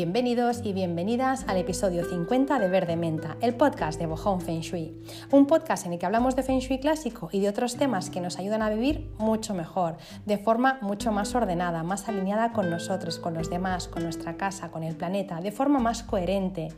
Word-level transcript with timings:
Bienvenidos 0.00 0.62
y 0.64 0.72
bienvenidas 0.72 1.44
al 1.46 1.58
episodio 1.58 2.06
50 2.08 2.58
de 2.58 2.68
Verde 2.70 2.96
Menta, 2.96 3.36
el 3.42 3.54
podcast 3.54 3.98
de 4.00 4.06
Bohong 4.06 4.40
Feng 4.40 4.62
Shui. 4.62 4.98
Un 5.30 5.46
podcast 5.46 5.84
en 5.84 5.92
el 5.92 5.98
que 5.98 6.06
hablamos 6.06 6.34
de 6.34 6.42
Feng 6.42 6.60
Shui 6.60 6.80
clásico 6.80 7.28
y 7.32 7.40
de 7.40 7.50
otros 7.50 7.76
temas 7.76 8.08
que 8.08 8.22
nos 8.22 8.38
ayudan 8.38 8.62
a 8.62 8.70
vivir 8.70 9.10
mucho 9.18 9.52
mejor, 9.52 9.98
de 10.24 10.38
forma 10.38 10.78
mucho 10.80 11.12
más 11.12 11.34
ordenada, 11.34 11.82
más 11.82 12.08
alineada 12.08 12.54
con 12.54 12.70
nosotros, 12.70 13.18
con 13.18 13.34
los 13.34 13.50
demás, 13.50 13.88
con 13.88 14.02
nuestra 14.02 14.38
casa, 14.38 14.70
con 14.70 14.84
el 14.84 14.96
planeta, 14.96 15.42
de 15.42 15.52
forma 15.52 15.80
más 15.80 16.02
coherente. 16.02 16.68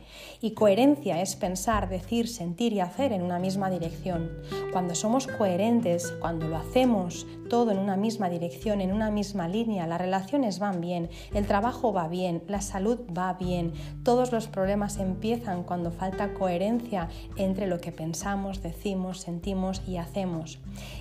Y 0.41 0.51
coherencia 0.51 1.21
es 1.21 1.37
pensar, 1.37 1.87
decir, 1.87 2.27
sentir 2.27 2.73
y 2.73 2.81
hacer 2.81 3.13
en 3.13 3.21
una 3.21 3.39
misma 3.39 3.69
dirección. 3.69 4.31
Cuando 4.73 4.95
somos 4.95 5.27
coherentes, 5.27 6.11
cuando 6.19 6.49
lo 6.49 6.57
hacemos 6.57 7.25
todo 7.49 7.71
en 7.71 7.77
una 7.77 7.95
misma 7.95 8.29
dirección, 8.29 8.81
en 8.81 8.91
una 8.91 9.11
misma 9.11 9.47
línea, 9.47 9.87
las 9.87 10.01
relaciones 10.01 10.59
van 10.59 10.81
bien, 10.81 11.09
el 11.33 11.45
trabajo 11.45 11.93
va 11.93 12.07
bien, 12.07 12.43
la 12.47 12.61
salud 12.61 12.99
va 13.17 13.33
bien. 13.33 13.73
Todos 14.03 14.31
los 14.31 14.47
problemas 14.47 14.97
empiezan 14.97 15.63
cuando 15.63 15.91
falta 15.91 16.33
coherencia 16.33 17.09
entre 17.35 17.67
lo 17.67 17.79
que 17.79 17.91
pensamos, 17.91 18.61
decimos, 18.61 19.21
sentimos 19.21 19.81
y 19.87 19.97
hacemos. 19.97 20.59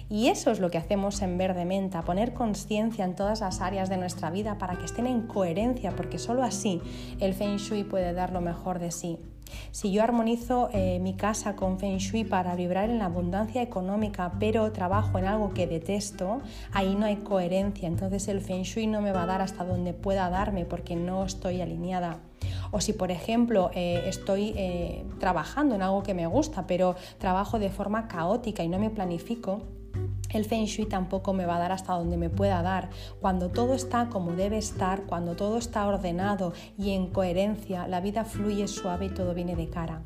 Y 0.09 0.29
eso 0.29 0.51
es 0.51 0.61
lo 0.61 0.71
que 0.71 0.79
hacemos 0.79 1.23
en 1.23 1.39
Verde 1.39 1.65
Menta, 1.65 2.03
poner 2.03 2.35
conciencia 2.35 3.05
en 3.05 3.17
todas 3.17 3.41
las 3.41 3.61
áreas 3.61 3.89
de 3.89 3.97
nuestra 3.97 4.31
vida 4.31 4.59
para 4.59 4.77
que 4.77 4.85
estén 4.85 5.07
en 5.07 5.27
coherencia, 5.27 5.95
porque 5.97 6.19
solo 6.19 6.43
así 6.43 6.81
el 7.21 7.35
Feng 7.35 7.57
Shui 7.57 7.85
puede 7.85 8.13
dar 8.13 8.33
lo 8.33 8.41
mejor 8.41 8.79
de 8.79 8.91
sí. 8.91 9.19
Si 9.71 9.91
yo 9.93 10.03
armonizo 10.03 10.69
eh, 10.73 10.99
mi 11.01 11.15
casa 11.15 11.57
con 11.57 11.79
Feng 11.79 11.99
Shui 11.99 12.25
para 12.25 12.55
vibrar 12.55 12.91
en 12.91 12.99
la 12.99 13.07
abundancia 13.07 13.63
económica, 13.63 14.33
pero 14.39 14.73
trabajo 14.73 15.19
en 15.19 15.27
algo 15.27 15.55
que 15.55 15.67
detesto, 15.67 16.41
ahí 16.73 16.95
no 16.95 17.07
hay 17.07 17.17
coherencia. 17.17 17.89
Entonces 17.89 18.29
el 18.29 18.41
Feng 18.41 18.63
Shui 18.63 18.87
no 18.87 19.01
me 19.01 19.13
va 19.13 19.25
a 19.25 19.27
dar 19.27 19.43
hasta 19.43 19.65
donde 19.65 19.93
pueda 19.93 20.31
darme 20.31 20.65
porque 20.65 20.97
no 20.97 21.25
estoy 21.25 21.61
alineada. 21.61 22.19
O 22.71 22.81
si, 22.81 22.93
por 22.93 23.11
ejemplo, 23.11 23.71
eh, 23.75 24.05
estoy 24.07 24.55
eh, 24.57 25.05
trabajando 25.19 25.75
en 25.75 25.83
algo 25.83 26.03
que 26.03 26.15
me 26.15 26.27
gusta, 26.27 26.67
pero 26.67 26.97
trabajo 27.19 27.59
de 27.59 27.71
forma 27.71 28.09
caótica 28.09 28.65
y 28.65 28.69
no 28.69 28.79
me 28.79 28.91
planifico, 28.91 29.63
el 30.33 30.45
feng 30.45 30.65
shui 30.65 30.87
tampoco 30.87 31.33
me 31.33 31.47
va 31.47 31.57
a 31.57 31.59
dar 31.59 31.73
hasta 31.73 31.95
donde 31.95 32.17
me 32.17 32.31
pueda 32.31 32.63
dar. 32.63 32.91
Cuando 33.21 33.51
todo 33.51 33.75
está 33.75 34.09
como 34.09 34.33
debe 34.33 34.59
estar, 34.59 35.03
cuando 35.05 35.37
todo 35.37 35.59
está 35.59 35.87
ordenado 35.87 36.53
y 36.79 36.91
en 36.91 37.09
coherencia, 37.09 37.87
la 37.87 38.01
vida 38.01 38.25
fluye 38.25 38.69
suave 38.69 39.07
y 39.07 39.11
todo 39.11 39.35
viene 39.35 39.57
de 39.57 39.69
cara. 39.69 40.03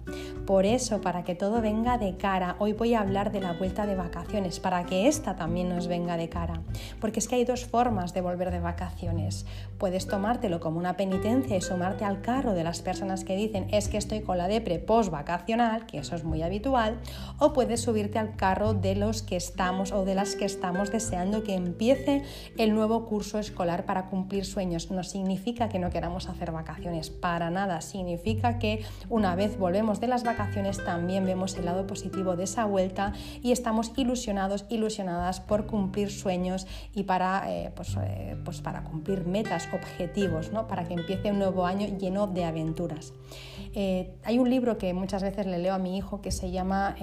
Por 0.47 0.65
eso, 0.65 1.01
para 1.01 1.25
que 1.25 1.35
todo 1.35 1.61
venga 1.61 1.99
de 1.99 2.17
cara, 2.17 2.57
hoy 2.61 2.73
voy 2.73 2.95
a 2.95 3.01
hablar 3.01 3.33
de 3.33 3.41
la 3.41 3.53
vuelta 3.53 3.85
de 3.85 3.97
vacaciones, 3.97 4.61
para 4.61 4.85
que 4.87 5.09
esta 5.09 5.35
también 5.35 5.69
nos 5.69 5.89
venga 5.89 6.17
de 6.17 6.29
cara. 6.29 6.63
Porque 7.01 7.19
es 7.19 7.27
que 7.27 7.35
hay 7.35 7.45
dos 7.45 7.65
formas 7.65 8.15
de 8.15 8.21
volver 8.21 8.53
de 8.53 8.61
vacaciones. 8.61 9.45
Puedes 9.79 10.07
tomártelo 10.07 10.61
como 10.61 10.79
una 10.79 10.97
penitencia 10.97 11.57
y 11.57 11.61
sumarte 11.61 12.05
al 12.05 12.21
carro 12.21 12.55
de 12.55 12.65
las 12.65 12.81
personas 12.81 13.25
que 13.25 13.37
dicen 13.37 13.67
es 13.73 13.89
que 13.89 13.99
estoy 13.99 14.21
con 14.21 14.39
la 14.39 14.49
depre 14.49 14.79
post 14.79 15.11
vacacional, 15.11 15.87
que 15.87 15.99
eso 15.99 16.15
es 16.15 16.25
muy 16.25 16.43
habitual, 16.43 17.01
o 17.39 17.53
puedes 17.53 17.83
subirte 17.83 18.19
al 18.19 18.37
carro 18.37 18.75
de 18.75 18.95
los 18.95 19.23
que 19.23 19.37
estamos 19.37 19.93
o 19.93 20.05
de 20.05 20.15
las 20.17 20.35
que 20.35 20.47
estamos 20.47 20.91
deseando 20.91 21.45
que 21.45 21.55
empiece 21.55 22.23
el 22.57 22.75
nuevo 22.75 23.05
curso 23.07 23.39
escolar 23.39 23.85
para 23.85 24.07
cumplir 24.07 24.45
sueños. 24.45 24.91
No 24.91 25.05
significa 25.05 25.69
que 25.69 25.79
no 25.79 25.91
queramos 25.91 26.29
hacer 26.29 26.51
vacaciones, 26.53 27.11
para 27.11 27.51
nada. 27.51 27.81
Significa 27.83 28.59
que 28.59 28.85
una 29.09 29.37
vez 29.37 29.59
volvemos 29.59 30.01
de 30.01 30.09
las 30.09 30.25
vacaciones, 30.25 30.83
también 30.85 31.25
vemos 31.27 31.57
el 31.57 31.67
lado 31.67 31.87
positivo 31.87 32.35
de 32.35 32.45
esa 32.45 32.65
vuelta 32.65 33.13
y 33.43 33.53
estamos 33.53 33.93
ilusionados, 33.97 34.65
ilusionadas 34.71 35.41
por 35.41 35.67
cumplir 35.67 36.11
sueños 36.11 36.67
y 36.95 37.05
para, 37.05 37.53
eh, 37.53 37.71
pues, 37.77 37.97
eh, 38.03 38.37
pues, 38.45 38.61
para 38.61 38.83
cumplir 38.85 39.27
metas, 39.27 39.69
objetivos, 39.73 40.53
¿no? 40.53 40.67
para 40.67 40.85
que 40.85 40.95
empiece 40.95 41.31
un 41.31 41.39
nuevo 41.39 41.67
año 41.67 41.87
lleno 41.99 42.27
de 42.27 42.45
aventuras. 42.45 43.13
Eh, 43.79 44.17
hay 44.25 44.39
un 44.39 44.49
libro 44.49 44.79
que 44.79 44.95
muchas 44.95 45.23
veces 45.23 45.47
le 45.47 45.59
leo 45.59 45.75
a 45.75 45.79
mi 45.79 45.99
hijo 45.99 46.23
que 46.23 46.31
se 46.31 46.51
llama, 46.51 46.97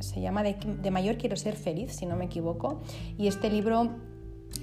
se 0.00 0.20
llama 0.20 0.42
de, 0.42 0.54
de 0.54 0.90
mayor 0.90 1.18
quiero 1.18 1.36
ser 1.36 1.56
feliz, 1.56 1.92
si 1.92 2.06
no 2.06 2.16
me 2.16 2.24
equivoco, 2.24 2.80
y 3.18 3.26
este 3.26 3.50
libro 3.50 3.90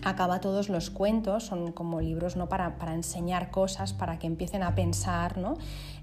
acaba 0.04 0.40
todos 0.40 0.70
los 0.70 0.90
cuentos, 0.90 1.44
son 1.44 1.72
como 1.72 2.02
libros 2.02 2.36
¿no? 2.36 2.50
para, 2.50 2.78
para 2.78 2.94
enseñar 2.94 3.52
cosas, 3.52 3.94
para 3.94 4.20
que 4.20 4.28
empiecen 4.28 4.64
a 4.64 4.76
pensar, 4.76 5.38
¿no? 5.38 5.58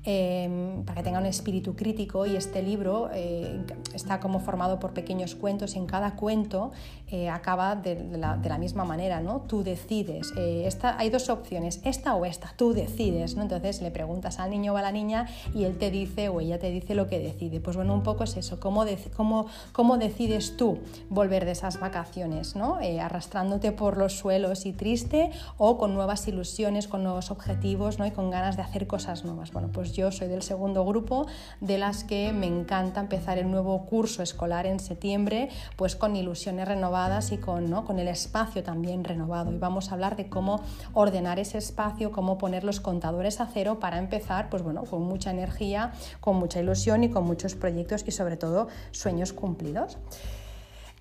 Em, 0.06 0.84
para 0.84 0.96
que 0.96 1.04
tengan 1.04 1.22
un 1.22 1.28
espíritu 1.30 1.74
crítico 1.74 2.26
y 2.26 2.36
este 2.36 2.62
libro 2.62 3.08
eh, 3.14 3.64
está 3.94 4.20
como 4.20 4.38
formado 4.38 4.78
por 4.78 4.92
pequeños 4.92 5.34
cuentos 5.34 5.76
y 5.76 5.78
en 5.78 5.86
cada 5.86 6.14
cuento 6.14 6.72
eh, 7.10 7.30
acaba 7.30 7.74
de, 7.74 8.18
la, 8.18 8.36
de, 8.36 8.50
la, 8.50 8.58
misma 8.58 8.84
manera, 8.84 9.20
¿no? 9.20 9.40
Tú 9.48 9.62
decides, 9.62 10.34
eh, 10.36 10.64
esta, 10.66 10.98
hay 10.98 11.08
dos 11.08 11.30
opciones, 11.30 11.80
esta 11.84 12.14
o 12.16 12.26
esta, 12.26 12.52
tú 12.54 12.74
decides, 12.74 13.34
¿no? 13.34 13.42
Entonces 13.42 13.80
le 13.80 13.90
preguntas 13.90 14.40
al 14.40 14.50
niño 14.50 14.74
o 14.74 14.76
a 14.76 14.82
la 14.82 14.92
niña 14.92 15.26
y 15.54 15.64
él 15.64 15.78
te 15.78 15.90
dice 15.90 16.28
o 16.28 16.40
ella 16.40 16.58
te 16.58 16.70
dice 16.70 16.94
lo 16.94 17.08
que 17.08 17.18
decide. 17.18 17.60
Pues 17.60 17.74
bueno, 17.74 17.94
un 17.94 18.02
poco 18.02 18.24
es 18.24 18.36
eso, 18.36 18.60
cómo, 18.60 18.84
cómo, 19.16 19.46
cómo 19.72 19.96
decides 19.96 20.58
tú 20.58 20.80
volver 21.08 21.46
de 21.46 21.52
esas 21.52 21.80
vacaciones, 21.80 22.56
¿no? 22.56 22.78
arrastrándote 23.00 23.72
por 23.72 23.96
los 23.96 24.18
suelos 24.18 24.66
y 24.66 24.74
triste 24.74 25.30
o 25.56 25.78
con 25.78 25.94
nuevas 25.94 26.28
ilusiones, 26.28 26.88
con 26.88 27.02
nuevos 27.02 27.30
objetivos 27.30 27.98
¿no? 27.98 28.04
y 28.04 28.10
con 28.10 28.30
ganas 28.30 28.56
de 28.56 28.62
hacer 28.62 28.86
cosas 28.86 29.24
nuevas. 29.24 29.50
Bueno, 29.50 29.70
pues 29.72 29.93
yo 29.94 30.10
soy 30.10 30.28
del 30.28 30.42
segundo 30.42 30.84
grupo 30.84 31.26
de 31.60 31.78
las 31.78 32.04
que 32.04 32.32
me 32.32 32.46
encanta 32.46 33.00
empezar 33.00 33.38
el 33.38 33.50
nuevo 33.50 33.86
curso 33.86 34.22
escolar 34.22 34.66
en 34.66 34.80
septiembre, 34.80 35.48
pues 35.76 35.96
con 35.96 36.16
ilusiones 36.16 36.68
renovadas 36.68 37.32
y 37.32 37.38
con, 37.38 37.70
¿no? 37.70 37.84
con 37.84 37.98
el 37.98 38.08
espacio 38.08 38.62
también 38.62 39.04
renovado. 39.04 39.52
Y 39.52 39.58
vamos 39.58 39.90
a 39.90 39.94
hablar 39.94 40.16
de 40.16 40.28
cómo 40.28 40.60
ordenar 40.92 41.38
ese 41.38 41.58
espacio, 41.58 42.12
cómo 42.12 42.36
poner 42.36 42.64
los 42.64 42.80
contadores 42.80 43.40
a 43.40 43.46
cero 43.46 43.78
para 43.80 43.98
empezar, 43.98 44.50
pues 44.50 44.62
bueno, 44.62 44.84
con 44.84 45.02
mucha 45.02 45.30
energía, 45.30 45.92
con 46.20 46.36
mucha 46.36 46.60
ilusión 46.60 47.04
y 47.04 47.10
con 47.10 47.24
muchos 47.24 47.54
proyectos 47.54 48.04
y 48.06 48.10
sobre 48.10 48.36
todo 48.36 48.68
sueños 48.90 49.32
cumplidos. 49.32 49.96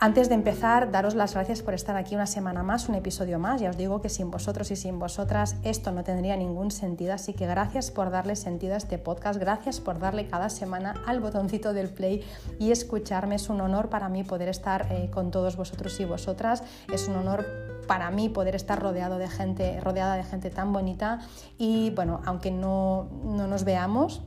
Antes 0.03 0.27
de 0.27 0.35
empezar, 0.35 0.91
daros 0.91 1.15
las 1.15 1.33
gracias 1.33 1.61
por 1.61 1.73
estar 1.73 1.95
aquí 1.95 2.13
una 2.13 2.25
semana 2.25 2.61
más, 2.61 2.89
un 2.89 2.95
episodio 2.95 3.39
más. 3.39 3.61
Ya 3.61 3.69
os 3.69 3.77
digo 3.77 4.01
que 4.01 4.09
sin 4.09 4.31
vosotros 4.31 4.69
y 4.69 4.75
sin 4.75 4.99
vosotras 4.99 5.55
esto 5.63 5.93
no 5.93 6.03
tendría 6.03 6.35
ningún 6.35 6.71
sentido, 6.71 7.13
así 7.13 7.31
que 7.31 7.47
gracias 7.47 7.89
por 7.89 8.11
darle 8.11 8.35
sentido 8.35 8.73
a 8.73 8.77
este 8.79 8.97
podcast, 8.97 9.39
gracias 9.39 9.79
por 9.79 9.99
darle 9.99 10.27
cada 10.27 10.49
semana 10.49 11.01
al 11.07 11.21
botoncito 11.21 11.71
del 11.71 11.87
play 11.87 12.21
y 12.59 12.71
escucharme. 12.71 13.35
Es 13.35 13.47
un 13.47 13.61
honor 13.61 13.87
para 13.87 14.09
mí 14.09 14.25
poder 14.25 14.49
estar 14.49 14.87
eh, 14.91 15.09
con 15.09 15.31
todos 15.31 15.55
vosotros 15.55 15.97
y 16.01 16.03
vosotras. 16.03 16.63
Es 16.91 17.07
un 17.07 17.15
honor 17.15 17.45
para 17.87 18.11
mí 18.11 18.27
poder 18.27 18.55
estar 18.55 18.81
rodeado 18.81 19.17
de 19.17 19.29
gente, 19.29 19.79
rodeada 19.79 20.17
de 20.17 20.25
gente 20.25 20.49
tan 20.49 20.73
bonita 20.73 21.19
y 21.57 21.91
bueno, 21.91 22.19
aunque 22.25 22.51
no, 22.51 23.07
no 23.23 23.47
nos 23.47 23.63
veamos, 23.63 24.21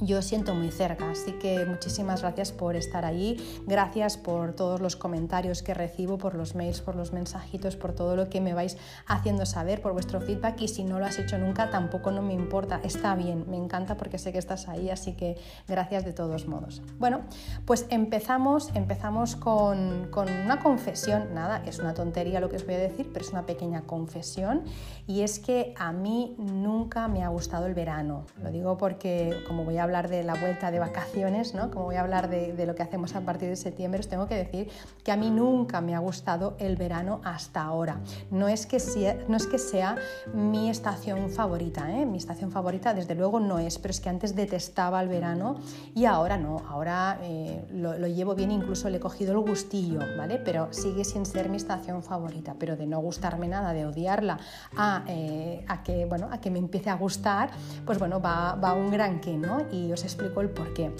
yo 0.00 0.22
siento 0.22 0.54
muy 0.54 0.70
cerca. 0.70 1.10
Así 1.10 1.32
que 1.32 1.64
muchísimas 1.66 2.22
gracias 2.22 2.52
por 2.52 2.76
estar 2.76 3.04
ahí, 3.04 3.36
gracias 3.66 4.16
por 4.16 4.54
todos 4.54 4.80
los 4.80 4.96
comentarios 4.96 5.62
que 5.62 5.74
recibo, 5.74 6.18
por 6.18 6.34
los 6.34 6.54
mails, 6.54 6.80
por 6.80 6.96
los 6.96 7.12
mensajitos, 7.12 7.76
por 7.76 7.92
todo 7.92 8.16
lo 8.16 8.28
que 8.28 8.40
me 8.40 8.54
vais 8.54 8.76
haciendo 9.06 9.46
saber, 9.46 9.80
por 9.80 9.92
vuestro 9.92 10.20
feedback 10.20 10.60
y 10.62 10.68
si 10.68 10.84
no 10.84 10.98
lo 10.98 11.06
has 11.06 11.18
hecho 11.18 11.38
nunca 11.38 11.70
tampoco 11.70 12.10
no 12.10 12.22
me 12.22 12.34
importa, 12.34 12.80
está 12.82 13.14
bien, 13.14 13.44
me 13.48 13.56
encanta 13.56 13.96
porque 13.96 14.18
sé 14.18 14.32
que 14.32 14.38
estás 14.38 14.68
ahí, 14.68 14.90
así 14.90 15.12
que 15.14 15.36
gracias 15.66 16.04
de 16.04 16.12
todos 16.12 16.46
modos. 16.46 16.82
Bueno, 16.98 17.20
pues 17.64 17.86
empezamos, 17.90 18.70
empezamos 18.74 19.36
con, 19.36 20.08
con 20.10 20.28
una 20.30 20.60
confesión, 20.60 21.34
nada, 21.34 21.62
es 21.66 21.78
una 21.78 21.94
tontería 21.94 22.40
lo 22.40 22.48
que 22.48 22.56
os 22.56 22.64
voy 22.64 22.74
a 22.74 22.78
decir, 22.78 23.10
pero 23.12 23.24
es 23.24 23.32
una 23.32 23.46
pequeña 23.46 23.82
confesión 23.82 24.64
y 25.06 25.22
es 25.22 25.38
que 25.38 25.74
a 25.78 25.92
mí 25.92 26.34
nunca 26.38 27.08
me 27.08 27.24
ha 27.24 27.28
gustado 27.28 27.66
el 27.66 27.74
verano, 27.74 28.26
lo 28.42 28.50
digo 28.50 28.76
porque 28.76 29.42
como 29.46 29.64
voy 29.64 29.78
a 29.78 29.87
hablar 29.88 30.08
de 30.08 30.22
la 30.22 30.34
vuelta 30.34 30.70
de 30.70 30.78
vacaciones, 30.78 31.54
¿no? 31.54 31.70
como 31.70 31.86
voy 31.86 31.96
a 31.96 32.02
hablar 32.02 32.28
de, 32.28 32.66
lo 32.66 32.74
que 32.74 32.82
hacemos 32.82 33.16
a 33.16 33.22
partir 33.22 33.48
de 33.48 33.56
septiembre, 33.56 34.00
os 34.00 34.08
tengo 34.08 34.28
que 34.28 34.34
decir 34.34 34.68
que 35.02 35.12
a 35.12 35.16
mí 35.16 35.30
nunca 35.30 35.80
me 35.80 35.94
ha 35.94 35.98
gustado 35.98 36.56
el 36.58 36.76
verano 36.76 37.20
hasta 37.24 37.62
ahora. 37.62 38.00
No 38.30 38.48
es 38.48 38.66
que 38.66 38.78
sea, 38.78 39.96
mi 40.34 40.68
estación 40.68 41.30
favorita, 41.30 41.90
¿eh? 41.90 42.04
mi 42.04 42.18
estación 42.18 42.50
favorita 42.50 42.92
desde 42.92 43.14
luego 43.14 43.40
no 43.40 43.58
es, 43.58 43.78
pero 43.78 43.90
es 43.92 44.00
que 44.00 44.10
antes 44.10 44.36
detestaba 44.36 45.00
el 45.00 45.08
verano 45.08 45.56
y 45.94 46.04
ahora 46.04 46.36
no, 46.36 46.62
ahora 46.68 47.18
eh, 47.22 47.64
lo, 47.72 47.94
llevo 48.06 48.34
bien, 48.34 48.50
incluso 48.50 48.90
le 48.90 48.98
he 48.98 49.00
cogido 49.00 49.32
el 49.32 49.38
gustillo, 49.38 50.00
¿vale? 50.16 50.38
Pero 50.38 50.68
sigue 50.70 51.04
sin 51.04 51.24
ser 51.24 51.48
mi 51.48 51.56
estación 51.56 52.02
favorita, 52.02 52.54
pero 52.58 52.76
de 52.76 52.86
no 52.86 53.00
gustarme 53.00 53.48
nada, 53.48 53.72
de 53.72 53.86
odiarla, 53.86 54.38
a, 54.76 55.04
eh, 55.06 55.64
que, 55.84 56.04
bueno, 56.04 56.28
a 56.30 56.38
que 56.38 56.50
me 56.50 56.58
empiece 56.58 56.90
a 56.90 56.94
gustar, 56.94 57.50
pues 57.86 57.98
bueno, 57.98 58.20
va, 58.20 58.54
un 58.74 58.90
gran 58.90 59.20
que, 59.20 59.36
¿no? 59.36 59.60
Os 59.92 60.04
explico 60.04 60.40
el 60.40 60.50
por 60.50 60.72
qué. 60.74 60.90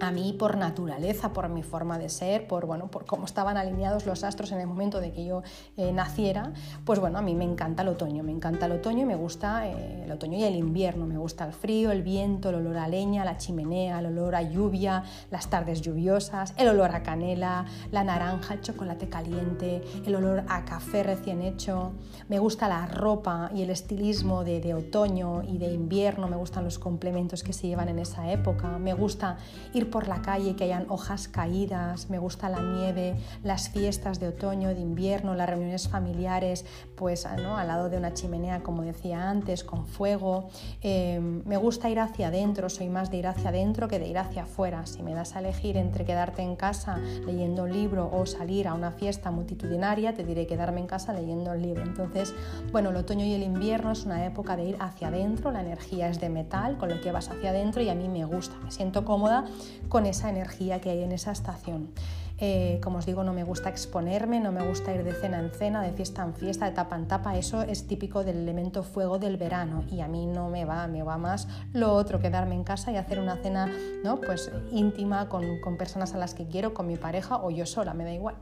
A 0.00 0.10
mí 0.10 0.34
por 0.38 0.56
naturaleza, 0.56 1.32
por 1.32 1.48
mi 1.48 1.62
forma 1.62 1.98
de 1.98 2.08
ser, 2.08 2.46
por, 2.46 2.66
bueno, 2.66 2.90
por 2.90 3.04
cómo 3.04 3.24
estaban 3.24 3.56
alineados 3.56 4.06
los 4.06 4.24
astros 4.24 4.52
en 4.52 4.60
el 4.60 4.66
momento 4.66 5.00
de 5.00 5.12
que 5.12 5.24
yo 5.24 5.42
eh, 5.76 5.92
naciera, 5.92 6.52
pues 6.84 6.98
bueno, 7.00 7.18
a 7.18 7.22
mí 7.22 7.34
me 7.34 7.44
encanta 7.44 7.82
el 7.82 7.88
otoño, 7.88 8.22
me 8.22 8.32
encanta 8.32 8.66
el 8.66 8.72
otoño 8.72 9.02
y 9.02 9.06
me 9.06 9.16
gusta 9.16 9.68
eh, 9.68 10.04
el 10.04 10.12
otoño 10.12 10.38
y 10.38 10.44
el 10.44 10.56
invierno, 10.56 11.06
me 11.06 11.18
gusta 11.18 11.46
el 11.46 11.52
frío, 11.52 11.92
el 11.92 12.02
viento, 12.02 12.50
el 12.50 12.56
olor 12.56 12.78
a 12.78 12.88
leña, 12.88 13.24
la 13.24 13.36
chimenea, 13.36 13.98
el 14.00 14.06
olor 14.06 14.34
a 14.34 14.42
lluvia, 14.42 15.04
las 15.30 15.48
tardes 15.48 15.80
lluviosas, 15.80 16.54
el 16.56 16.68
olor 16.68 16.94
a 16.94 17.02
canela, 17.02 17.66
la 17.90 18.04
naranja, 18.04 18.54
el 18.54 18.60
chocolate 18.60 19.08
caliente, 19.08 19.82
el 20.06 20.14
olor 20.14 20.44
a 20.48 20.64
café 20.64 21.02
recién 21.02 21.42
hecho, 21.42 21.92
me 22.28 22.38
gusta 22.38 22.68
la 22.68 22.86
ropa 22.86 23.50
y 23.54 23.62
el 23.62 23.70
estilismo 23.70 24.44
de, 24.44 24.60
de 24.60 24.74
otoño 24.74 25.42
y 25.42 25.58
de 25.58 25.72
invierno, 25.72 26.28
me 26.28 26.36
gustan 26.36 26.64
los 26.64 26.78
complementos 26.78 27.42
que 27.42 27.52
se 27.52 27.68
llevan 27.68 27.88
en 27.88 27.98
esa 27.98 28.30
época, 28.30 28.78
me 28.78 28.94
gusta 28.94 29.36
ir 29.72 29.83
por 29.84 30.08
la 30.08 30.22
calle, 30.22 30.56
que 30.56 30.64
hayan 30.64 30.86
hojas 30.88 31.28
caídas, 31.28 32.10
me 32.10 32.18
gusta 32.18 32.48
la 32.48 32.60
nieve, 32.60 33.16
las 33.42 33.68
fiestas 33.68 34.20
de 34.20 34.28
otoño, 34.28 34.68
de 34.68 34.80
invierno, 34.80 35.34
las 35.34 35.48
reuniones 35.48 35.88
familiares, 35.88 36.64
pues 36.96 37.26
¿no? 37.42 37.56
al 37.56 37.68
lado 37.68 37.88
de 37.90 37.96
una 37.96 38.14
chimenea, 38.14 38.62
como 38.62 38.82
decía 38.82 39.28
antes, 39.28 39.64
con 39.64 39.86
fuego. 39.86 40.48
Eh, 40.82 41.20
me 41.20 41.56
gusta 41.56 41.90
ir 41.90 42.00
hacia 42.00 42.28
adentro, 42.28 42.68
soy 42.68 42.88
más 42.88 43.10
de 43.10 43.18
ir 43.18 43.26
hacia 43.26 43.48
adentro 43.50 43.88
que 43.88 43.98
de 43.98 44.08
ir 44.08 44.18
hacia 44.18 44.44
afuera. 44.44 44.86
Si 44.86 45.02
me 45.02 45.14
das 45.14 45.36
a 45.36 45.40
elegir 45.40 45.76
entre 45.76 46.04
quedarte 46.04 46.42
en 46.42 46.56
casa 46.56 46.98
leyendo 47.26 47.64
un 47.64 47.72
libro 47.72 48.10
o 48.12 48.26
salir 48.26 48.68
a 48.68 48.74
una 48.74 48.90
fiesta 48.90 49.30
multitudinaria, 49.30 50.14
te 50.14 50.24
diré 50.24 50.46
quedarme 50.46 50.80
en 50.80 50.86
casa 50.86 51.12
leyendo 51.12 51.52
el 51.52 51.62
libro. 51.62 51.82
Entonces, 51.82 52.34
bueno, 52.72 52.90
el 52.90 52.96
otoño 52.96 53.24
y 53.24 53.34
el 53.34 53.42
invierno 53.42 53.92
es 53.92 54.04
una 54.04 54.24
época 54.24 54.56
de 54.56 54.64
ir 54.64 54.76
hacia 54.80 55.08
adentro, 55.08 55.50
la 55.50 55.60
energía 55.60 56.08
es 56.08 56.20
de 56.20 56.28
metal, 56.28 56.76
con 56.78 56.88
lo 56.88 57.00
que 57.00 57.12
vas 57.12 57.30
hacia 57.30 57.50
adentro 57.50 57.82
y 57.82 57.88
a 57.88 57.94
mí 57.94 58.08
me 58.08 58.24
gusta, 58.24 58.56
me 58.62 58.70
siento 58.70 59.04
cómoda 59.04 59.44
con 59.88 60.06
esa 60.06 60.30
energía 60.30 60.80
que 60.80 60.90
hay 60.90 61.02
en 61.02 61.12
esa 61.12 61.32
estación. 61.32 61.90
Eh, 62.38 62.80
como 62.82 62.98
os 62.98 63.06
digo, 63.06 63.22
no 63.22 63.32
me 63.32 63.44
gusta 63.44 63.68
exponerme, 63.68 64.40
no 64.40 64.50
me 64.50 64.66
gusta 64.66 64.92
ir 64.92 65.04
de 65.04 65.12
cena 65.12 65.38
en 65.38 65.50
cena, 65.50 65.82
de 65.82 65.92
fiesta 65.92 66.22
en 66.22 66.34
fiesta, 66.34 66.66
de 66.66 66.72
tapa 66.72 66.96
en 66.96 67.06
tapa. 67.06 67.36
Eso 67.38 67.62
es 67.62 67.86
típico 67.86 68.24
del 68.24 68.38
elemento 68.38 68.82
fuego 68.82 69.18
del 69.18 69.36
verano 69.36 69.84
y 69.90 70.00
a 70.00 70.08
mí 70.08 70.26
no 70.26 70.48
me 70.48 70.64
va, 70.64 70.86
me 70.88 71.02
va 71.02 71.16
más 71.16 71.46
lo 71.72 71.94
otro, 71.94 72.18
quedarme 72.18 72.54
en 72.54 72.64
casa 72.64 72.90
y 72.90 72.96
hacer 72.96 73.20
una 73.20 73.36
cena 73.36 73.70
¿no? 74.02 74.20
pues, 74.20 74.50
íntima 74.72 75.28
con, 75.28 75.60
con 75.60 75.76
personas 75.76 76.14
a 76.14 76.18
las 76.18 76.34
que 76.34 76.46
quiero, 76.46 76.74
con 76.74 76.86
mi 76.86 76.96
pareja 76.96 77.36
o 77.36 77.50
yo 77.50 77.66
sola, 77.66 77.94
me 77.94 78.04
da 78.04 78.12
igual. 78.12 78.34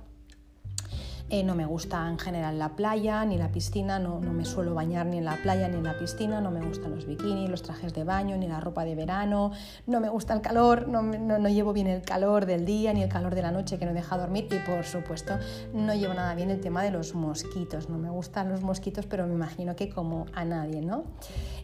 Eh, 1.35 1.43
no 1.43 1.55
me 1.55 1.65
gusta 1.65 2.07
en 2.11 2.19
general 2.19 2.59
la 2.59 2.77
playa 2.77 3.25
ni 3.25 3.39
la 3.39 3.51
piscina, 3.51 3.99
no, 3.99 4.21
me 4.21 4.45
suelo 4.45 4.75
bañar 4.75 5.07
ni 5.07 5.17
en 5.17 5.25
la 5.25 5.37
playa 5.37 5.67
ni 5.67 5.79
en 5.79 5.85
la 5.85 5.97
piscina, 5.97 6.43
no 6.43 6.51
me 6.51 6.61
gustan 6.61 6.95
los 6.95 7.07
bikinis, 7.07 7.49
los 7.49 7.63
trajes 7.63 7.95
de 7.95 8.05
baño, 8.05 8.37
ni 8.37 8.49
la 8.49 8.61
ropa 8.61 8.85
de 8.85 8.95
verano, 8.95 9.51
no 9.87 10.01
me 10.01 10.11
gusta 10.11 10.35
el 10.35 10.43
calor, 10.43 10.89
no, 10.89 11.01
no, 11.01 11.49
llevo 11.49 11.73
bien 11.73 11.87
el 11.87 12.03
calor 12.03 12.45
del 12.45 12.67
día 12.67 12.93
ni 12.93 13.03
el 13.03 13.09
calor 13.09 13.35
de 13.35 13.41
la 13.41 13.51
noche 13.51 13.79
que 13.79 13.87
no 13.87 13.95
deja 13.95 14.19
dormir 14.19 14.47
y 14.51 14.59
por 14.59 14.85
supuesto 14.85 15.39
no 15.73 15.95
llevo 15.95 16.13
nada 16.13 16.35
bien 16.35 16.51
el 16.51 16.61
tema 16.61 16.83
de 16.83 16.91
los 16.91 17.15
mosquitos, 17.15 17.89
no 17.89 17.97
me 17.97 18.11
gustan 18.11 18.51
los 18.51 18.61
mosquitos 18.61 19.07
pero 19.07 19.27
me 19.27 19.33
imagino 19.33 19.75
que 19.75 19.89
como 19.89 20.27
a 20.35 20.45
nadie, 20.45 20.83
¿no? 20.83 21.05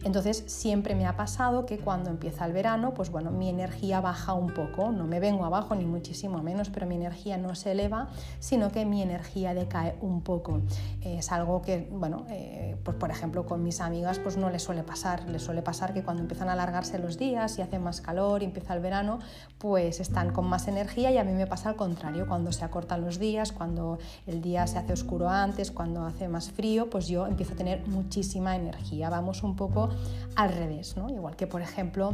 Entonces 0.03 0.45
siempre 0.47 0.95
me 0.95 1.05
ha 1.05 1.15
pasado 1.15 1.67
que 1.67 1.77
cuando 1.77 2.09
empieza 2.09 2.43
el 2.45 2.53
verano, 2.53 2.95
pues 2.95 3.11
bueno, 3.11 3.29
mi 3.29 3.49
energía 3.49 4.01
baja 4.01 4.33
un 4.33 4.51
poco, 4.51 4.91
no 4.91 5.05
me 5.05 5.19
vengo 5.19 5.45
abajo 5.45 5.75
ni 5.75 5.85
muchísimo 5.85 6.41
menos, 6.41 6.71
pero 6.71 6.87
mi 6.87 6.95
energía 6.95 7.37
no 7.37 7.53
se 7.53 7.73
eleva, 7.73 8.09
sino 8.39 8.71
que 8.71 8.83
mi 8.85 9.03
energía 9.03 9.53
cae 9.67 9.95
un 10.01 10.21
poco. 10.21 10.61
Es 11.01 11.31
algo 11.31 11.61
que, 11.61 11.89
bueno, 11.91 12.25
eh, 12.29 12.77
pues 12.83 12.97
por 12.97 13.11
ejemplo 13.11 13.45
con 13.45 13.63
mis 13.63 13.81
amigas 13.81 14.19
pues 14.19 14.37
no 14.37 14.49
les 14.49 14.63
suele 14.63 14.83
pasar, 14.83 15.27
les 15.29 15.41
suele 15.41 15.61
pasar 15.61 15.93
que 15.93 16.03
cuando 16.03 16.21
empiezan 16.21 16.49
a 16.49 16.53
alargarse 16.53 16.99
los 16.99 17.17
días 17.17 17.57
y 17.59 17.61
hace 17.61 17.79
más 17.79 18.01
calor 18.01 18.41
y 18.41 18.45
empieza 18.45 18.73
el 18.73 18.81
verano, 18.81 19.19
pues 19.57 19.99
están 19.99 20.31
con 20.31 20.45
más 20.45 20.67
energía 20.67 21.11
y 21.11 21.17
a 21.17 21.23
mí 21.23 21.33
me 21.33 21.47
pasa 21.47 21.69
al 21.69 21.75
contrario, 21.75 22.27
cuando 22.27 22.51
se 22.51 22.63
acortan 22.65 23.01
los 23.01 23.19
días, 23.19 23.51
cuando 23.51 23.99
el 24.27 24.41
día 24.41 24.67
se 24.67 24.77
hace 24.77 24.93
oscuro 24.93 25.29
antes, 25.29 25.71
cuando 25.71 26.03
hace 26.03 26.27
más 26.27 26.51
frío, 26.51 26.89
pues 26.89 27.07
yo 27.07 27.27
empiezo 27.27 27.53
a 27.53 27.57
tener 27.57 27.87
muchísima 27.87 28.55
energía. 28.55 29.09
Vamos 29.09 29.43
un 29.43 29.55
poco 29.55 29.89
al 30.35 30.53
revés, 30.53 30.95
¿no? 30.97 31.09
Igual 31.09 31.35
que 31.35 31.47
por 31.47 31.61
ejemplo 31.61 32.13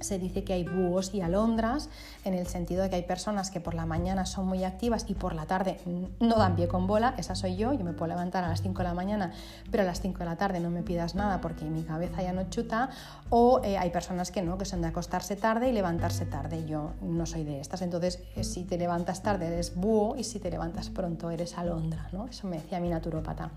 se 0.00 0.18
dice 0.18 0.44
que 0.44 0.52
hay 0.52 0.64
búhos 0.64 1.14
y 1.14 1.20
alondras, 1.20 1.88
en 2.24 2.34
el 2.34 2.46
sentido 2.46 2.82
de 2.82 2.90
que 2.90 2.96
hay 2.96 3.02
personas 3.02 3.50
que 3.50 3.60
por 3.60 3.74
la 3.74 3.86
mañana 3.86 4.26
son 4.26 4.46
muy 4.46 4.64
activas 4.64 5.06
y 5.08 5.14
por 5.14 5.34
la 5.34 5.46
tarde 5.46 5.78
no 6.20 6.36
dan 6.36 6.56
pie 6.56 6.68
con 6.68 6.86
bola, 6.86 7.14
esa 7.18 7.34
soy 7.34 7.56
yo, 7.56 7.72
yo 7.72 7.84
me 7.84 7.92
puedo 7.92 8.08
levantar 8.08 8.44
a 8.44 8.48
las 8.48 8.62
5 8.62 8.78
de 8.78 8.84
la 8.84 8.94
mañana, 8.94 9.32
pero 9.70 9.82
a 9.82 9.86
las 9.86 10.00
5 10.00 10.18
de 10.18 10.24
la 10.24 10.36
tarde 10.36 10.60
no 10.60 10.70
me 10.70 10.82
pidas 10.82 11.14
nada 11.14 11.40
porque 11.40 11.64
mi 11.64 11.82
cabeza 11.82 12.22
ya 12.22 12.32
no 12.32 12.48
chuta, 12.50 12.90
o 13.30 13.60
eh, 13.64 13.78
hay 13.78 13.90
personas 13.90 14.30
que 14.30 14.42
no, 14.42 14.58
que 14.58 14.64
son 14.64 14.82
de 14.82 14.88
acostarse 14.88 15.36
tarde 15.36 15.68
y 15.68 15.72
levantarse 15.72 16.26
tarde, 16.26 16.66
yo 16.66 16.92
no 17.00 17.26
soy 17.26 17.44
de 17.44 17.60
estas, 17.60 17.82
entonces 17.82 18.22
eh, 18.36 18.44
si 18.44 18.64
te 18.64 18.78
levantas 18.78 19.22
tarde 19.22 19.46
eres 19.46 19.74
búho 19.74 20.16
y 20.16 20.24
si 20.24 20.38
te 20.38 20.50
levantas 20.50 20.90
pronto 20.90 21.30
eres 21.30 21.56
alondra, 21.58 22.08
¿no? 22.12 22.26
eso 22.26 22.46
me 22.46 22.56
decía 22.56 22.80
mi 22.80 22.90
naturópata. 22.90 23.50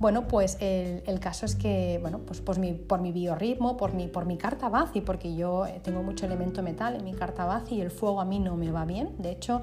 Bueno, 0.00 0.26
pues 0.26 0.58
el, 0.60 1.20
caso 1.20 1.46
es 1.46 1.54
que, 1.54 1.98
bueno, 2.00 2.18
pues, 2.20 2.40
pues 2.40 2.58
por 2.88 3.00
mi 3.00 3.12
biorritmo, 3.12 3.76
por 3.76 3.94
mi, 3.94 4.08
por 4.08 4.26
mi 4.26 4.36
carta 4.36 4.68
y 4.92 5.00
porque 5.00 5.34
yo 5.36 5.66
eh, 5.66 5.80
tengo 5.82 6.02
mucho 6.02 6.26
elemento 6.26 6.62
metal 6.62 6.96
en 6.96 7.04
mi 7.04 7.14
carta 7.14 7.44
baz 7.44 7.70
y 7.70 7.80
el 7.80 7.90
fuego 7.90 8.20
a 8.20 8.24
mí 8.24 8.40
no 8.40 8.56
me 8.56 8.70
va 8.72 8.84
bien. 8.84 9.14
De 9.18 9.30
hecho, 9.30 9.62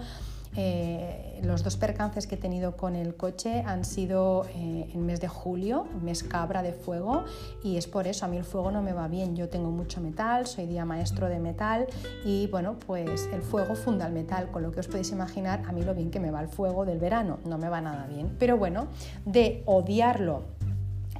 eh, 0.55 1.39
los 1.43 1.63
dos 1.63 1.77
percances 1.77 2.27
que 2.27 2.35
he 2.35 2.37
tenido 2.37 2.75
con 2.75 2.95
el 2.95 3.15
coche 3.15 3.63
han 3.65 3.85
sido 3.85 4.45
eh, 4.53 4.89
en 4.93 5.05
mes 5.05 5.21
de 5.21 5.27
julio, 5.27 5.87
mes 6.01 6.23
cabra 6.23 6.61
de 6.61 6.73
fuego, 6.73 7.23
y 7.63 7.77
es 7.77 7.87
por 7.87 8.07
eso 8.07 8.25
a 8.25 8.27
mí 8.27 8.37
el 8.37 8.43
fuego 8.43 8.71
no 8.71 8.81
me 8.81 8.91
va 8.93 9.07
bien. 9.07 9.35
Yo 9.35 9.47
tengo 9.47 9.71
mucho 9.71 10.01
metal, 10.01 10.47
soy 10.47 10.65
día 10.65 10.83
maestro 10.83 11.29
de 11.29 11.39
metal 11.39 11.87
y 12.25 12.47
bueno, 12.47 12.75
pues 12.85 13.29
el 13.31 13.41
fuego 13.41 13.75
funda 13.75 14.07
el 14.07 14.13
metal, 14.13 14.51
con 14.51 14.63
lo 14.63 14.71
que 14.71 14.81
os 14.81 14.87
podéis 14.87 15.11
imaginar 15.11 15.63
a 15.67 15.71
mí 15.71 15.83
lo 15.83 15.93
bien 15.95 16.11
que 16.11 16.19
me 16.19 16.31
va 16.31 16.41
el 16.41 16.49
fuego 16.49 16.85
del 16.85 16.99
verano, 16.99 17.39
no 17.45 17.57
me 17.57 17.69
va 17.69 17.79
nada 17.79 18.05
bien. 18.07 18.35
Pero 18.37 18.57
bueno, 18.57 18.87
de 19.25 19.63
odiarlo 19.65 20.43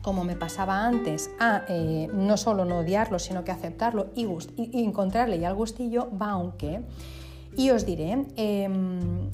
como 0.01 0.24
me 0.24 0.36
pasaba 0.36 0.86
antes, 0.86 1.30
a 1.39 1.63
eh, 1.69 2.10
no 2.12 2.36
solo 2.36 2.66
no 2.66 2.80
odiarlo, 2.80 3.19
sino 3.19 3.44
que 3.44 3.51
aceptarlo 3.51 4.07
y, 4.16 4.25
y 4.57 4.84
encontrarle 4.84 5.39
ya 5.39 5.50
el 5.50 5.56
gustillo, 5.56 6.10
va 6.19 6.31
aunque. 6.31 6.81
Y 7.56 7.69
os 7.71 7.86
diré, 7.86 8.25
em, 8.36 9.30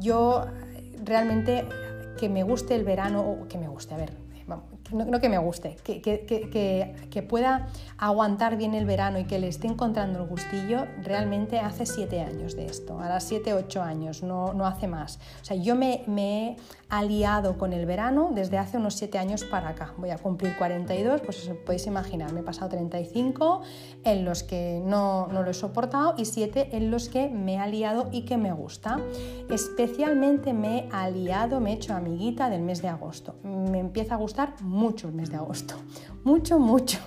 yo 0.00 0.44
realmente 1.04 1.64
que 2.18 2.28
me 2.28 2.42
guste 2.42 2.74
el 2.74 2.84
verano, 2.84 3.20
o 3.20 3.48
que 3.48 3.58
me 3.58 3.68
guste, 3.68 3.94
a 3.94 3.96
ver, 3.96 4.12
no, 4.92 5.20
que 5.20 5.28
me 5.28 5.38
guste, 5.38 5.76
que, 5.84 6.00
que, 6.00 7.22
pueda 7.22 7.66
aguantar 7.98 8.56
bien 8.56 8.74
el 8.74 8.86
verano 8.86 9.18
y 9.18 9.24
que 9.24 9.38
le 9.38 9.48
esté 9.48 9.66
encontrando 9.66 10.20
el 10.22 10.28
gustillo, 10.28 10.86
realmente 11.02 11.58
hace 11.58 11.84
siete 11.84 12.20
años 12.20 12.56
de 12.56 12.66
esto, 12.66 12.94
ahora 12.94 13.20
siete, 13.20 13.52
ocho 13.52 13.82
años, 13.82 14.22
no, 14.22 14.54
no 14.54 14.66
hace 14.66 14.86
más. 14.86 15.18
O 15.42 15.44
sea, 15.44 15.56
yo 15.56 15.74
me, 15.74 16.04
me, 16.06 16.50
he 16.50 16.56
aliado 16.88 17.58
con 17.58 17.72
el 17.74 17.84
verano 17.84 18.30
desde 18.32 18.56
hace 18.56 18.78
unos 18.78 18.94
siete 18.94 19.18
años 19.18 19.44
para 19.44 19.70
acá. 19.70 19.92
Voy 19.98 20.10
a 20.10 20.16
cumplir 20.16 20.56
42, 20.56 21.20
pues 21.20 21.48
os 21.48 21.56
podéis 21.58 21.86
imaginar, 21.86 22.32
me 22.32 22.40
he 22.40 22.42
pasado 22.42 22.70
35 22.70 23.60
en 24.04 24.24
los 24.24 24.42
que 24.42 24.80
no, 24.82 25.26
no 25.26 25.42
lo 25.42 25.50
he 25.50 25.54
soportado 25.54 26.14
y 26.16 26.24
siete 26.24 26.76
en 26.76 26.90
los 26.90 27.08
que 27.08 27.28
me 27.28 27.54
he 27.54 27.58
aliado 27.58 28.08
y 28.10 28.22
que 28.22 28.38
me 28.38 28.52
gusta. 28.52 28.98
Especialmente 29.50 30.54
me 30.54 30.78
he 30.78 30.88
aliado, 30.92 31.60
me 31.60 31.72
he 31.72 31.74
hecho 31.74 31.94
amiguita 31.94 32.48
del 32.48 32.62
mes 32.62 32.80
de 32.80 32.88
agosto. 32.88 33.34
Me 33.42 33.80
empieza 33.80 34.14
a 34.14 34.18
gustar 34.18 34.54
mucho 34.62 34.77
el 34.78 35.12
mes 35.12 35.30
de 35.30 35.36
agosto, 35.36 35.74
mucho, 36.22 36.60
mucho. 36.60 36.98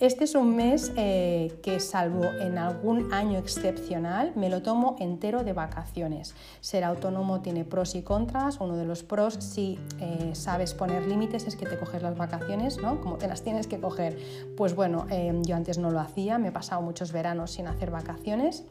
Este 0.00 0.24
es 0.24 0.34
un 0.34 0.56
mes 0.56 0.92
eh, 0.96 1.60
que 1.62 1.78
salvo 1.78 2.24
en 2.24 2.58
algún 2.58 3.12
año 3.12 3.38
excepcional, 3.38 4.32
me 4.34 4.48
lo 4.48 4.62
tomo 4.62 4.96
entero 4.98 5.44
de 5.44 5.52
vacaciones. 5.52 6.34
Ser 6.60 6.82
autónomo 6.84 7.42
tiene 7.42 7.64
pros 7.64 7.94
y 7.94 8.02
contras. 8.02 8.60
Uno 8.60 8.76
de 8.76 8.86
los 8.86 9.02
pros, 9.02 9.34
si 9.34 9.78
eh, 10.00 10.30
sabes 10.32 10.74
poner 10.74 11.06
límites, 11.06 11.46
es 11.46 11.54
que 11.54 11.66
te 11.66 11.78
coges 11.78 12.02
las 12.02 12.16
vacaciones, 12.16 12.78
¿no? 12.78 13.00
Como 13.00 13.18
te 13.18 13.28
las 13.28 13.42
tienes 13.42 13.66
que 13.66 13.78
coger. 13.78 14.18
Pues 14.56 14.74
bueno, 14.74 15.06
eh, 15.10 15.38
yo 15.42 15.54
antes 15.54 15.78
no 15.78 15.90
lo 15.90 16.00
hacía, 16.00 16.38
me 16.38 16.48
he 16.48 16.52
pasado 16.52 16.82
muchos 16.82 17.12
veranos 17.12 17.52
sin 17.52 17.68
hacer 17.68 17.90
vacaciones 17.90 18.64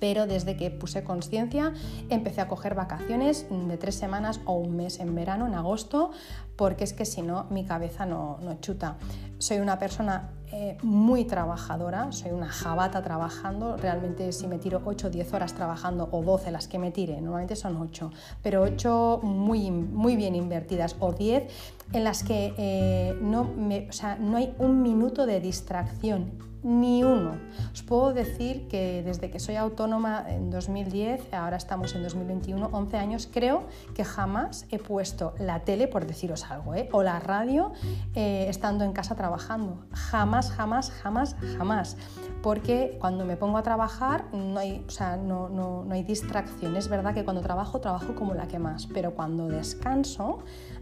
pero 0.00 0.26
desde 0.26 0.56
que 0.56 0.70
puse 0.70 1.04
conciencia 1.04 1.72
empecé 2.08 2.40
a 2.40 2.48
coger 2.48 2.74
vacaciones 2.74 3.46
de 3.50 3.76
tres 3.76 3.94
semanas 3.94 4.40
o 4.46 4.54
un 4.54 4.74
mes 4.74 4.98
en 4.98 5.14
verano, 5.14 5.46
en 5.46 5.54
agosto, 5.54 6.10
porque 6.60 6.84
es 6.84 6.92
que 6.92 7.06
si 7.06 7.22
no 7.22 7.46
mi 7.48 7.64
cabeza 7.64 8.04
no, 8.04 8.36
no 8.42 8.60
chuta. 8.60 8.98
Soy 9.38 9.60
una 9.60 9.78
persona 9.78 10.28
eh, 10.52 10.76
muy 10.82 11.24
trabajadora, 11.24 12.12
soy 12.12 12.32
una 12.32 12.48
jabata 12.48 13.00
trabajando, 13.00 13.78
realmente 13.78 14.30
si 14.32 14.46
me 14.46 14.58
tiro 14.58 14.82
8 14.84 15.06
o 15.06 15.10
10 15.10 15.32
horas 15.32 15.54
trabajando 15.54 16.10
o 16.12 16.22
12 16.22 16.50
las 16.50 16.68
que 16.68 16.78
me 16.78 16.90
tire, 16.90 17.18
normalmente 17.18 17.56
son 17.56 17.78
8, 17.78 18.10
pero 18.42 18.60
8 18.60 19.20
muy, 19.22 19.70
muy 19.70 20.16
bien 20.16 20.34
invertidas 20.34 20.96
o 21.00 21.12
10 21.12 21.50
en 21.94 22.04
las 22.04 22.22
que 22.24 22.52
eh, 22.58 23.18
no, 23.22 23.44
me, 23.44 23.88
o 23.88 23.92
sea, 23.92 24.16
no 24.16 24.36
hay 24.36 24.54
un 24.58 24.82
minuto 24.82 25.24
de 25.24 25.40
distracción 25.40 26.49
ni 26.62 27.02
uno. 27.02 27.38
Os 27.72 27.82
puedo 27.82 28.12
decir 28.12 28.68
que 28.68 29.02
desde 29.02 29.30
que 29.30 29.40
soy 29.40 29.56
autónoma 29.56 30.24
en 30.28 30.50
2010, 30.50 31.32
ahora 31.32 31.56
estamos 31.56 31.94
en 31.94 32.02
2021, 32.02 32.68
11 32.72 32.96
años, 32.96 33.28
creo 33.32 33.64
que 33.94 34.04
jamás 34.04 34.66
he 34.70 34.78
puesto 34.78 35.34
la 35.38 35.60
tele, 35.60 35.88
por 35.88 36.06
deciros 36.06 36.40
salgo, 36.40 36.74
¿eh? 36.74 36.88
o 36.92 37.02
la 37.02 37.18
radio 37.20 37.72
eh, 38.14 38.46
estando 38.48 38.84
en 38.84 38.92
casa 38.92 39.14
trabajando. 39.14 39.78
Jamás, 39.92 40.50
jamás, 40.50 40.90
jamás, 40.90 41.36
jamás. 41.56 41.96
Porque 42.42 42.96
cuando 43.00 43.24
me 43.24 43.36
pongo 43.36 43.58
a 43.58 43.62
trabajar 43.62 44.24
no 44.32 44.58
hay, 44.58 44.84
o 44.86 44.90
sea, 44.90 45.16
no, 45.16 45.48
no, 45.48 45.84
no 45.84 45.94
hay 45.94 46.02
distracción. 46.02 46.76
Es 46.76 46.88
verdad 46.88 47.14
que 47.14 47.24
cuando 47.24 47.42
trabajo, 47.42 47.80
trabajo 47.80 48.14
como 48.14 48.34
la 48.34 48.46
que 48.48 48.58
más, 48.58 48.86
pero 48.86 49.14
cuando 49.14 49.48
descanso, 49.48 50.40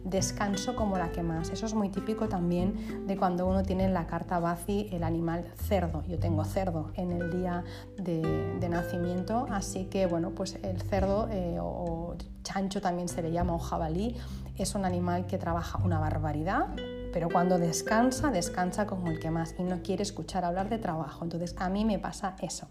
descanso 0.09 0.75
como 0.75 0.97
la 0.97 1.11
que 1.13 1.23
más. 1.23 1.51
Eso 1.51 1.67
es 1.67 1.75
muy 1.75 1.89
típico 1.89 2.29
también 2.29 3.07
de 3.07 3.17
cuando 3.17 3.47
uno 3.47 3.63
tiene 3.63 3.85
en 3.85 3.95
la 3.95 4.07
carta 4.07 4.39
Bazi 4.39 4.89
el 4.93 5.05
animal 5.05 5.45
cerdo. 5.57 6.03
Yo 6.09 6.19
tengo 6.19 6.45
cerdo 6.45 6.91
en 6.95 7.13
el 7.13 7.31
día 7.31 7.65
de, 7.97 8.69
nacimiento, 8.69 9.47
así 9.51 9.87
que 9.87 10.07
bueno, 10.07 10.33
pues 10.33 10.59
el 10.63 10.83
cerdo 10.83 11.27
eh, 11.31 11.57
o, 11.59 12.17
chancho 12.43 12.81
también 12.81 13.09
se 13.09 13.23
le 13.23 13.33
llama 13.33 13.55
o 13.55 13.59
jabalí, 13.59 14.17
es 14.57 14.75
un 14.75 14.85
animal 14.85 15.27
que 15.27 15.39
trabaja 15.39 15.79
una 15.83 15.99
barbaridad, 15.99 16.67
pero 17.13 17.29
cuando 17.31 17.59
descansa, 17.59 18.31
descansa 18.31 18.87
como 18.87 19.09
el 19.09 19.19
que 19.21 19.31
más 19.31 19.55
y 19.59 19.63
no 19.63 19.83
quiere 19.83 20.03
escuchar 20.03 20.45
hablar 20.45 20.69
de 20.69 20.79
trabajo. 20.79 21.25
Entonces 21.25 21.55
a 21.59 21.69
mí 21.69 21.85
me 21.85 21.99
pasa 21.99 22.37
eso. 22.41 22.67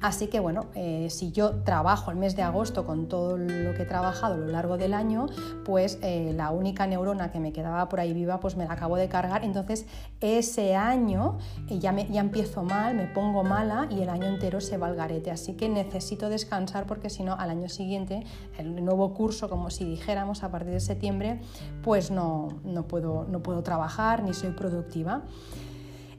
Así 0.00 0.28
que 0.28 0.40
bueno, 0.40 0.66
eh, 0.74 1.08
si 1.10 1.30
yo 1.30 1.62
trabajo 1.62 2.10
el 2.10 2.16
mes 2.16 2.34
de 2.34 2.42
agosto 2.42 2.86
con 2.86 3.06
todo 3.06 3.36
lo 3.36 3.74
que 3.74 3.82
he 3.82 3.86
trabajado 3.86 4.34
a 4.34 4.36
lo 4.38 4.46
largo 4.46 4.78
del 4.78 4.94
año, 4.94 5.26
pues 5.64 5.98
eh, 6.00 6.32
la 6.34 6.50
única 6.50 6.86
neurona 6.86 7.30
que 7.30 7.38
me 7.38 7.52
quedaba 7.52 7.88
por 7.90 8.00
ahí 8.00 8.14
viva, 8.14 8.40
pues 8.40 8.56
me 8.56 8.64
la 8.64 8.72
acabo 8.72 8.96
de 8.96 9.08
cargar. 9.08 9.44
Entonces 9.44 9.84
ese 10.22 10.74
año 10.74 11.36
eh, 11.68 11.78
ya, 11.78 11.92
me, 11.92 12.06
ya 12.06 12.22
empiezo 12.22 12.62
mal, 12.62 12.94
me 12.94 13.06
pongo 13.08 13.44
mala 13.44 13.88
y 13.90 14.00
el 14.00 14.08
año 14.08 14.26
entero 14.26 14.62
se 14.62 14.78
va 14.78 14.86
al 14.86 14.96
garete. 14.96 15.30
Así 15.30 15.52
que 15.52 15.68
necesito 15.68 16.30
descansar 16.30 16.86
porque 16.86 17.10
si 17.10 17.22
no, 17.22 17.34
al 17.34 17.50
año 17.50 17.68
siguiente, 17.68 18.24
el 18.56 18.82
nuevo 18.82 19.12
curso, 19.12 19.50
como 19.50 19.68
si 19.68 19.84
dijéramos, 19.84 20.42
a 20.42 20.50
partir 20.50 20.72
de 20.72 20.80
septiembre, 20.80 21.40
pues 21.82 22.10
no, 22.10 22.48
no, 22.64 22.88
puedo, 22.88 23.26
no 23.28 23.42
puedo 23.42 23.62
trabajar 23.62 24.22
ni 24.22 24.32
soy 24.32 24.52
productiva. 24.52 25.24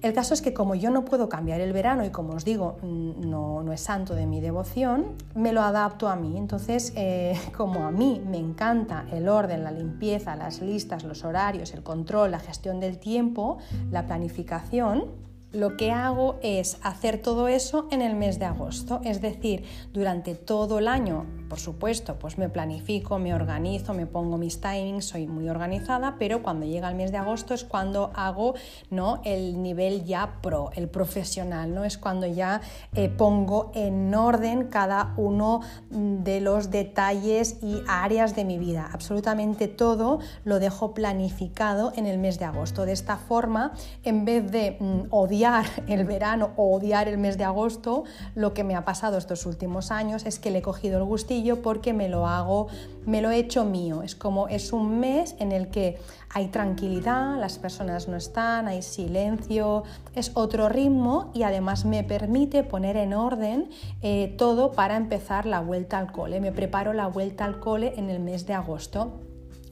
El 0.02 0.14
caso 0.14 0.34
es 0.34 0.42
que 0.42 0.54
como 0.54 0.74
yo 0.74 0.90
no 0.90 1.06
puedo 1.06 1.30
cambiar 1.30 1.62
el 1.62 1.74
verano 1.74 2.04
y 2.04 2.10
como 2.10 2.34
os 2.34 2.44
digo, 2.44 2.78
mm, 2.82 3.30
no, 3.30 3.72
es 3.72 3.82
santo 3.82 4.16
de 4.16 4.26
mi 4.26 4.42
devoción, 4.42 5.16
me 5.36 5.54
lo 5.54 5.62
adapto 5.62 6.08
a 6.08 6.16
mí. 6.16 6.38
Entonces, 6.38 6.92
eh, 6.96 7.40
como 7.56 7.86
a 7.86 7.92
mí 7.92 8.22
me 8.26 8.38
encanta 8.38 9.06
el 9.12 9.30
orden, 9.30 9.64
la 9.64 9.72
limpieza, 9.72 10.36
las 10.36 10.62
listas, 10.62 11.04
los 11.04 11.24
horarios, 11.24 11.74
el 11.74 11.84
control, 11.84 12.32
la 12.32 12.40
gestión 12.40 12.80
del 12.80 12.98
tiempo, 12.98 13.60
la 13.92 14.08
planificación, 14.08 15.06
lo 15.52 15.78
que 15.78 15.92
hago 15.92 16.40
es 16.42 16.80
hacer 16.82 17.22
todo 17.22 17.48
eso 17.48 17.88
en 17.92 18.02
el 18.02 18.16
mes 18.16 18.40
de 18.40 18.46
agosto, 18.46 19.02
es 19.04 19.22
decir, 19.22 19.66
durante 19.92 20.34
todo 20.34 20.80
el 20.80 20.88
año, 20.88 21.26
por 21.52 21.60
supuesto, 21.60 22.16
pues 22.16 22.38
me 22.38 22.48
planifico, 22.48 23.20
me 23.20 23.34
organizo, 23.34 23.94
me 23.94 24.06
pongo 24.06 24.38
mis 24.38 24.62
timings, 24.62 25.04
soy 25.04 25.28
muy 25.28 25.50
organizada, 25.50 26.16
pero 26.18 26.42
cuando 26.42 26.66
llega 26.66 26.88
el 26.88 26.96
mes 26.96 27.12
de 27.12 27.18
agosto 27.18 27.54
es 27.54 27.66
cuando 27.66 28.10
hago 28.16 28.54
¿no? 28.90 29.20
el 29.26 29.62
nivel 29.62 30.06
ya 30.06 30.40
pro, 30.42 30.70
el 30.76 30.88
profesional, 30.88 31.76
¿no? 31.76 31.84
Es 31.84 31.98
cuando 31.98 32.26
ya 32.26 32.62
eh, 32.96 33.10
pongo 33.10 33.74
en 33.76 34.16
orden 34.16 34.68
cada 34.70 35.14
uno 35.18 35.60
de 35.90 36.40
los 36.40 36.72
detalles 36.72 37.58
y 37.62 37.82
áreas 37.86 38.34
de 38.34 38.46
mi 38.46 38.58
vida. 38.58 38.90
Absolutamente 38.94 39.68
todo 39.68 40.20
lo 40.46 40.58
dejo 40.60 40.94
planificado 40.94 41.92
en 41.98 42.06
el 42.06 42.18
mes 42.18 42.40
de 42.40 42.46
agosto. 42.46 42.86
De 42.86 42.94
esta 42.94 43.18
forma, 43.18 43.74
en 44.04 44.24
vez 44.24 44.50
de 44.50 44.78
mm, 44.80 45.08
odiar 45.10 45.66
el 45.88 46.06
verano 46.06 46.52
o 46.56 46.74
odiar 46.74 47.10
el 47.10 47.18
mes 47.18 47.38
de 47.38 47.44
agosto, 47.44 48.06
lo 48.36 48.54
que 48.54 48.64
me 48.64 48.78
ha 48.78 48.86
pasado 48.86 49.18
estos 49.18 49.46
últimos 49.46 49.92
años 49.92 50.26
es 50.26 50.40
que 50.40 50.50
le 50.50 50.60
he 50.60 50.62
cogido 50.62 50.98
el 50.98 51.04
gustillo 51.04 51.41
porque 51.62 51.94
me 51.94 52.10
lo 52.10 52.28
hago, 52.28 52.68
me 53.06 53.22
lo 53.22 53.32
he 53.32 53.38
hecho 53.38 53.66
mío. 53.66 54.04
Es 54.04 54.16
como 54.16 54.48
es 54.48 54.74
un 54.74 55.00
mes 55.00 55.36
en 55.40 55.52
el 55.52 55.70
que 55.70 55.98
hay 56.30 56.48
tranquilidad, 56.48 57.40
las 57.40 57.58
personas 57.58 58.08
no 58.08 58.16
están, 58.16 58.68
hay 58.68 58.82
silencio, 58.82 59.84
es 60.16 60.32
otro 60.36 60.70
ritmo 60.70 61.32
y 61.34 61.44
además 61.44 61.86
me 61.86 62.04
permite 62.04 62.64
poner 62.64 62.98
en 62.98 63.14
orden 63.14 63.70
eh, 64.02 64.36
todo 64.38 64.72
para 64.72 64.96
empezar 64.96 65.46
la 65.46 65.60
vuelta 65.60 65.98
al 65.98 66.12
cole. 66.12 66.40
Me 66.40 66.52
preparo 66.52 66.94
la 66.94 67.08
vuelta 67.08 67.46
al 67.46 67.60
cole 67.60 67.94
en 67.98 68.10
el 68.10 68.20
mes 68.20 68.46
de 68.46 68.54
agosto 68.54 69.20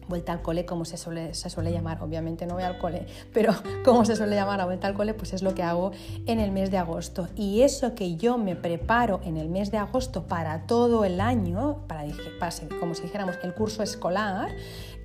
vuelta 0.10 0.34
al 0.34 0.42
cole, 0.42 0.66
como 0.66 0.84
se 0.84 0.98
suele, 0.98 1.34
se 1.34 1.50
suele 1.50 1.72
llamar, 1.72 2.02
obviamente 2.02 2.46
no 2.46 2.56
voy 2.56 2.64
al 2.64 2.78
cole, 2.78 3.06
pero 3.34 3.54
como 3.86 4.04
se 4.04 4.16
suele 4.16 4.36
llamar 4.36 4.60
a 4.60 4.66
vuelta 4.66 4.88
al 4.88 4.96
cole, 4.96 5.14
pues 5.14 5.34
es 5.34 5.42
lo 5.42 5.56
que 5.56 5.64
hago 5.64 5.92
en 6.26 6.40
el 6.40 6.52
mes 6.52 6.72
de 6.72 6.78
agosto. 6.78 7.30
Y 7.36 7.62
eso 7.62 7.96
que 7.96 8.18
yo 8.18 8.38
me 8.38 8.56
preparo 8.56 9.22
en 9.24 9.38
el 9.38 9.48
mes 9.50 9.72
de 9.72 9.78
agosto 9.78 10.24
para 10.24 10.66
todo 10.66 11.06
el 11.06 11.22
año, 11.22 11.84
para, 11.88 12.04
para 12.40 12.52
como 12.80 12.96
si 12.96 13.04
dijéramos 13.04 13.38
el 13.44 13.54
curso 13.54 13.84
escolar, 13.84 14.50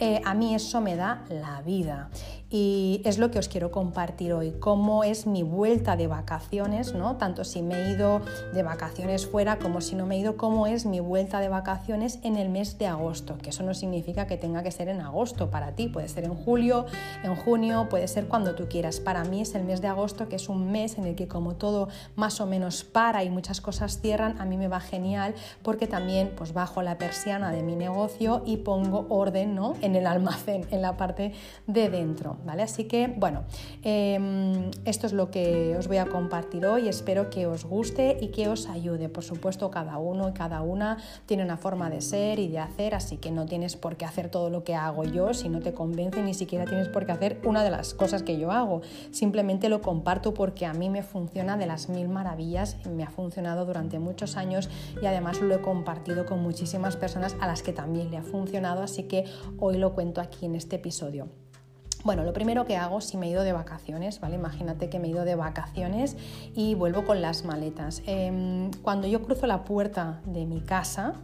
eh, 0.01 0.21
a 0.25 0.35
mí 0.35 0.55
eso 0.55 0.81
me 0.81 0.97
da 0.97 1.25
la 1.29 1.63
vida. 1.63 2.11
Y 2.57 3.03
es 3.05 3.19
lo 3.19 3.33
que 3.33 3.41
os 3.41 3.49
quiero 3.49 3.73
compartir 3.73 4.33
hoy, 4.33 4.53
cómo 4.61 5.03
es 5.03 5.27
mi 5.27 5.43
vuelta 5.43 5.97
de 5.97 6.07
vacaciones, 6.07 6.95
¿no? 6.95 7.17
Tanto 7.17 7.43
si 7.43 7.63
me 7.63 7.75
he 7.75 7.91
ido 7.91 8.21
de 8.53 8.63
vacaciones 8.63 9.27
fuera 9.27 9.59
como 9.59 9.81
si 9.81 9.97
no 9.97 10.07
me 10.07 10.15
he 10.15 10.19
ido, 10.21 10.37
cómo 10.37 10.69
es 10.69 10.87
mi 10.87 11.01
vuelta 11.01 11.41
de 11.41 11.49
vacaciones 11.49 12.21
en 12.23 12.37
el 12.37 12.51
mes 12.51 12.79
de 12.79 12.87
agosto, 12.87 13.39
que 13.39 13.51
eso 13.51 13.65
no 13.65 13.75
significa 13.75 14.29
que 14.29 14.37
tenga 14.37 14.63
que 14.63 14.71
ser 14.71 14.89
en 14.89 15.01
agosto 15.01 15.51
para 15.51 15.73
ti, 15.73 15.89
puede 15.89 16.07
ser 16.07 16.23
en 16.23 16.37
julio, 16.37 16.87
en 17.25 17.35
junio, 17.35 17.89
puede 17.91 18.07
ser 18.07 18.29
cuando 18.29 18.55
tú 18.55 18.69
quieras. 18.69 19.01
Para 19.01 19.25
mí 19.25 19.41
es 19.41 19.57
el 19.57 19.65
mes 19.65 19.81
de 19.81 19.89
agosto, 19.89 20.29
que 20.29 20.37
es 20.37 20.49
un 20.49 20.71
mes 20.71 20.97
en 20.97 21.07
el 21.07 21.17
que 21.17 21.27
como 21.27 21.57
todo 21.57 21.89
más 22.15 22.41
o 22.41 22.47
menos 22.47 22.85
para 22.85 23.25
y 23.25 23.31
muchas 23.31 23.61
cosas 23.61 24.01
cierran, 24.01 24.41
a 24.41 24.45
mí 24.45 24.57
me 24.57 24.69
va 24.69 24.79
genial 24.79 25.35
porque 25.65 25.89
también 25.89 26.31
pues 26.37 26.53
bajo 26.53 26.83
la 26.83 26.99
persiana 26.99 27.51
de 27.51 27.65
mi 27.65 27.75
negocio 27.75 28.45
y 28.47 28.59
pongo 28.59 29.07
orden 29.09 29.57
¿no? 29.57 29.75
en 29.81 29.97
el 29.97 30.07
almacén, 30.07 30.69
en 30.71 30.83
la 30.83 30.97
parte 30.97 31.33
de 31.67 31.91
dentro. 31.91 32.44
Así 32.53 32.85
que, 32.85 33.09
bueno, 33.09 33.45
em, 33.83 34.71
esto 34.85 35.07
es 35.07 35.13
lo 35.13 35.31
que 35.31 35.77
os 35.77 35.89
voy 35.89 35.97
a 35.97 36.07
compartir 36.07 36.67
hoy. 36.67 36.89
Espero 36.89 37.31
que 37.31 37.47
os 37.47 37.65
guste 37.65 38.19
y 38.21 38.29
que 38.29 38.49
os 38.49 38.69
ayude. 38.69 39.09
Por 39.09 39.25
supuesto, 39.25 39.71
cada 39.71 39.99
uno 39.99 40.29
y 40.29 40.33
cada 40.33 40.63
una 40.63 40.99
tiene 41.27 41.43
una 41.43 41.57
forma 41.57 41.91
de 41.91 42.01
ser 42.01 42.39
y 42.39 42.49
de 42.49 42.59
hacer, 42.59 42.95
así 42.95 43.17
que 43.17 43.31
no 43.31 43.47
tienes 43.47 43.77
por 43.77 43.97
qué 43.97 44.05
hacer 44.05 44.29
todo 44.29 44.51
lo 44.51 44.65
que 44.65 44.75
hago 44.75 45.05
yo. 45.05 45.35
Si 45.35 45.49
no 45.49 45.61
te 45.61 45.73
convence, 45.73 46.23
ni 46.23 46.35
siquiera 46.35 46.65
tienes 46.65 46.89
por 46.89 47.07
qué 47.07 47.13
hacer 47.13 47.41
una 47.45 47.65
de 47.65 47.71
las 47.71 47.95
cosas 47.95 48.23
que 48.23 48.39
yo 48.39 48.51
hago. 48.51 48.83
Simplemente 49.11 49.69
lo 49.69 49.81
comparto 49.81 50.35
porque 50.35 50.67
a 50.67 50.75
mí 50.75 50.91
me 50.91 51.03
funciona 51.03 51.57
de 51.57 51.67
las 51.67 51.89
mil 51.89 52.09
maravillas, 52.09 52.77
me 52.87 53.03
ha 53.03 53.11
funcionado 53.11 53.67
durante 53.67 53.99
muchos 53.99 54.37
años 54.37 54.69
y 55.01 55.07
además 55.07 55.41
lo 55.41 55.55
he 55.55 55.61
compartido 55.61 56.27
con 56.27 56.43
muchísimas 56.43 56.97
personas 56.97 57.37
a 57.41 57.47
las 57.47 57.63
que 57.63 57.73
también 57.73 58.11
le 58.11 58.19
ha 58.19 58.23
funcionado, 58.23 58.83
así 58.83 59.05
que 59.05 59.25
hoy 59.59 59.79
lo 59.79 59.95
cuento 59.95 60.21
aquí 60.21 60.47
en 60.47 60.55
este 60.55 60.77
episodio. 60.77 61.44
Bueno, 62.05 62.23
lo 62.23 62.35
primero 62.35 62.67
que 62.67 62.77
hago 62.77 63.01
si 63.01 63.17
me 63.17 63.27
he 63.27 63.31
ido 63.31 63.45
de 63.45 63.55
vacaciones, 63.55 64.21
¿vale? 64.21 64.35
Imagínate 64.35 64.91
que 64.91 64.99
me 64.99 65.09
he 65.09 65.11
ido 65.11 65.25
de 65.25 65.37
vacaciones 65.37 66.19
y 66.55 66.75
vuelvo 66.75 67.07
con 67.07 67.23
las 67.23 67.47
maletas. 67.47 68.03
Em, 68.05 68.71
cuando 68.83 69.07
yo 69.07 69.23
cruzo 69.23 69.47
la 69.47 69.65
puerta 69.65 70.21
de 70.27 70.45
mi 70.45 70.61
casa, 70.61 71.15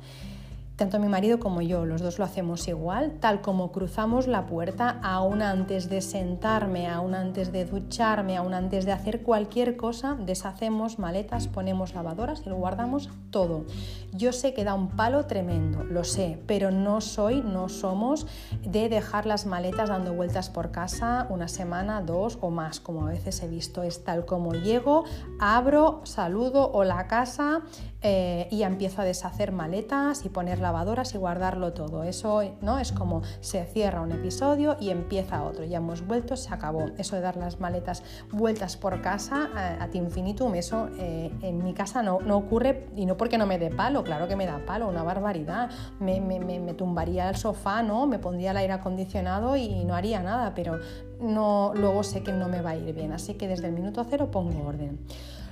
tanto 0.81 0.99
mi 0.99 1.09
marido 1.09 1.39
como 1.39 1.61
yo, 1.61 1.85
los 1.85 2.01
dos 2.01 2.19
lo 2.19 2.25
hacemos 2.25 2.67
igual, 2.67 3.19
tal 3.21 3.43
como 3.43 3.71
cruzamos 3.71 4.27
la 4.27 4.47
puerta, 4.47 4.99
aún 5.03 5.43
antes 5.43 5.91
de 5.91 6.01
sentarme, 6.01 6.89
aún 6.89 7.15
antes 7.15 7.53
de 7.53 7.67
ducharme, 7.67 8.39
aún 8.39 8.55
antes 8.55 8.87
de 8.87 8.93
hacer 8.93 9.23
cualquier 9.23 9.77
cosa, 9.77 10.17
deshacemos 10.19 10.99
maletas, 10.99 11.49
ponemos 11.49 11.93
lavadoras 11.93 12.41
y 12.47 12.49
lo 12.49 12.57
guardamos 12.57 13.11
todo. 13.29 13.67
Yo 14.15 14.33
sé 14.33 14.55
que 14.55 14.65
da 14.65 14.73
un 14.73 14.89
palo 14.89 15.27
tremendo, 15.27 15.85
lo 15.85 16.03
sé, 16.03 16.41
pero 16.47 16.71
no 16.71 17.03
soy, 17.03 17.43
no 17.43 17.69
somos 17.69 18.27
de 18.65 18.89
dejar 18.89 19.27
las 19.27 19.45
maletas 19.45 19.91
dando 19.91 20.15
vueltas 20.15 20.49
por 20.49 20.71
casa 20.71 21.27
una 21.29 21.49
semana, 21.49 22.01
dos 22.01 22.39
o 22.41 22.49
más, 22.49 22.81
como 22.81 23.07
a 23.07 23.11
veces 23.11 23.43
he 23.43 23.49
visto. 23.49 23.83
Es 23.83 24.03
tal 24.03 24.25
como 24.25 24.55
llego, 24.55 25.05
abro, 25.41 26.01
saludo 26.05 26.73
o 26.73 26.85
la 26.85 27.07
casa 27.07 27.61
eh, 28.03 28.49
y 28.51 28.63
empiezo 28.63 29.03
a 29.03 29.05
deshacer 29.05 29.53
maletas 29.53 30.25
y 30.25 30.31
poner 30.31 30.59
lavadoras 30.59 31.15
y 31.15 31.19
guardarlo 31.19 31.75
todo. 31.75 32.03
Eso 32.03 32.43
no 32.63 32.79
es 32.79 32.93
como 32.93 33.23
se 33.41 33.65
cierra 33.65 34.01
un 34.01 34.13
episodio 34.13 34.77
y 34.81 34.91
empieza 34.91 35.43
otro. 35.43 35.65
Ya 35.65 35.79
hemos 35.79 36.07
vuelto, 36.07 36.37
se 36.37 36.53
acabó. 36.53 36.87
Eso 36.97 37.17
de 37.17 37.23
dar 37.23 37.37
las 37.37 37.61
maletas 37.61 38.03
vueltas 38.33 38.77
por 38.77 39.03
casa 39.03 39.51
a, 39.81 39.87
ti 39.89 39.99
infinitum, 39.99 40.55
eso 40.55 40.89
eh, 40.99 41.31
en 41.43 41.63
mi 41.63 41.75
casa 41.75 42.03
no, 42.03 42.21
no, 42.21 42.39
ocurre 42.39 42.89
y 42.97 43.05
no 43.05 43.17
porque 43.17 43.37
no 43.37 43.47
me 43.47 43.59
dé 43.59 43.71
palo, 43.71 44.03
claro 44.03 44.29
que 44.29 44.37
me 44.37 44.47
da 44.47 44.65
palo, 44.65 44.89
una 44.89 45.03
barbaridad. 45.03 45.71
Me, 45.99 46.21
me, 46.21 46.39
me, 46.39 46.75
tumbaría 46.75 47.29
al 47.29 47.37
sofá, 47.37 47.83
¿no? 47.83 48.07
me 48.07 48.19
pondría 48.19 48.53
el 48.53 48.57
aire 48.57 48.73
acondicionado 48.73 49.57
y 49.57 49.85
no 49.85 49.95
haría 49.95 50.23
nada, 50.23 50.55
pero 50.55 50.79
no, 51.21 51.73
luego 51.75 52.03
sé 52.03 52.23
que 52.23 52.33
no 52.33 52.49
me 52.49 52.63
va 52.63 52.71
a 52.71 52.77
ir 52.77 52.95
bien. 52.95 53.13
Así 53.13 53.35
que 53.35 53.47
desde 53.47 53.67
el 53.67 53.73
minuto 53.73 54.05
cero 54.09 54.31
pongo 54.31 54.67
orden. 54.67 54.99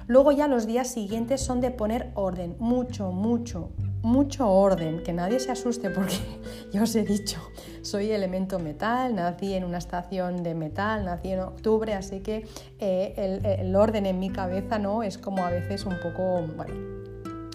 Luego 0.08 0.32
ya 0.32 0.48
los 0.48 0.66
días 0.66 0.88
siguientes 0.88 1.42
son 1.42 1.60
de 1.60 1.70
poner 1.70 2.12
orden, 2.14 2.56
mucho, 2.58 3.12
mucho, 3.12 3.72
mucho 4.00 4.50
orden, 4.50 5.02
que 5.02 5.12
nadie 5.12 5.38
se 5.38 5.52
asuste 5.52 5.90
porque 5.90 6.16
ya 6.72 6.82
os 6.82 6.96
he 6.96 7.04
dicho, 7.04 7.38
soy 7.82 8.10
elemento 8.10 8.58
metal, 8.58 9.14
nací 9.14 9.52
en 9.52 9.64
una 9.64 9.76
estación 9.76 10.42
de 10.42 10.54
metal, 10.54 11.04
nací 11.04 11.32
en 11.32 11.40
octubre, 11.40 11.92
así 11.92 12.20
que 12.20 12.48
eh, 12.78 13.58
el, 13.60 13.76
orden 13.76 14.06
en 14.06 14.18
mi 14.18 14.30
cabeza 14.30 14.78
no 14.78 15.02
es 15.02 15.18
como 15.18 15.44
a 15.44 15.50
veces 15.50 15.84
un 15.84 16.00
poco, 16.00 16.42
bueno, 16.56 16.74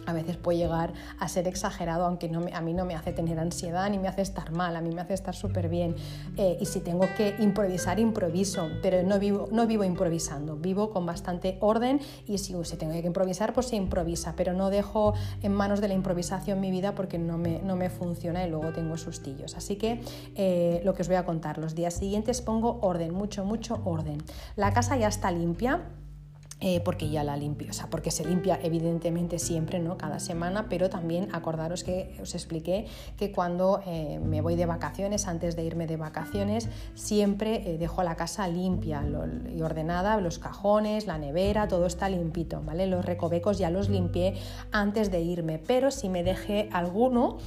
a 0.06 0.14
veces 0.14 0.38
puede 0.38 0.60
llegar 0.60 0.94
a 1.20 1.28
ser 1.28 1.48
exagerado, 1.48 2.06
aunque 2.06 2.32
a 2.54 2.62
mí 2.62 2.74
no 2.74 2.86
me 2.86 2.96
hace 2.96 3.14
tener 3.14 3.40
ansiedad 3.40 3.90
ni 3.90 3.98
me 3.98 4.08
hace 4.08 4.22
estar 4.22 4.52
mal, 4.52 4.76
a 4.76 4.82
mí 4.82 4.94
me 4.94 5.02
hace 5.02 5.14
estar 5.14 5.36
súper 5.36 5.70
bien. 5.70 5.96
Eh, 6.38 6.58
y 6.60 6.66
si 6.66 6.80
tengo 6.80 7.06
que 7.16 7.36
improvisar, 7.40 8.00
improviso, 8.00 8.70
pero 8.82 9.04
no 9.04 9.20
vivo, 9.20 9.84
improvisando, 9.84 10.56
vivo 10.56 10.90
con 10.90 11.06
bastante 11.06 11.58
orden 11.62 12.00
y 12.28 12.38
si, 12.38 12.56
si 12.64 12.78
tengo 12.78 12.94
que 12.94 13.08
improvisar, 13.08 13.54
pues 13.54 13.68
se 13.68 13.76
improvisa, 13.76 14.36
pero 14.36 14.54
no 14.54 14.70
dejo 14.70 15.14
en 15.42 15.54
manos 15.54 15.82
de 15.82 15.88
la 15.88 15.94
improvisación 15.94 16.60
mi 16.60 16.72
vida 16.72 16.96
porque 16.96 17.18
no 17.18 17.38
me, 17.38 17.60
no 17.60 17.76
me 17.76 17.90
funciona 17.90 18.46
y 18.46 18.50
luego 18.50 18.72
tengo 18.72 18.98
sustillos. 18.98 19.56
Así 19.56 19.76
que 19.76 20.02
eh, 20.36 20.82
lo 20.84 20.94
que 20.94 21.02
os 21.02 21.08
voy 21.08 21.18
a 21.18 21.26
contar, 21.26 21.58
los 21.58 21.76
días 21.76 21.94
siguientes 21.94 22.42
pongo 22.42 22.80
orden, 22.82 23.14
mucho, 23.14 23.46
mucho 23.46 23.82
orden. 23.86 24.24
La 24.56 24.74
casa 24.74 24.98
ya 24.98 25.08
está 25.08 25.32
limpia 25.32 25.82
eh, 26.66 26.80
porque 26.80 27.10
ya 27.10 27.26
la 27.26 27.36
limpio, 27.36 27.72
o 27.72 27.74
sea, 27.74 27.90
porque 27.90 28.10
se 28.10 28.24
limpia 28.24 28.58
evidentemente 28.64 29.38
siempre, 29.38 29.80
¿no? 29.80 29.98
Cada 29.98 30.20
semana, 30.20 30.68
pero 30.70 30.90
también 30.90 31.28
acordaros 31.34 31.84
que 31.84 32.16
os 32.22 32.36
expliqué 32.36 32.86
que 33.18 33.34
cuando 33.34 33.82
eh, 33.86 34.18
me 34.24 34.40
voy 34.40 34.56
de 34.56 34.66
vacaciones, 34.66 35.28
antes 35.28 35.58
de 35.58 35.66
irme 35.66 35.88
de 35.88 35.98
vacaciones, 35.98 36.70
siempre 36.96 37.70
eh, 37.70 37.78
dejo 37.78 38.02
la 38.04 38.16
casa 38.16 38.48
limpia 38.48 39.04
y 39.54 39.62
ordenada, 39.62 40.16
los 40.22 40.40
cajones, 40.40 41.06
la 41.06 41.18
nevera, 41.18 41.68
todo 41.68 41.86
está 41.86 42.08
limpito, 42.08 42.62
¿vale? 42.64 42.88
Los 42.88 43.04
recovecos 43.04 43.58
ya 43.58 43.70
los 43.70 43.90
limpié 43.90 44.36
antes 44.72 45.12
de 45.12 45.20
irme, 45.20 45.60
pero 45.60 45.92
si 45.92 46.08
me 46.08 46.24
dejé 46.24 46.70
alguno, 46.72 47.40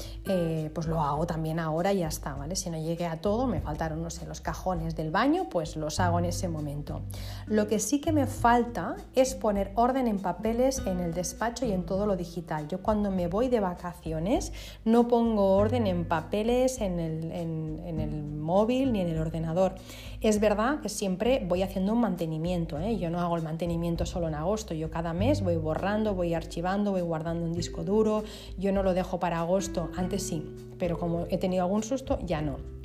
pues 0.75 0.87
lo 0.89 1.01
hago 1.01 1.27
también 1.27 1.59
ahora 1.59 1.95
y 1.95 2.01
ya 2.01 2.09
está, 2.09 2.35
¿vale? 2.35 2.55
Si 2.55 2.69
no 2.69 2.77
llegué 2.77 3.07
a 3.07 3.19
todo, 3.23 3.47
me 3.47 3.63
faltaron, 3.63 4.03
no 4.03 4.11
sé, 4.11 4.27
los 4.27 4.43
cajones 4.43 4.95
del 4.95 5.11
baño, 5.11 5.49
pues 5.49 5.75
los 5.77 6.01
hago 6.01 6.19
en 6.19 6.27
ese 6.27 6.49
momento. 6.49 7.01
Lo 7.47 7.67
que 7.67 7.79
sí 7.79 7.99
que 8.03 8.13
me 8.13 8.27
falta 8.27 8.97
es 9.15 9.35
poner 9.35 9.73
orden 9.75 10.07
en 10.07 10.19
papeles 10.19 10.83
en 10.87 11.01
el 11.01 11.15
despacho 11.15 11.67
y 11.67 11.73
en 11.73 11.85
todo 11.85 12.07
lo 12.07 12.17
digital. 12.17 12.69
Yo 12.69 12.83
cuando 12.83 13.11
me 13.11 13.29
voy 13.29 13.49
de 13.49 13.61
vacaciones 13.61 14.53
no 14.85 15.09
pongo 15.09 15.57
orden 15.57 15.87
en 15.87 16.05
papeles, 16.05 16.81
en 16.81 16.99
el, 17.01 18.37
móvil 18.37 18.93
ni 18.93 19.01
en 19.01 19.09
el 19.09 19.19
ordenador. 19.19 19.75
Es 20.21 20.41
verdad 20.41 20.81
que 20.81 20.89
siempre 20.89 21.45
voy 21.47 21.63
haciendo 21.63 21.93
un 21.93 22.01
mantenimiento. 22.01 22.79
¿eh? 22.79 22.97
Yo 22.97 23.11
no 23.11 23.21
hago 23.21 23.37
el 23.37 23.43
mantenimiento 23.43 24.07
solo 24.07 24.29
en 24.29 24.35
agosto. 24.35 24.75
Yo 24.75 24.91
cada 24.91 25.13
mes 25.13 25.43
voy 25.43 25.57
borrando, 25.57 26.15
voy 26.15 26.35
archivando, 26.35 26.93
voy 26.93 27.03
guardando 27.03 27.45
un 27.45 27.53
disco 27.53 27.85
duro. 27.85 28.23
Yo 28.57 28.73
no 28.73 28.83
lo 28.83 28.95
dejo 28.95 29.19
para 29.19 29.41
agosto. 29.41 29.91
Antes 29.97 30.23
sí, 30.23 30.45
pero 30.79 30.99
como 30.99 31.27
he 31.31 31.39
tenido 31.39 31.65
algún 31.65 31.83
susto, 31.83 32.19
ya 32.25 32.41
no. 32.41 32.76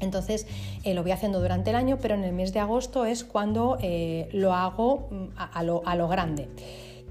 Entonces 0.00 0.46
eh, 0.84 0.94
lo 0.94 1.02
voy 1.02 1.12
haciendo 1.12 1.40
durante 1.40 1.70
el 1.70 1.76
año, 1.76 1.98
pero 2.00 2.14
en 2.14 2.24
el 2.24 2.32
mes 2.32 2.52
de 2.52 2.60
agosto 2.60 3.04
es 3.04 3.24
cuando 3.24 3.78
eh, 3.80 4.28
lo 4.32 4.54
hago 4.54 5.08
mm, 5.10 5.26
a, 5.36 5.62
lo, 5.62 6.08
grande. 6.08 6.48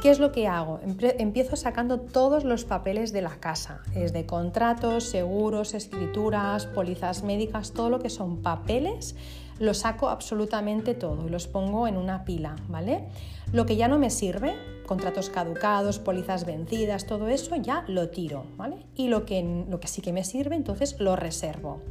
¿Qué 0.02 0.12
es 0.12 0.20
lo 0.20 0.32
que 0.32 0.48
hago? 0.48 0.80
Empiezo 1.18 1.56
sacando 1.56 2.00
todos 2.00 2.44
los 2.44 2.66
papeles 2.66 3.12
de 3.14 3.24
la 3.24 3.40
casa, 3.40 3.82
es 3.96 4.14
de 4.14 4.28
contratos, 4.28 5.06
seguros, 5.06 5.74
escrituras, 5.74 6.68
pólizas 6.68 7.24
médicas, 7.24 7.74
todo 7.74 7.90
lo 7.90 8.00
que 8.00 8.12
son 8.12 8.44
papeles, 8.44 9.16
lo 9.60 9.74
saco 9.74 10.10
absolutamente 10.10 10.94
todo 10.94 11.28
y 11.28 11.32
los 11.32 11.48
pongo 11.48 11.88
en 11.88 11.98
una 11.98 12.26
pila, 12.26 12.56
¿vale? 12.68 13.06
Lo 13.52 13.66
que 13.66 13.76
ya 13.76 13.88
no 13.88 13.98
me 13.98 14.12
sirve, 14.12 14.54
contratos 14.86 15.30
caducados, 15.30 15.98
pólizas 15.98 16.46
vencidas, 16.46 17.06
todo 17.08 17.28
eso 17.28 17.56
ya 17.56 17.84
lo 17.88 18.10
tiro, 18.10 18.46
¿vale? 18.56 18.86
Y 18.96 19.08
lo 19.08 19.26
que, 19.26 19.66
lo 19.68 19.80
que 19.80 19.88
sí 19.88 20.02
que 20.02 20.14
me 20.14 20.24
sirve, 20.24 20.56
entonces 20.56 21.00
lo 21.00 21.16
reservo. 21.16 21.82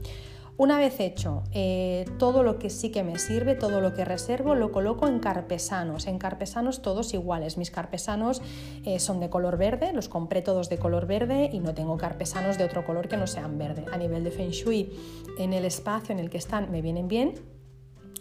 Una 0.58 0.78
vez 0.78 1.00
hecho 1.00 1.42
eh, 1.52 2.06
todo 2.18 2.42
lo 2.42 2.58
que 2.58 2.70
sí 2.70 2.90
que 2.90 3.02
me 3.02 3.18
sirve, 3.18 3.56
todo 3.56 3.82
lo 3.82 3.92
que 3.92 4.06
reservo, 4.06 4.54
lo 4.54 4.72
coloco 4.72 5.06
en 5.06 5.18
carpesanos. 5.18 6.06
En 6.06 6.18
carpesanos 6.18 6.80
todos 6.80 7.12
iguales. 7.12 7.58
Mis 7.58 7.70
carpesanos 7.70 8.40
eh, 8.84 8.98
son 8.98 9.20
de 9.20 9.28
color 9.28 9.58
verde, 9.58 9.92
los 9.92 10.08
compré 10.08 10.40
todos 10.40 10.70
de 10.70 10.78
color 10.78 11.06
verde 11.06 11.50
y 11.52 11.60
no 11.60 11.74
tengo 11.74 11.98
carpesanos 11.98 12.56
de 12.56 12.64
otro 12.64 12.86
color 12.86 13.08
que 13.08 13.18
no 13.18 13.26
sean 13.26 13.58
verde. 13.58 13.84
A 13.92 13.98
nivel 13.98 14.24
de 14.24 14.30
Feng 14.30 14.50
Shui, 14.50 14.90
en 15.38 15.52
el 15.52 15.66
espacio 15.66 16.14
en 16.14 16.20
el 16.20 16.30
que 16.30 16.38
están 16.38 16.70
me 16.70 16.80
vienen 16.80 17.06
bien 17.06 17.34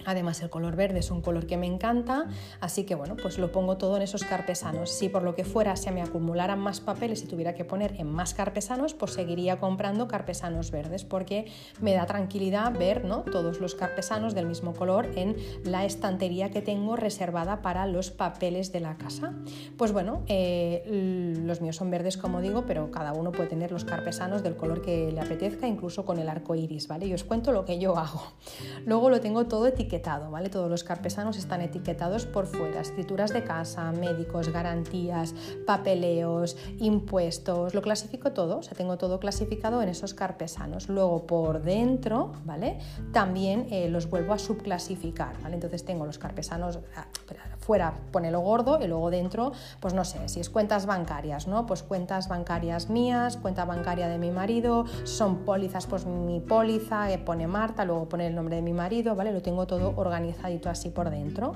Además 0.05 0.41
el 0.41 0.49
color 0.49 0.75
verde 0.75 0.99
es 0.99 1.11
un 1.11 1.21
color 1.21 1.47
que 1.47 1.57
me 1.57 1.65
encanta, 1.65 2.27
así 2.59 2.83
que 2.83 2.95
bueno, 2.95 3.15
pues 3.15 3.37
lo 3.37 3.51
pongo 3.51 3.77
todo 3.77 3.97
en 3.97 4.03
esos 4.03 4.23
carpesanos. 4.23 4.91
Si 4.91 5.09
por 5.09 5.23
lo 5.23 5.35
que 5.35 5.43
fuera 5.43 5.75
se 5.75 5.91
me 5.91 6.01
acumularan 6.01 6.59
más 6.59 6.79
papeles 6.79 7.23
y 7.23 7.27
tuviera 7.27 7.55
que 7.55 7.65
poner 7.65 7.95
en 7.99 8.07
más 8.07 8.33
carpesanos, 8.33 8.93
pues 8.93 9.13
seguiría 9.13 9.59
comprando 9.59 10.07
carpesanos 10.07 10.71
verdes 10.71 11.03
porque 11.03 11.45
me 11.81 11.93
da 11.93 12.05
tranquilidad 12.05 12.71
ver 12.77 13.03
¿no? 13.03 13.23
todos 13.23 13.59
los 13.59 13.75
carpesanos 13.75 14.35
del 14.35 14.45
mismo 14.45 14.73
color 14.73 15.07
en 15.15 15.35
la 15.63 15.85
estantería 15.85 16.51
que 16.51 16.61
tengo 16.61 16.95
reservada 16.95 17.61
para 17.61 17.87
los 17.87 18.11
papeles 18.11 18.71
de 18.71 18.79
la 18.79 18.97
casa. 18.97 19.33
Pues 19.77 19.91
bueno, 19.91 20.23
eh, 20.27 21.33
los 21.43 21.61
míos 21.61 21.77
son 21.77 21.89
verdes 21.89 22.17
como 22.17 22.41
digo, 22.41 22.65
pero 22.67 22.91
cada 22.91 23.13
uno 23.13 23.31
puede 23.31 23.49
tener 23.49 23.71
los 23.71 23.85
carpesanos 23.85 24.43
del 24.43 24.55
color 24.55 24.81
que 24.81 25.11
le 25.11 25.19
apetezca, 25.19 25.67
incluso 25.67 26.05
con 26.05 26.19
el 26.19 26.29
arco 26.29 26.55
iris, 26.55 26.87
¿vale? 26.87 27.07
Y 27.07 27.13
os 27.13 27.23
cuento 27.23 27.51
lo 27.51 27.65
que 27.65 27.79
yo 27.79 27.97
hago. 27.97 28.21
Luego 28.85 29.09
lo 29.09 29.19
tengo 29.19 29.45
todo 29.45 29.67
etiquetado 29.67 29.94
¿vale? 30.29 30.49
Todos 30.49 30.69
los 30.69 30.83
carpesanos 30.83 31.37
están 31.37 31.61
etiquetados 31.61 32.25
por 32.25 32.47
fuera, 32.47 32.81
escrituras 32.81 33.31
de 33.33 33.43
casa, 33.43 33.91
médicos, 33.91 34.49
garantías, 34.49 35.33
papeleos, 35.65 36.57
impuestos, 36.79 37.73
lo 37.73 37.81
clasifico 37.81 38.31
todo, 38.31 38.59
o 38.59 38.63
sea, 38.63 38.73
tengo 38.75 38.97
todo 38.97 39.19
clasificado 39.19 39.81
en 39.81 39.89
esos 39.89 40.13
carpesanos. 40.13 40.89
Luego 40.89 41.25
por 41.25 41.61
dentro, 41.61 42.31
¿vale? 42.45 42.79
También 43.11 43.67
eh, 43.71 43.89
los 43.89 44.09
vuelvo 44.09 44.33
a 44.33 44.39
subclasificar, 44.39 45.41
¿vale? 45.41 45.55
Entonces 45.55 45.85
tengo 45.85 46.05
los 46.05 46.17
carpesanos, 46.17 46.79
ah, 46.95 47.07
fuera 47.65 47.95
pone 48.11 48.29
lo 48.29 48.41
gordo 48.41 48.79
y 48.79 48.87
luego 48.87 49.09
dentro, 49.09 49.51
pues 49.79 49.93
no 49.93 50.05
sé, 50.05 50.29
si 50.29 50.39
es 50.39 50.49
cuentas 50.49 50.85
bancarias, 50.85 51.47
¿no? 51.47 51.65
Pues 51.65 51.81
cuentas 51.81 52.27
bancarias 52.29 52.89
mías, 52.89 53.37
cuenta 53.37 53.65
bancaria 53.65 54.07
de 54.07 54.19
mi 54.19 54.29
marido, 54.29 54.85
son 55.03 55.37
pólizas, 55.39 55.87
pues 55.87 56.05
mi 56.05 56.39
póliza, 56.39 57.07
que 57.07 57.17
pone 57.17 57.47
Marta, 57.47 57.83
luego 57.83 58.07
pone 58.07 58.27
el 58.27 58.35
nombre 58.35 58.57
de 58.57 58.61
mi 58.61 58.73
marido, 58.73 59.15
¿vale? 59.15 59.31
Lo 59.31 59.41
tengo 59.41 59.65
todo 59.65 59.93
organizadito 59.95 60.69
así 60.69 60.89
por 60.89 61.09
dentro. 61.09 61.53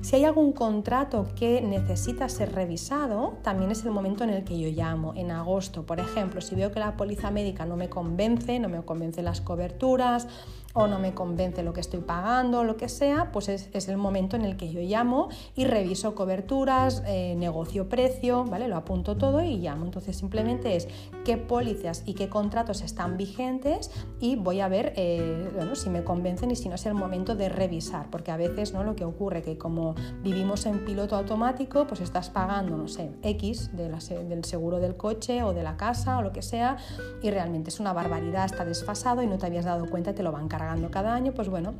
Si 0.00 0.16
hay 0.16 0.24
algún 0.24 0.52
contrato 0.52 1.26
que 1.36 1.60
necesita 1.60 2.28
ser 2.28 2.52
revisado, 2.52 3.34
también 3.42 3.70
es 3.70 3.84
el 3.84 3.92
momento 3.92 4.24
en 4.24 4.30
el 4.30 4.44
que 4.44 4.58
yo 4.58 4.68
llamo, 4.68 5.14
en 5.16 5.30
agosto, 5.30 5.84
por 5.84 6.00
ejemplo, 6.00 6.40
si 6.40 6.54
veo 6.54 6.72
que 6.72 6.80
la 6.80 6.96
póliza 6.96 7.30
médica 7.30 7.64
no 7.64 7.76
me 7.76 7.88
convence, 7.88 8.58
no 8.58 8.68
me 8.68 8.82
convence 8.82 9.22
las 9.22 9.40
coberturas, 9.40 10.28
o 10.76 10.86
no 10.86 10.98
me 10.98 11.14
convence 11.14 11.62
lo 11.62 11.72
que 11.72 11.80
estoy 11.80 12.00
pagando, 12.00 12.62
lo 12.62 12.76
que 12.76 12.90
sea, 12.90 13.32
pues 13.32 13.48
es, 13.48 13.88
el 13.88 13.96
momento 13.96 14.36
en 14.36 14.44
el 14.44 14.58
que 14.58 14.70
yo 14.70 14.80
llamo 14.80 15.30
y 15.54 15.64
reviso 15.64 16.14
coberturas, 16.14 17.02
eh, 17.06 17.34
negocio 17.36 17.88
precio, 17.88 18.44
¿vale? 18.44 18.68
Lo 18.68 18.76
apunto 18.76 19.16
todo 19.16 19.42
y 19.42 19.56
llamo. 19.56 19.86
Entonces 19.86 20.18
simplemente 20.18 20.76
es 20.76 20.86
qué 21.24 21.38
pólizas 21.38 22.02
y 22.04 22.12
qué 22.12 22.28
contratos 22.28 22.82
están 22.82 23.16
vigentes 23.16 23.90
y 24.20 24.36
voy 24.36 24.60
a 24.60 24.68
ver 24.68 24.92
eh, 24.96 25.48
si 25.72 25.88
me 25.88 26.04
convencen 26.04 26.50
y 26.50 26.56
si 26.56 26.68
no 26.68 26.74
es 26.74 26.84
el 26.84 26.94
momento 26.94 27.36
de 27.36 27.48
revisar, 27.48 28.10
porque 28.10 28.30
a 28.30 28.36
veces 28.36 28.74
¿no? 28.74 28.84
lo 28.84 28.94
que 28.96 29.06
ocurre 29.06 29.42
que 29.42 29.56
como 29.56 29.94
vivimos 30.22 30.66
en 30.66 30.84
piloto 30.84 31.16
automático, 31.16 31.86
pues 31.86 32.02
estás 32.02 32.28
pagando, 32.28 32.76
no 32.76 32.88
sé, 32.88 33.12
X 33.22 33.70
del 33.74 34.44
seguro 34.44 34.78
del 34.78 34.96
coche 34.98 35.42
o 35.42 35.54
de 35.54 35.62
la 35.62 35.78
casa 35.78 36.18
o 36.18 36.22
lo 36.22 36.32
que 36.32 36.42
sea 36.42 36.76
y 37.22 37.30
realmente 37.30 37.70
es 37.70 37.80
una 37.80 37.94
barbaridad, 37.94 38.44
está 38.44 38.66
desfasado 38.66 39.22
y 39.22 39.26
no 39.26 39.38
te 39.38 39.46
habías 39.46 39.64
dado 39.64 39.88
cuenta 39.88 40.10
y 40.10 40.14
te 40.14 40.22
lo 40.22 40.32
van 40.32 40.48
cargando 40.48 40.65
cada 40.90 41.14
año, 41.14 41.32
pues 41.32 41.48
bueno, 41.48 41.74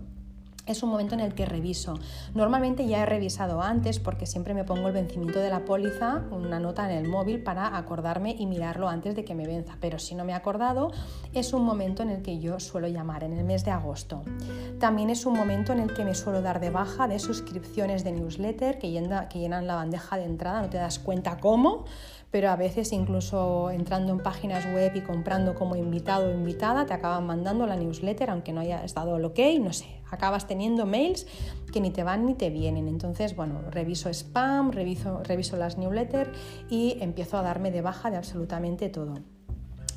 es 0.67 0.83
un 0.83 0.91
momento 0.91 1.15
en 1.15 1.21
el 1.21 1.35
que 1.35 1.47
reviso. 1.47 1.95
Normalmente 2.35 2.87
ya 2.87 3.03
he 3.03 3.07
revisado 3.07 3.63
antes 3.63 4.01
porque 4.01 4.27
siempre 4.27 4.53
me 4.53 4.65
pongo 4.65 4.89
el 4.89 4.95
vencimiento 4.95 5.39
de 5.39 5.49
la 5.49 5.65
póliza, 5.65 6.25
una 6.33 6.59
nota 6.59 6.91
en 6.91 6.99
el 6.99 7.09
móvil 7.09 7.43
para 7.43 7.77
acordarme 7.77 8.35
y 8.37 8.47
mirarlo 8.47 8.89
antes 8.89 9.15
de 9.15 9.25
que 9.25 9.35
me 9.35 9.47
venza. 9.47 9.77
Pero 9.81 9.99
si 9.99 10.17
no 10.17 10.25
me 10.25 10.33
he 10.33 10.35
acordado, 10.35 10.91
es 11.33 11.53
un 11.53 11.65
momento 11.65 12.03
en 12.03 12.11
el 12.11 12.23
que 12.23 12.41
yo 12.41 12.59
suelo 12.59 12.89
llamar, 12.89 13.23
en 13.23 13.35
el 13.35 13.45
mes 13.45 13.65
de 13.65 13.71
agosto. 13.71 14.23
También 14.81 15.11
es 15.11 15.25
un 15.25 15.35
momento 15.35 15.73
en 15.73 15.79
el 15.79 15.95
que 15.95 16.05
me 16.05 16.15
suelo 16.15 16.43
dar 16.43 16.59
de 16.59 16.71
baja 16.71 17.07
de 17.07 17.21
suscripciones 17.21 18.03
de 18.03 18.13
newsletter 18.13 18.79
que, 18.79 18.91
que 19.31 19.39
llenan 19.39 19.67
la 19.69 19.77
bandeja 19.77 20.17
de 20.17 20.25
entrada, 20.25 20.63
no 20.63 20.69
te 20.69 20.79
das 20.79 20.99
cuenta 20.99 21.39
cómo 21.39 21.85
pero 22.37 22.51
a 22.51 22.57
veces 22.57 22.93
incluso 22.93 23.71
entrando 23.71 24.13
en 24.13 24.19
páginas 24.19 24.67
web 24.67 24.93
y 24.95 25.01
comprando 25.01 25.55
como 25.55 25.75
invitado 25.75 26.29
o 26.29 26.35
invitada, 26.35 26.85
te 26.85 26.93
acaban 26.93 27.25
mandando 27.25 27.67
la 27.67 27.77
newsletter, 27.77 28.29
aunque 28.29 28.53
no 28.53 28.61
haya 28.61 28.85
estado 28.85 29.17
el 29.17 29.25
ok, 29.25 29.39
no 29.59 29.73
sé, 29.73 29.87
acabas 30.11 30.47
teniendo 30.47 30.85
mails 30.85 31.27
que 31.73 31.81
ni 31.81 31.91
te 31.91 32.03
van 32.03 32.27
ni 32.27 32.35
te 32.35 32.51
vienen. 32.51 32.89
Entonces, 32.89 33.35
bueno, 33.35 33.63
reviso 33.71 34.11
spam, 34.11 34.71
reviso, 34.71 35.23
reviso 35.23 35.57
las 35.57 35.79
newsletters 35.79 36.29
y 36.69 36.99
empiezo 37.01 37.39
a 37.39 37.43
darme 37.43 37.71
de 37.71 37.81
baja 37.81 38.11
de 38.11 38.19
absolutamente 38.19 38.91
todo. 38.91 39.15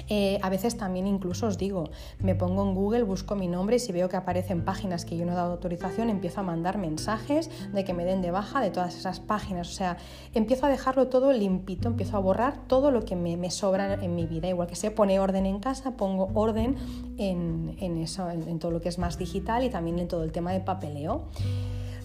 Eh, 0.10 0.40
a 0.42 0.50
veces 0.50 0.76
también 0.76 1.08
incluso 1.08 1.48
os 1.48 1.58
digo, 1.58 1.92
me 2.20 2.36
pongo 2.36 2.64
en 2.64 2.74
Google, 2.74 3.04
busco 3.04 3.36
mi 3.36 3.48
nombre 3.48 3.76
y 3.76 3.80
si 3.80 3.92
veo 3.92 4.10
que 4.10 4.18
aparecen 4.18 4.66
páginas 4.66 5.06
que 5.06 5.16
yo 5.16 5.26
no 5.26 5.34
he 5.34 5.36
dado 5.36 5.52
autorización, 5.52 6.10
empiezo 6.10 6.40
a 6.42 6.44
mandar 6.44 6.78
mensajes 6.78 7.50
de 7.72 7.84
que 7.84 7.94
me 7.94 8.06
den 8.06 8.22
de 8.22 8.32
baja 8.32 8.62
de 8.62 8.72
todas 8.72 8.96
esas 8.98 9.20
páginas. 9.20 9.70
O 9.70 9.74
sea, 9.74 9.98
empiezo 10.34 10.66
a 10.66 10.70
dejarlo 10.70 11.08
todo 11.08 11.32
limpito, 11.32 11.88
empiezo 11.88 12.18
a 12.18 12.20
borrar 12.20 12.68
todo 12.68 12.92
lo 12.92 13.06
que 13.06 13.16
me, 13.16 13.50
sobra 13.52 13.96
en 13.96 14.16
mi 14.16 14.26
vida. 14.26 14.48
Igual 14.48 14.68
que 14.68 14.76
se 14.76 14.92
pone 14.92 15.20
orden 15.20 15.46
en 15.46 15.60
casa, 15.60 15.92
pongo 15.92 16.30
orden 16.34 16.76
en, 17.18 17.98
eso, 18.02 18.30
en 18.30 18.60
todo 18.60 18.72
lo 18.72 18.82
que 18.82 18.90
es 18.90 18.98
más 18.98 19.18
digital 19.18 19.64
y 19.64 19.70
también 19.70 20.00
en 20.00 20.08
todo 20.08 20.24
el 20.24 20.32
tema 20.32 20.52
de 20.52 20.60
papeleo. 20.60 21.26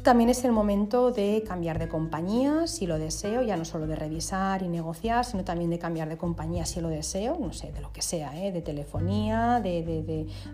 También 0.04 0.28
es 0.28 0.44
el 0.44 0.52
momento 0.52 1.12
de 1.12 1.42
cambiar 1.48 1.78
de 1.78 1.88
compañía 1.88 2.66
si 2.66 2.86
lo 2.86 2.98
deseo, 2.98 3.40
ya 3.40 3.56
no 3.56 3.64
solo 3.64 3.86
de 3.86 3.96
revisar 3.96 4.62
y 4.62 4.68
negociar, 4.68 5.24
sino 5.24 5.44
también 5.44 5.70
de 5.70 5.78
cambiar 5.78 6.10
de 6.10 6.18
compañía 6.18 6.66
si 6.66 6.82
lo 6.82 6.90
deseo, 6.90 7.38
no 7.40 7.54
sé, 7.54 7.72
de 7.72 7.80
lo 7.80 7.90
que 7.90 8.02
sea, 8.02 8.38
¿eh? 8.38 8.52
de 8.52 8.60
telefonía, 8.60 9.60
de, 9.64 9.82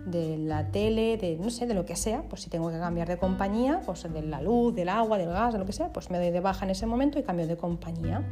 de, 0.05 0.37
la 0.37 0.71
tele, 0.71 1.17
de 1.17 1.35
no 1.35 1.49
sé, 1.49 1.67
de 1.67 1.73
lo 1.73 1.85
que 1.85 1.97
sea, 1.97 2.23
pues 2.29 2.43
si 2.43 2.49
tengo 2.49 2.71
que 2.71 2.79
cambiar 2.79 3.09
de 3.09 3.17
compañía, 3.17 3.81
pues 3.85 4.03
de 4.03 4.21
la 4.21 4.41
luz, 4.41 4.73
del 4.73 4.87
agua, 4.87 5.17
del 5.17 5.31
gas, 5.31 5.51
de 5.51 5.59
lo 5.59 5.65
que 5.65 5.73
sea, 5.73 5.91
pues 5.91 6.09
me 6.09 6.17
doy 6.17 6.31
de 6.31 6.39
baja 6.39 6.63
en 6.63 6.71
ese 6.71 6.85
momento 6.85 7.19
y 7.19 7.23
cambio 7.23 7.45
de 7.45 7.57
compañía. 7.57 8.25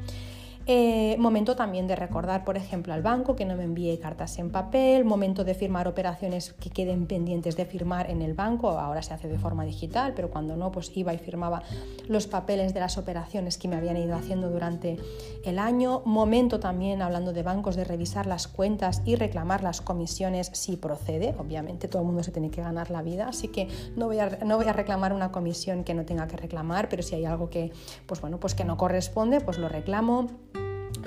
Eh, 0.71 1.15
momento 1.17 1.55
también 1.55 1.87
de 1.87 1.95
recordar, 1.95 2.45
por 2.45 2.55
ejemplo, 2.55 2.93
al 2.93 3.01
banco 3.01 3.35
que 3.35 3.43
no 3.43 3.55
me 3.55 3.63
envíe 3.63 3.97
cartas 3.97 4.37
en 4.37 4.51
papel, 4.51 5.03
momento 5.03 5.43
de 5.43 5.55
firmar 5.55 5.87
operaciones 5.87 6.53
que 6.53 6.69
queden 6.69 7.07
pendientes 7.07 7.57
de 7.57 7.65
firmar 7.65 8.11
en 8.11 8.21
el 8.21 8.35
banco, 8.35 8.69
ahora 8.69 9.01
se 9.01 9.15
hace 9.15 9.27
de 9.27 9.39
forma 9.39 9.65
digital, 9.65 10.13
pero 10.15 10.29
cuando 10.29 10.55
no, 10.57 10.71
pues 10.71 10.95
iba 10.95 11.11
y 11.11 11.17
firmaba 11.17 11.63
los 12.07 12.27
papeles 12.27 12.75
de 12.75 12.81
las 12.81 12.99
operaciones 12.99 13.57
que 13.57 13.67
me 13.67 13.77
habían 13.77 13.97
ido 13.97 14.15
haciendo 14.15 14.51
durante 14.51 14.99
el 15.43 15.57
año, 15.57 16.03
momento 16.05 16.59
también, 16.59 17.01
hablando 17.01 17.33
de 17.33 17.41
bancos, 17.41 17.75
de 17.75 17.83
revisar 17.83 18.27
las 18.27 18.47
cuentas 18.47 19.01
y 19.05 19.15
reclamar 19.15 19.63
las 19.63 19.81
comisiones 19.81 20.51
si 20.53 20.77
procede, 20.77 21.33
obviamente 21.39 21.87
todo 21.87 22.03
el 22.03 22.05
mundo 22.09 22.21
se 22.21 22.31
tiene 22.31 22.51
que 22.51 22.61
ganar 22.61 22.91
la 22.91 23.01
vida, 23.01 23.27
así 23.29 23.47
que 23.47 23.67
no 23.95 24.05
voy 24.05 24.19
a, 24.19 24.37
no 24.45 24.57
voy 24.57 24.67
a 24.67 24.73
reclamar 24.73 25.13
una 25.13 25.31
comisión 25.31 25.83
que 25.83 25.95
no 25.95 26.05
tenga 26.05 26.27
que 26.27 26.37
reclamar, 26.37 26.89
pero 26.89 27.01
si 27.01 27.15
hay 27.15 27.25
algo 27.25 27.49
que, 27.49 27.71
pues 28.05 28.21
bueno, 28.21 28.39
pues 28.39 28.53
que 28.53 28.65
no 28.65 28.77
corresponde, 28.77 29.41
pues 29.41 29.57
lo 29.57 29.67
reclamo 29.67 30.27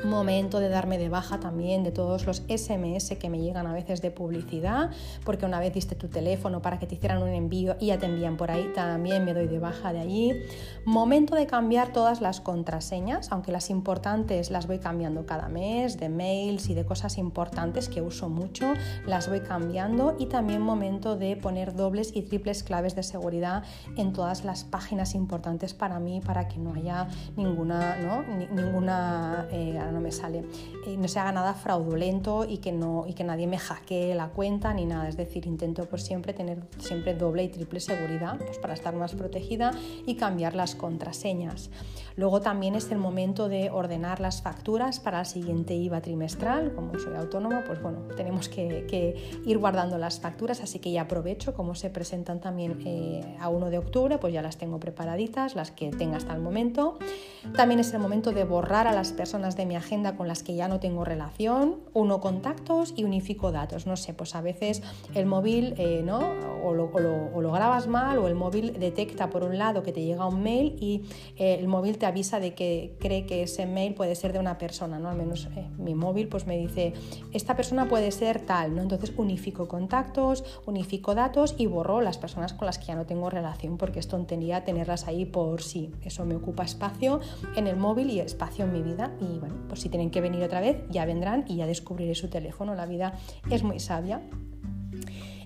momento 0.04 0.60
de 0.60 0.68
darme 0.68 0.98
de 0.98 1.08
baja 1.08 1.40
también 1.40 1.82
de 1.84 1.92
todos 1.92 2.26
los 2.26 2.42
SMS 2.48 3.16
que 3.18 3.30
me 3.30 3.40
llegan 3.40 3.66
a 3.66 3.72
veces 3.72 4.02
de 4.02 4.10
publicidad, 4.10 4.90
porque 5.24 5.46
una 5.46 5.60
vez 5.60 5.72
diste 5.72 5.94
tu 5.94 6.08
teléfono 6.08 6.62
para 6.62 6.78
que 6.78 6.86
te 6.86 6.94
hicieran 6.94 7.22
un 7.22 7.28
envío 7.28 7.76
y 7.80 7.86
ya 7.86 7.98
te 7.98 8.06
envían 8.06 8.36
por 8.36 8.50
ahí, 8.50 8.70
también 8.74 9.24
me 9.24 9.34
doy 9.34 9.46
de 9.46 9.58
baja 9.58 9.92
de 9.92 10.00
allí. 10.00 10.32
Momento 10.84 11.34
de 11.36 11.46
cambiar 11.46 11.92
todas 11.92 12.20
las 12.20 12.40
contraseñas, 12.40 13.30
aunque 13.32 13.52
las 13.52 13.70
importantes 13.70 14.50
las 14.50 14.66
voy 14.66 14.78
cambiando 14.78 15.26
cada 15.26 15.48
mes, 15.48 15.98
de 15.98 16.08
mails 16.08 16.68
y 16.68 16.74
de 16.74 16.84
cosas 16.84 17.18
importantes 17.18 17.88
que 17.88 18.02
uso 18.02 18.28
mucho, 18.28 18.72
las 19.06 19.28
voy 19.28 19.40
cambiando 19.40 20.16
y 20.18 20.26
también 20.26 20.62
momento 20.62 21.16
de 21.16 21.36
poner 21.36 21.74
dobles 21.74 22.14
y 22.14 22.22
triples 22.22 22.62
claves 22.62 22.94
de 22.94 23.02
seguridad 23.02 23.64
en 23.96 24.12
todas 24.12 24.44
las 24.44 24.64
páginas 24.64 25.14
importantes 25.14 25.74
para 25.74 25.98
mí, 25.98 26.20
para 26.20 26.48
que 26.48 26.58
no 26.58 26.74
haya 26.74 27.08
ninguna, 27.36 27.96
¿no? 27.96 28.22
ninguna 28.22 29.46
eh, 29.50 29.78
no 29.92 30.00
me 30.00 30.12
sale, 30.12 30.44
eh, 30.86 30.96
no 30.96 31.08
se 31.08 31.18
haga 31.18 31.32
nada 31.32 31.54
fraudulento 31.54 32.44
y 32.48 32.58
que, 32.58 32.72
no, 32.72 33.04
y 33.06 33.14
que 33.14 33.24
nadie 33.24 33.46
me 33.46 33.58
hackee 33.58 34.14
la 34.14 34.28
cuenta 34.28 34.72
ni 34.74 34.86
nada. 34.86 35.08
Es 35.08 35.16
decir, 35.16 35.46
intento 35.46 35.84
por 35.86 36.00
siempre 36.00 36.32
tener 36.32 36.58
siempre 36.78 37.14
doble 37.14 37.44
y 37.44 37.48
triple 37.48 37.80
seguridad 37.80 38.38
pues 38.38 38.58
para 38.58 38.74
estar 38.74 38.94
más 38.94 39.14
protegida 39.14 39.72
y 40.06 40.16
cambiar 40.16 40.54
las 40.54 40.74
contraseñas. 40.74 41.70
Luego 42.16 42.40
también 42.40 42.74
es 42.74 42.90
el 42.90 42.98
momento 42.98 43.48
de 43.48 43.70
ordenar 43.70 44.20
las 44.20 44.42
facturas 44.42 45.00
para 45.00 45.20
el 45.20 45.26
siguiente 45.26 45.74
IVA 45.74 46.00
trimestral. 46.00 46.74
Como 46.74 46.98
soy 46.98 47.14
autónoma, 47.16 47.64
pues 47.66 47.80
bueno, 47.82 48.00
tenemos 48.16 48.48
que, 48.48 49.42
ir 49.44 49.58
guardando 49.58 49.98
las 49.98 50.20
facturas, 50.20 50.60
así 50.60 50.78
que 50.78 50.92
ya 50.92 51.02
aprovecho, 51.02 51.54
como 51.54 51.74
se 51.74 51.90
presentan 51.90 52.40
también 52.40 52.80
eh, 52.84 53.36
a 53.40 53.48
1 53.48 53.70
de 53.70 53.78
octubre, 53.78 54.18
pues 54.18 54.32
ya 54.32 54.42
las 54.42 54.58
tengo 54.58 54.78
preparaditas, 54.78 55.54
las 55.54 55.70
que 55.70 55.90
tenga 55.90 56.16
hasta 56.16 56.34
el 56.34 56.40
momento. 56.40 56.98
También 57.56 57.80
es 57.80 57.92
el 57.92 58.00
momento 58.00 58.32
de 58.32 58.44
borrar 58.44 58.86
a 58.86 58.92
las 58.92 59.12
personas 59.12 59.56
de 59.56 59.66
mi 59.66 59.76
agenda 59.76 60.16
con 60.16 60.28
las 60.28 60.42
que 60.42 60.54
ya 60.54 60.68
no 60.68 60.80
tengo 60.80 61.04
relación, 61.04 61.76
uno 61.92 62.20
contactos 62.20 62.94
y 62.96 63.04
unifico 63.04 63.52
datos. 63.52 63.86
No 63.86 63.96
sé, 63.96 64.14
pues 64.14 64.34
a 64.34 64.40
veces 64.40 64.82
el 65.14 65.26
móvil 65.26 65.74
eh, 65.76 66.02
¿no? 66.04 66.20
o 66.62 66.72
lo, 66.72 66.84
o, 66.84 67.40
lo, 67.40 67.52
grabas 67.52 67.86
mal 67.86 68.18
o 68.18 68.28
el 68.28 68.34
móvil 68.34 68.78
detecta 68.78 69.30
por 69.30 69.42
un 69.42 69.58
lado 69.58 69.82
que 69.82 69.92
te 69.92 70.02
llega 70.02 70.26
un 70.26 70.42
mail 70.42 70.76
y 70.80 71.02
eh, 71.36 71.56
el 71.58 71.68
móvil 71.68 71.98
te 72.02 72.06
avisa 72.06 72.40
de 72.40 72.52
que 72.52 72.96
cree 72.98 73.26
que 73.26 73.44
ese 73.44 73.64
mail 73.64 73.94
puede 73.94 74.16
ser 74.16 74.32
de 74.32 74.40
una 74.40 74.58
persona, 74.58 74.98
¿no? 74.98 75.08
Al 75.08 75.16
menos 75.16 75.48
eh, 75.54 75.68
mi 75.78 75.94
móvil 75.94 76.26
pues 76.26 76.48
me 76.48 76.58
dice, 76.58 76.94
esta 77.32 77.54
persona 77.54 77.88
puede 77.88 78.10
ser 78.10 78.40
tal, 78.40 78.74
¿no? 78.74 78.82
Entonces 78.82 79.12
unifico 79.16 79.68
contactos, 79.68 80.42
unifico 80.66 81.14
datos 81.14 81.54
y 81.58 81.66
borro 81.66 82.00
las 82.00 82.18
personas 82.18 82.54
con 82.54 82.66
las 82.66 82.80
que 82.80 82.86
ya 82.86 82.96
no 82.96 83.06
tengo 83.06 83.30
relación 83.30 83.78
porque 83.78 84.00
es 84.00 84.08
tontería 84.08 84.64
tenerlas 84.64 85.06
ahí 85.06 85.26
por 85.26 85.62
sí. 85.62 85.92
Eso 86.02 86.24
me 86.24 86.34
ocupa 86.34 86.64
espacio 86.64 87.20
en 87.54 87.68
el 87.68 87.76
móvil 87.76 88.10
y 88.10 88.18
espacio 88.18 88.64
en 88.64 88.72
mi 88.72 88.82
vida 88.82 89.12
y 89.20 89.38
bueno, 89.38 89.54
pues 89.68 89.82
si 89.82 89.88
tienen 89.88 90.10
que 90.10 90.20
venir 90.20 90.42
otra 90.42 90.60
vez 90.60 90.82
ya 90.90 91.04
vendrán 91.04 91.44
y 91.46 91.54
ya 91.54 91.66
descubriré 91.66 92.16
su 92.16 92.26
teléfono. 92.26 92.74
La 92.74 92.86
vida 92.86 93.16
es 93.48 93.62
muy 93.62 93.78
sabia. 93.78 94.22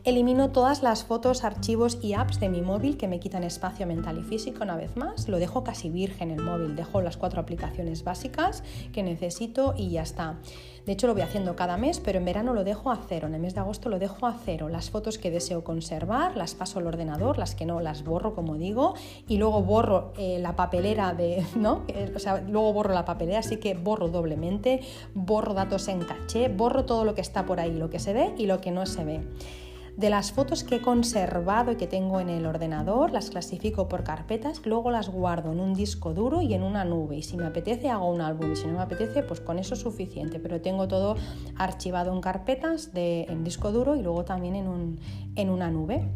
Elimino 0.06 0.50
todas 0.50 0.84
las 0.84 1.02
fotos, 1.02 1.42
archivos 1.42 1.98
y 2.00 2.14
apps 2.14 2.38
de 2.38 2.48
mi 2.48 2.62
móvil 2.62 2.96
que 2.96 3.08
me 3.08 3.18
quitan 3.18 3.42
espacio 3.42 3.88
mental 3.88 4.18
y 4.18 4.22
físico 4.22 4.62
una 4.62 4.76
vez 4.76 4.96
más. 4.96 5.28
Lo 5.28 5.40
dejo 5.40 5.64
casi 5.64 5.90
virgen 5.90 6.30
el 6.30 6.44
móvil. 6.44 6.76
Dejo 6.76 7.00
las 7.00 7.16
cuatro 7.16 7.40
aplicaciones 7.40 8.04
básicas 8.04 8.62
que 8.92 9.02
necesito 9.02 9.74
y 9.76 9.90
ya 9.90 10.02
está. 10.02 10.38
De 10.84 10.92
hecho 10.92 11.08
lo 11.08 11.14
voy 11.14 11.22
haciendo 11.22 11.56
cada 11.56 11.76
mes, 11.76 11.98
pero 11.98 12.20
en 12.20 12.24
verano 12.24 12.54
lo 12.54 12.62
dejo 12.62 12.92
a 12.92 13.00
cero. 13.08 13.26
En 13.26 13.34
el 13.34 13.40
mes 13.40 13.54
de 13.54 13.60
agosto 13.62 13.88
lo 13.88 13.98
dejo 13.98 14.28
a 14.28 14.36
cero. 14.44 14.68
Las 14.68 14.90
fotos 14.90 15.18
que 15.18 15.32
deseo 15.32 15.64
conservar 15.64 16.36
las 16.36 16.54
paso 16.54 16.78
al 16.78 16.86
ordenador, 16.86 17.36
las 17.36 17.56
que 17.56 17.66
no 17.66 17.80
las 17.80 18.04
borro 18.04 18.32
como 18.32 18.54
digo 18.54 18.94
y 19.26 19.38
luego 19.38 19.62
borro 19.62 20.12
eh, 20.16 20.38
la 20.38 20.54
papelera 20.54 21.14
de, 21.14 21.44
¿no? 21.56 21.82
O 22.14 22.18
sea, 22.20 22.42
luego 22.42 22.72
borro 22.72 22.94
la 22.94 23.04
papelera, 23.04 23.40
así 23.40 23.56
que 23.56 23.74
borro 23.74 24.06
doblemente, 24.06 24.82
borro 25.14 25.52
datos 25.52 25.88
en 25.88 26.04
caché, 26.04 26.46
borro 26.46 26.84
todo 26.84 27.04
lo 27.04 27.16
que 27.16 27.22
está 27.22 27.44
por 27.44 27.58
ahí, 27.58 27.72
lo 27.72 27.90
que 27.90 27.98
se 27.98 28.12
ve 28.12 28.36
y 28.38 28.46
lo 28.46 28.60
que 28.60 28.70
no 28.70 28.86
se 28.86 29.04
ve. 29.04 29.20
De 29.96 30.10
las 30.10 30.30
fotos 30.30 30.62
que 30.62 30.76
he 30.76 30.82
conservado 30.82 31.72
y 31.72 31.76
que 31.76 31.86
tengo 31.86 32.20
en 32.20 32.28
el 32.28 32.44
ordenador, 32.44 33.12
las 33.12 33.30
clasifico 33.30 33.88
por 33.88 34.04
carpetas, 34.04 34.60
luego 34.66 34.90
las 34.90 35.08
guardo 35.08 35.52
en 35.52 35.58
un 35.58 35.72
disco 35.72 36.12
duro 36.12 36.42
y 36.42 36.52
en 36.52 36.62
una 36.62 36.84
nube. 36.84 37.16
Y 37.16 37.22
si 37.22 37.38
me 37.38 37.46
apetece, 37.46 37.88
hago 37.88 38.10
un 38.10 38.20
álbum. 38.20 38.52
Y 38.52 38.56
si 38.56 38.66
no 38.66 38.74
me 38.74 38.82
apetece, 38.82 39.22
pues 39.22 39.40
con 39.40 39.58
eso 39.58 39.72
es 39.72 39.80
suficiente. 39.80 40.38
Pero 40.38 40.60
tengo 40.60 40.86
todo 40.86 41.16
archivado 41.56 42.12
en 42.12 42.20
carpetas, 42.20 42.90
en 42.94 43.42
disco 43.42 43.72
duro 43.72 43.96
y 43.96 44.02
luego 44.02 44.26
también 44.26 44.56
en, 44.56 45.00
en 45.34 45.48
una 45.48 45.70
nube. 45.70 46.06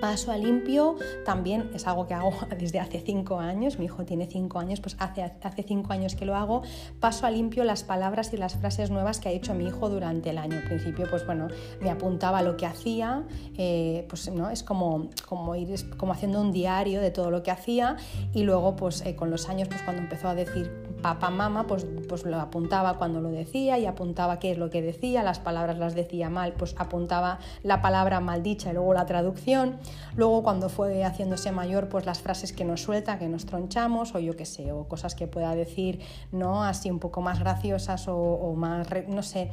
Paso 0.00 0.32
a 0.32 0.36
limpio 0.36 0.96
también 1.24 1.70
es 1.74 1.86
algo 1.86 2.06
que 2.06 2.14
hago 2.14 2.32
desde 2.58 2.80
hace 2.80 3.00
cinco 3.00 3.38
años, 3.38 3.78
mi 3.78 3.86
hijo 3.86 4.04
tiene 4.04 4.26
cinco 4.26 4.58
años, 4.58 4.80
pues 4.80 4.96
hace, 4.98 5.22
hace 5.22 5.62
cinco 5.62 5.92
años 5.92 6.14
que 6.14 6.24
lo 6.24 6.34
hago, 6.36 6.62
paso 7.00 7.26
a 7.26 7.30
limpio 7.30 7.64
las 7.64 7.84
palabras 7.84 8.32
y 8.32 8.36
las 8.36 8.56
frases 8.56 8.90
nuevas 8.90 9.20
que 9.20 9.28
ha 9.28 9.32
hecho 9.32 9.54
mi 9.54 9.66
hijo 9.66 9.88
durante 9.88 10.30
el 10.30 10.38
año. 10.38 10.56
Al 10.56 10.64
principio, 10.64 11.06
pues 11.08 11.24
bueno, 11.26 11.48
me 11.80 11.90
apuntaba 11.90 12.42
lo 12.42 12.56
que 12.56 12.66
hacía, 12.66 13.24
eh, 13.56 14.06
pues 14.08 14.30
no, 14.30 14.50
es 14.50 14.62
como, 14.62 15.08
como 15.28 15.54
ir 15.56 15.72
como 15.96 16.12
haciendo 16.12 16.40
un 16.40 16.52
diario 16.52 17.00
de 17.00 17.10
todo 17.10 17.30
lo 17.30 17.42
que 17.42 17.50
hacía 17.50 17.96
y 18.32 18.42
luego 18.42 18.76
pues 18.76 19.02
eh, 19.06 19.16
con 19.16 19.30
los 19.30 19.48
años, 19.48 19.68
pues 19.68 19.82
cuando 19.82 20.02
empezó 20.02 20.28
a 20.28 20.34
decir 20.34 20.70
papá, 21.02 21.30
mamá, 21.30 21.66
pues, 21.66 21.86
pues 22.08 22.24
lo 22.24 22.40
apuntaba 22.40 22.96
cuando 22.96 23.20
lo 23.20 23.28
decía 23.28 23.78
y 23.78 23.86
apuntaba 23.86 24.38
qué 24.38 24.52
es 24.52 24.58
lo 24.58 24.70
que 24.70 24.80
decía, 24.80 25.22
las 25.22 25.40
palabras 25.40 25.78
las 25.78 25.94
decía 25.94 26.30
mal, 26.30 26.52
pues 26.52 26.74
apuntaba 26.78 27.38
la 27.62 27.82
palabra 27.82 28.20
mal 28.20 28.42
dicha 28.42 28.70
y 28.70 28.74
luego 28.74 28.94
la 28.94 29.04
traducción. 29.04 29.78
Luego 30.16 30.42
cuando 30.42 30.68
fue 30.68 31.04
haciéndose 31.04 31.52
mayor, 31.52 31.88
pues 31.88 32.06
las 32.06 32.20
frases 32.20 32.52
que 32.52 32.64
nos 32.64 32.82
suelta, 32.82 33.18
que 33.18 33.28
nos 33.28 33.46
tronchamos 33.46 34.14
o 34.14 34.20
yo 34.20 34.36
qué 34.36 34.46
sé, 34.46 34.72
o 34.72 34.84
cosas 34.84 35.14
que 35.14 35.26
pueda 35.26 35.54
decir, 35.54 36.00
¿no? 36.30 36.62
Así 36.62 36.90
un 36.90 36.98
poco 36.98 37.20
más 37.20 37.40
graciosas 37.40 38.06
o, 38.08 38.54
más, 38.56 38.86
no 39.08 39.22
sé, 39.22 39.50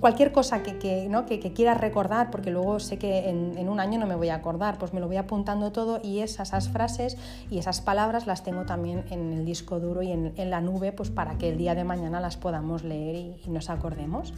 cualquier 0.00 0.32
cosa 0.32 0.62
que, 0.62 1.08
¿no? 1.08 1.26
que, 1.26 1.40
quiera 1.40 1.74
recordar, 1.74 2.30
porque 2.30 2.50
luego 2.50 2.78
sé 2.80 2.98
que 2.98 3.28
en, 3.28 3.68
un 3.68 3.80
año 3.80 3.98
no 3.98 4.06
me 4.06 4.14
voy 4.14 4.28
a 4.28 4.34
acordar, 4.34 4.78
pues 4.78 4.92
me 4.92 5.00
lo 5.00 5.06
voy 5.06 5.16
apuntando 5.16 5.72
todo 5.72 6.00
y 6.02 6.20
esas, 6.20 6.48
esas 6.48 6.68
frases 6.68 7.16
y 7.50 7.58
esas 7.58 7.80
palabras 7.80 8.26
las 8.26 8.42
tengo 8.42 8.66
también 8.66 9.04
en 9.10 9.32
el 9.32 9.44
disco 9.44 9.80
duro 9.80 10.02
y 10.02 10.12
en, 10.12 10.32
en 10.36 10.50
la 10.50 10.53
nube, 10.60 10.92
pues 10.92 11.10
para 11.10 11.38
que 11.38 11.48
el 11.48 11.58
día 11.58 11.74
de 11.74 11.84
mañana 11.84 12.20
las 12.20 12.36
podamos 12.36 12.84
leer 12.84 13.16
y, 13.16 13.48
nos 13.48 13.70
acordemos. 13.70 14.32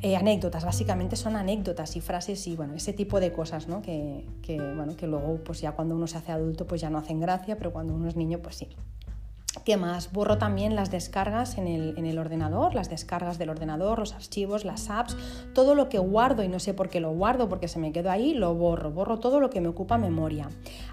Eh, 0.00 0.16
anécdotas, 0.16 0.64
básicamente 0.64 1.16
son 1.16 1.34
anécdotas 1.34 1.96
y 1.96 2.00
frases 2.00 2.46
y 2.46 2.54
bueno, 2.54 2.74
ese 2.74 2.92
tipo 2.92 3.18
de 3.18 3.32
cosas, 3.32 3.66
¿no? 3.66 3.82
Que, 3.82 4.24
bueno, 4.76 4.96
que 4.96 5.08
luego 5.08 5.38
pues 5.44 5.60
ya 5.60 5.72
cuando 5.72 5.96
uno 5.96 6.06
se 6.06 6.18
hace 6.18 6.30
adulto 6.30 6.66
pues 6.66 6.80
ya 6.80 6.88
no 6.88 6.98
hacen 6.98 7.18
gracia, 7.18 7.56
pero 7.56 7.72
cuando 7.72 7.94
uno 7.94 8.08
es 8.08 8.14
niño 8.14 8.38
pues 8.38 8.56
sí. 8.56 8.68
¿Qué 9.64 9.76
más? 9.76 10.12
Borro 10.12 10.38
también 10.38 10.74
las 10.76 10.90
descargas 10.90 11.58
en 11.58 11.66
el, 11.66 12.18
ordenador, 12.18 12.74
las 12.74 12.88
descargas 12.88 13.38
del 13.38 13.50
ordenador, 13.50 13.98
los 13.98 14.14
archivos, 14.14 14.64
las 14.64 14.88
apps, 14.88 15.16
todo 15.54 15.74
lo 15.74 15.88
que 15.88 15.98
guardo 15.98 16.42
y 16.42 16.48
no 16.48 16.58
sé 16.58 16.74
por 16.74 16.88
qué 16.88 17.00
lo 17.00 17.10
guardo, 17.10 17.48
porque 17.48 17.68
se 17.68 17.78
me 17.78 17.92
quedó 17.92 18.10
ahí, 18.10 18.34
lo 18.34 18.54
borro, 18.54 18.90
borro 18.90 19.18
todo 19.18 19.40
lo 19.40 19.50
que 19.50 19.60
me 19.60 19.68
ocupa 19.68 19.98
memoria. 19.98 20.48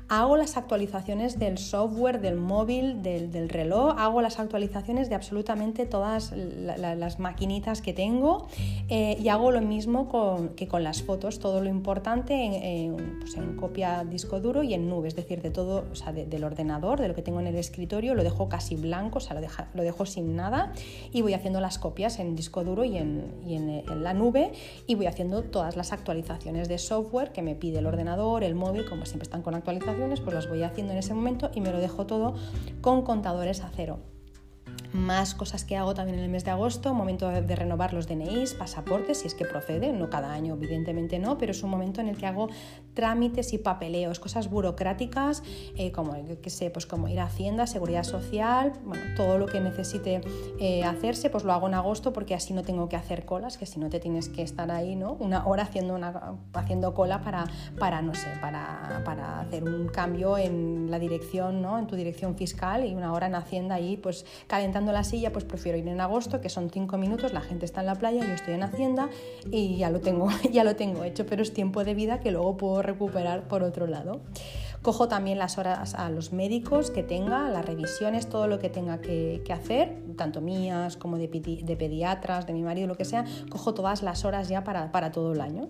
Hago 0.08 0.38
las 0.38 0.56
actualizaciones 0.56 1.40
del 1.40 1.58
software, 1.58 2.22
del 2.22 2.36
móvil, 2.36 3.02
del, 3.02 3.50
reloj, 3.50 3.96
hago 3.98 4.22
las 4.22 4.40
actualizaciones 4.40 5.10
de 5.10 5.16
absolutamente 5.16 5.88
todas 5.88 6.32
las 6.32 7.20
maquinitas 7.20 7.82
que 7.82 7.92
tengo 7.92 8.48
eh, 8.88 9.18
y 9.20 9.30
hago 9.30 9.50
lo 9.50 9.62
mismo 9.62 10.52
que 10.56 10.68
con 10.68 10.84
las 10.84 11.02
fotos, 11.02 11.40
todo 11.40 11.60
lo 11.60 11.70
importante 11.70 12.34
en, 12.36 13.18
pues 13.20 13.36
copia 13.56 14.04
disco 14.04 14.40
duro 14.40 14.62
y 14.62 14.76
en 14.76 14.90
nube, 14.90 15.08
es 15.08 15.16
decir, 15.16 15.42
de 15.42 15.50
todo, 15.50 15.86
o 15.92 15.96
sea, 15.96 16.14
del 16.14 16.44
ordenador, 16.44 17.00
de 17.00 17.08
lo 17.08 17.16
que 17.16 17.24
tengo 17.24 17.40
en 17.40 17.48
el 17.48 17.56
escritorio, 17.56 18.14
lo 18.14 18.24
dejo 18.24 18.48
casi 18.48 18.76
blanco, 18.76 19.18
o 19.18 19.22
sea, 19.22 19.36
lo, 19.74 19.84
dejo 19.84 20.06
sin 20.06 20.36
nada 20.36 20.72
y 21.14 21.24
voy 21.24 21.34
haciendo 21.34 21.62
las 21.62 21.80
copias 21.80 22.20
en 22.20 22.36
disco 22.36 22.64
duro 22.64 22.86
y, 22.86 22.98
en, 22.98 23.34
en, 23.48 24.04
la 24.04 24.14
nube 24.14 24.52
y 24.86 24.94
voy 24.94 25.08
haciendo 25.08 25.42
todas 25.42 25.76
las 25.76 25.94
actualizaciones 25.94 26.68
de 26.68 26.78
software 26.78 27.32
que 27.32 27.42
me 27.42 27.56
pide 27.56 27.80
el 27.80 27.88
ordenador, 27.88 28.44
el 28.44 28.54
móvil, 28.54 28.86
como 28.88 29.06
siempre 29.06 29.24
están 29.24 29.42
con 29.42 29.56
actualizaciones 29.56 29.95
pues 29.96 30.34
las 30.34 30.48
voy 30.48 30.64
haciendo 30.64 30.94
en 30.94 31.00
ese 31.00 31.14
momento 31.14 31.50
y 31.54 31.62
me 31.62 31.72
lo 31.72 31.80
dejo 31.80 32.06
todo 32.06 32.36
con 32.82 33.04
contadores 33.04 33.62
a 33.62 33.70
cero 33.76 34.00
más 34.96 35.36
cosas 35.36 35.66
que 35.66 35.76
hago 35.78 35.94
también 35.94 36.18
en 36.18 36.24
el 36.24 36.30
mes 36.30 36.46
de 36.46 36.52
agosto, 36.52 36.94
momento 36.94 37.30
de 37.30 37.56
renovar 37.56 37.94
los 37.94 38.08
DNIs, 38.08 38.54
pasaportes, 38.54 39.20
si 39.20 39.28
es 39.28 39.36
que 39.36 39.46
procede, 39.46 39.92
no 39.92 40.10
cada 40.10 40.34
año 40.34 40.56
evidentemente 40.56 41.20
no, 41.20 41.38
pero 41.38 41.52
es 41.52 41.62
un 41.64 41.70
momento 41.70 42.02
en 42.02 42.08
el 42.08 42.18
que 42.18 42.26
hago 42.26 42.50
trámites 42.94 43.54
y 43.54 43.58
papeleos, 43.58 44.20
cosas 44.20 44.50
burocráticas 44.50 45.44
eh, 45.78 45.92
como, 45.92 46.16
que 46.42 46.50
sé, 46.50 46.70
pues 46.70 46.86
como 46.86 47.08
ir 47.10 47.20
a 47.20 47.26
Hacienda, 47.26 47.68
Seguridad 47.68 48.04
Social, 48.04 48.74
bueno, 48.86 49.04
todo 49.16 49.38
lo 49.38 49.46
que 49.48 49.60
necesite 49.60 50.22
eh, 50.60 50.84
hacerse, 50.84 51.30
pues 51.30 51.44
lo 51.44 51.52
hago 51.52 51.68
en 51.68 51.74
agosto 51.74 52.14
porque 52.14 52.34
así 52.34 52.54
no 52.54 52.64
tengo 52.64 52.88
que 52.88 52.96
hacer 52.96 53.26
colas, 53.26 53.58
que 53.58 53.66
si 53.66 53.80
no 53.80 53.90
te 53.90 54.00
tienes 54.00 54.30
que 54.30 54.42
estar 54.42 54.72
ahí, 54.72 54.96
¿no? 54.96 55.14
Una 55.14 55.46
hora 55.46 55.64
haciendo, 55.64 55.94
una, 55.94 56.38
haciendo 56.54 56.94
cola 56.94 57.22
para, 57.22 57.46
para 57.78 58.02
no 58.02 58.16
sé, 58.16 58.28
para, 58.40 59.02
para 59.04 59.42
hacer 59.42 59.64
un 59.64 59.90
cambio 59.90 60.38
en 60.38 60.90
la 60.90 61.00
dirección, 61.00 61.62
¿no? 61.62 61.78
En 61.78 61.88
tu 61.88 61.96
dirección 61.96 62.36
fiscal 62.36 62.86
y 62.86 62.96
una 62.96 63.12
hora 63.12 63.28
en 63.28 63.36
Hacienda 63.36 63.76
ahí, 63.76 63.98
pues 63.98 64.26
calentando 64.48 64.85
la 64.92 65.04
silla, 65.04 65.32
pues 65.32 65.46
prefiero 65.46 65.78
ir 65.78 65.88
en 65.88 66.02
agosto, 66.02 66.42
que 66.42 66.50
son 66.50 66.70
cinco 66.70 66.98
minutos, 66.98 67.34
la 67.34 67.42
gente 67.42 67.66
está 67.66 67.82
en 67.82 67.88
la 67.88 67.96
playa, 67.96 68.26
yo 68.26 68.34
estoy 68.34 68.54
en 68.54 68.64
Hacienda 68.64 69.10
y 69.52 69.78
ya 69.78 69.90
lo 69.90 70.00
tengo, 70.00 70.30
ya 70.52 70.64
lo 70.64 70.76
tengo 70.76 71.04
hecho, 71.04 71.26
pero 71.26 71.42
es 71.42 71.54
tiempo 71.54 71.84
de 71.84 71.94
vida 71.94 72.20
que 72.20 72.32
luego 72.32 72.58
puedo 72.58 72.82
recuperar 72.82 73.48
por 73.48 73.64
otro 73.64 73.88
lado. 73.88 74.22
Cojo 74.86 75.08
también 75.08 75.40
las 75.40 75.58
horas 75.58 75.96
a 75.96 76.12
los 76.12 76.32
médicos 76.32 76.92
que 76.92 77.02
tenga, 77.02 77.50
las 77.50 77.66
revisiones, 77.66 78.30
todo 78.30 78.46
lo 78.46 78.60
que 78.60 78.70
tenga 78.70 79.02
que, 79.02 79.42
hacer, 79.52 80.04
tanto 80.16 80.42
mías 80.42 80.96
como 80.96 81.18
de, 81.18 81.28
pediatras, 81.28 82.46
de 82.46 82.54
mi 82.54 82.62
marido, 82.62 82.86
lo 82.86 82.94
que 82.94 83.04
sea, 83.04 83.26
cojo 83.50 83.74
todas 83.74 84.04
las 84.04 84.26
horas 84.26 84.48
ya 84.48 84.64
para, 84.64 84.92
para, 84.92 85.12
todo 85.12 85.34
el 85.34 85.42
año. 85.42 85.70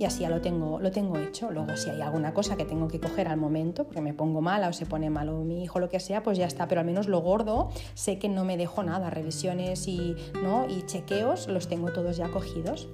Y 0.00 0.04
así 0.04 0.22
ya 0.22 0.30
lo 0.30 0.40
tengo, 0.40 0.80
lo 0.80 0.90
tengo 0.90 1.16
hecho. 1.16 1.52
Luego, 1.52 1.76
si 1.76 1.90
hay 1.90 2.00
alguna 2.00 2.34
cosa 2.34 2.56
que 2.56 2.64
tengo 2.64 2.88
que 2.88 2.98
coger 2.98 3.28
al 3.28 3.36
momento, 3.36 3.84
porque 3.84 4.00
me 4.00 4.14
pongo 4.14 4.40
mala 4.40 4.66
o 4.66 4.72
se 4.72 4.84
pone 4.84 5.10
malo 5.10 5.44
mi 5.44 5.62
hijo, 5.62 5.78
lo 5.78 5.88
que 5.88 6.00
sea, 6.00 6.24
pues 6.24 6.36
ya 6.36 6.46
está. 6.46 6.66
Pero 6.66 6.80
al 6.80 6.88
menos 6.88 7.06
lo 7.06 7.20
gordo, 7.20 7.68
sé 7.94 8.18
que 8.18 8.28
no 8.28 8.44
me 8.44 8.56
dejo 8.56 8.82
nada. 8.82 9.10
Revisiones 9.10 9.86
y, 9.86 10.16
¿no? 10.42 10.66
y 10.68 10.84
chequeos 10.86 11.46
los 11.46 11.68
tengo 11.68 11.92
todos 11.92 12.16
ya 12.16 12.28
cogidos. 12.30 12.88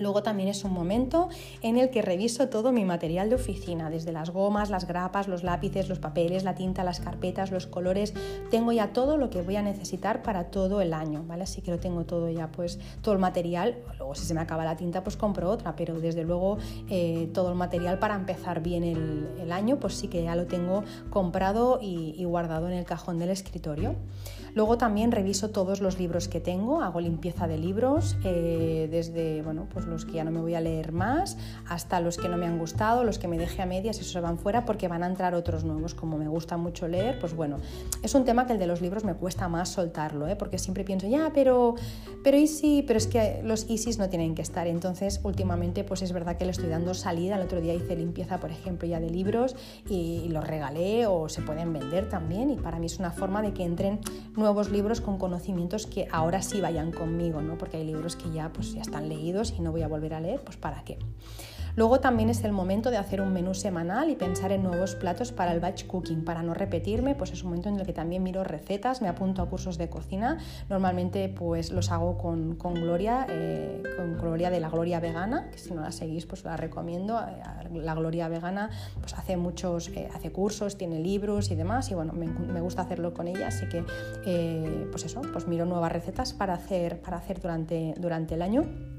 Luego 0.00 0.22
también 0.22 0.48
es 0.48 0.64
un 0.64 0.72
momento 0.72 1.28
en 1.62 1.78
el 1.78 1.90
que 1.90 2.02
reviso 2.02 2.48
todo 2.48 2.72
mi 2.72 2.84
material 2.84 3.28
de 3.28 3.36
oficina, 3.36 3.90
desde 3.90 4.12
las 4.12 4.30
gomas, 4.30 4.70
las 4.70 4.86
grapas, 4.86 5.28
los 5.28 5.42
lápices, 5.42 5.88
los 5.88 5.98
papeles, 5.98 6.44
la 6.44 6.54
tinta, 6.54 6.84
las 6.84 7.00
carpetas, 7.00 7.50
los 7.50 7.66
colores. 7.66 8.14
Tengo 8.50 8.72
ya 8.72 8.92
todo 8.92 9.16
lo 9.16 9.30
que 9.30 9.42
voy 9.42 9.56
a 9.56 9.62
necesitar 9.62 10.22
para 10.22 10.44
todo 10.50 10.80
el 10.80 10.92
año, 10.92 11.24
¿vale? 11.26 11.44
Así 11.44 11.62
que 11.62 11.70
lo 11.70 11.78
tengo 11.78 12.04
todo 12.04 12.30
ya, 12.30 12.48
pues 12.48 12.78
todo 13.02 13.14
el 13.14 13.20
material. 13.20 13.76
Luego 13.98 14.14
si 14.14 14.24
se 14.24 14.34
me 14.34 14.40
acaba 14.40 14.64
la 14.64 14.76
tinta, 14.76 15.02
pues 15.02 15.16
compro 15.16 15.50
otra, 15.50 15.76
pero 15.76 15.98
desde 16.00 16.24
luego 16.24 16.58
eh, 16.88 17.30
todo 17.32 17.50
el 17.50 17.54
material 17.56 17.98
para 17.98 18.14
empezar 18.14 18.62
bien 18.62 18.84
el, 18.84 19.52
año, 19.52 19.78
pues 19.78 19.94
sí 19.94 20.08
que 20.08 20.24
ya 20.24 20.34
lo 20.34 20.46
tengo 20.46 20.82
comprado 21.08 21.78
y 21.80 22.24
guardado 22.24 22.66
en 22.66 22.74
el 22.74 22.84
cajón 22.84 23.18
del 23.18 23.30
escritorio. 23.30 23.94
Luego 24.56 24.78
también 24.78 25.12
reviso 25.12 25.50
todos 25.50 25.82
los 25.82 25.98
libros 25.98 26.28
que 26.28 26.40
tengo, 26.40 26.80
hago 26.80 26.98
limpieza 26.98 27.46
de 27.46 27.58
libros, 27.58 28.16
eh, 28.24 28.88
desde 28.90 29.42
bueno, 29.42 29.68
pues 29.70 29.84
los 29.84 30.06
que 30.06 30.12
ya 30.12 30.24
no 30.24 30.30
me 30.30 30.40
voy 30.40 30.54
a 30.54 30.62
leer 30.62 30.92
más 30.92 31.36
hasta 31.68 32.00
los 32.00 32.16
que 32.16 32.30
no 32.30 32.38
me 32.38 32.46
han 32.46 32.58
gustado, 32.58 33.04
los 33.04 33.18
que 33.18 33.28
me 33.28 33.36
dejé 33.36 33.60
a 33.60 33.66
medias, 33.66 34.00
eso 34.00 34.10
se 34.10 34.20
van 34.20 34.38
fuera 34.38 34.64
porque 34.64 34.88
van 34.88 35.02
a 35.02 35.08
entrar 35.08 35.34
otros 35.34 35.64
nuevos. 35.64 35.92
Como 35.92 36.16
me 36.16 36.26
gusta 36.26 36.56
mucho 36.56 36.88
leer, 36.88 37.18
pues 37.18 37.36
bueno, 37.36 37.58
es 38.02 38.14
un 38.14 38.24
tema 38.24 38.46
que 38.46 38.54
el 38.54 38.58
de 38.58 38.66
los 38.66 38.80
libros 38.80 39.04
me 39.04 39.12
cuesta 39.12 39.46
más 39.46 39.68
soltarlo, 39.68 40.26
¿eh? 40.26 40.36
porque 40.36 40.56
siempre 40.56 40.84
pienso, 40.84 41.06
ya, 41.06 41.32
pero, 41.34 41.74
pero 42.24 42.38
easy, 42.38 42.82
pero 42.86 42.96
es 42.96 43.08
que 43.08 43.42
los 43.44 43.68
easys 43.68 43.98
no 43.98 44.08
tienen 44.08 44.34
que 44.34 44.40
estar. 44.40 44.66
Entonces, 44.66 45.20
últimamente, 45.22 45.84
pues 45.84 46.00
es 46.00 46.12
verdad 46.12 46.38
que 46.38 46.46
le 46.46 46.52
estoy 46.52 46.70
dando 46.70 46.94
salida. 46.94 47.36
El 47.36 47.42
otro 47.42 47.60
día 47.60 47.74
hice 47.74 47.94
limpieza, 47.94 48.40
por 48.40 48.50
ejemplo, 48.50 48.88
ya 48.88 49.00
de 49.00 49.10
libros 49.10 49.54
y, 49.86 50.30
los 50.30 50.46
regalé 50.46 51.06
o 51.06 51.28
se 51.28 51.42
pueden 51.42 51.74
vender 51.74 52.08
también. 52.08 52.48
Y 52.48 52.56
para 52.56 52.78
mí 52.78 52.86
es 52.86 52.98
una 52.98 53.10
forma 53.10 53.42
de 53.42 53.52
que 53.52 53.62
entren 53.62 54.00
nuevos 54.34 54.45
nuevos 54.46 54.70
libros 54.70 55.00
con 55.00 55.18
conocimientos 55.18 55.88
que 55.88 56.06
ahora 56.12 56.40
sí 56.40 56.60
vayan 56.60 56.92
conmigo, 56.92 57.42
¿no? 57.42 57.58
porque 57.58 57.78
hay 57.78 57.84
libros 57.84 58.14
que 58.14 58.30
ya, 58.30 58.52
pues, 58.52 58.74
ya 58.74 58.82
están 58.82 59.08
leídos 59.08 59.52
y 59.58 59.60
no 59.60 59.72
voy 59.72 59.82
a 59.82 59.88
volver 59.88 60.14
a 60.14 60.20
leer, 60.20 60.40
pues 60.44 60.56
para 60.56 60.84
qué. 60.84 60.98
Luego 61.76 62.00
también 62.00 62.30
es 62.30 62.42
el 62.42 62.52
momento 62.52 62.90
de 62.90 62.96
hacer 62.96 63.20
un 63.20 63.34
menú 63.34 63.52
semanal 63.52 64.08
y 64.08 64.16
pensar 64.16 64.50
en 64.50 64.62
nuevos 64.62 64.94
platos 64.94 65.30
para 65.30 65.52
el 65.52 65.60
batch 65.60 65.86
cooking. 65.86 66.24
Para 66.24 66.42
no 66.42 66.54
repetirme, 66.54 67.14
pues 67.14 67.32
es 67.32 67.42
un 67.42 67.50
momento 67.50 67.68
en 67.68 67.78
el 67.78 67.84
que 67.84 67.92
también 67.92 68.22
miro 68.22 68.44
recetas, 68.44 69.02
me 69.02 69.08
apunto 69.08 69.42
a 69.42 69.50
cursos 69.50 69.76
de 69.76 69.90
cocina. 69.90 70.38
Normalmente 70.70 71.28
pues 71.28 71.70
los 71.70 71.92
hago 71.92 72.16
con, 72.16 72.56
Gloria, 72.56 73.26
eh, 73.28 73.82
con 73.94 74.16
Gloria 74.16 74.48
de 74.48 74.58
la 74.58 74.70
Gloria 74.70 75.00
Vegana, 75.00 75.50
que 75.50 75.58
si 75.58 75.74
no 75.74 75.82
la 75.82 75.92
seguís 75.92 76.24
pues 76.24 76.44
la 76.44 76.56
recomiendo. 76.56 77.20
Eh, 77.20 77.68
la 77.74 77.94
Gloria 77.94 78.28
Vegana 78.28 78.70
pues 78.98 79.12
hace 79.12 79.36
muchos, 79.36 79.88
eh, 79.88 80.08
hace 80.14 80.32
cursos, 80.32 80.78
tiene 80.78 81.00
libros 81.00 81.50
y 81.50 81.56
demás 81.56 81.90
y 81.90 81.94
bueno, 81.94 82.14
me, 82.14 82.60
gusta 82.62 82.82
hacerlo 82.82 83.12
con 83.12 83.28
ella, 83.28 83.48
así 83.48 83.68
que 83.68 83.84
pues 84.90 85.04
eso, 85.04 85.20
pues 85.30 85.46
miro 85.46 85.66
nuevas 85.66 85.92
recetas 85.92 86.32
para 86.32 86.54
hacer, 86.54 87.02
para 87.02 87.18
hacer 87.18 87.40
durante, 87.40 87.94
durante 87.98 88.34
el 88.34 88.42
año. 88.42 88.95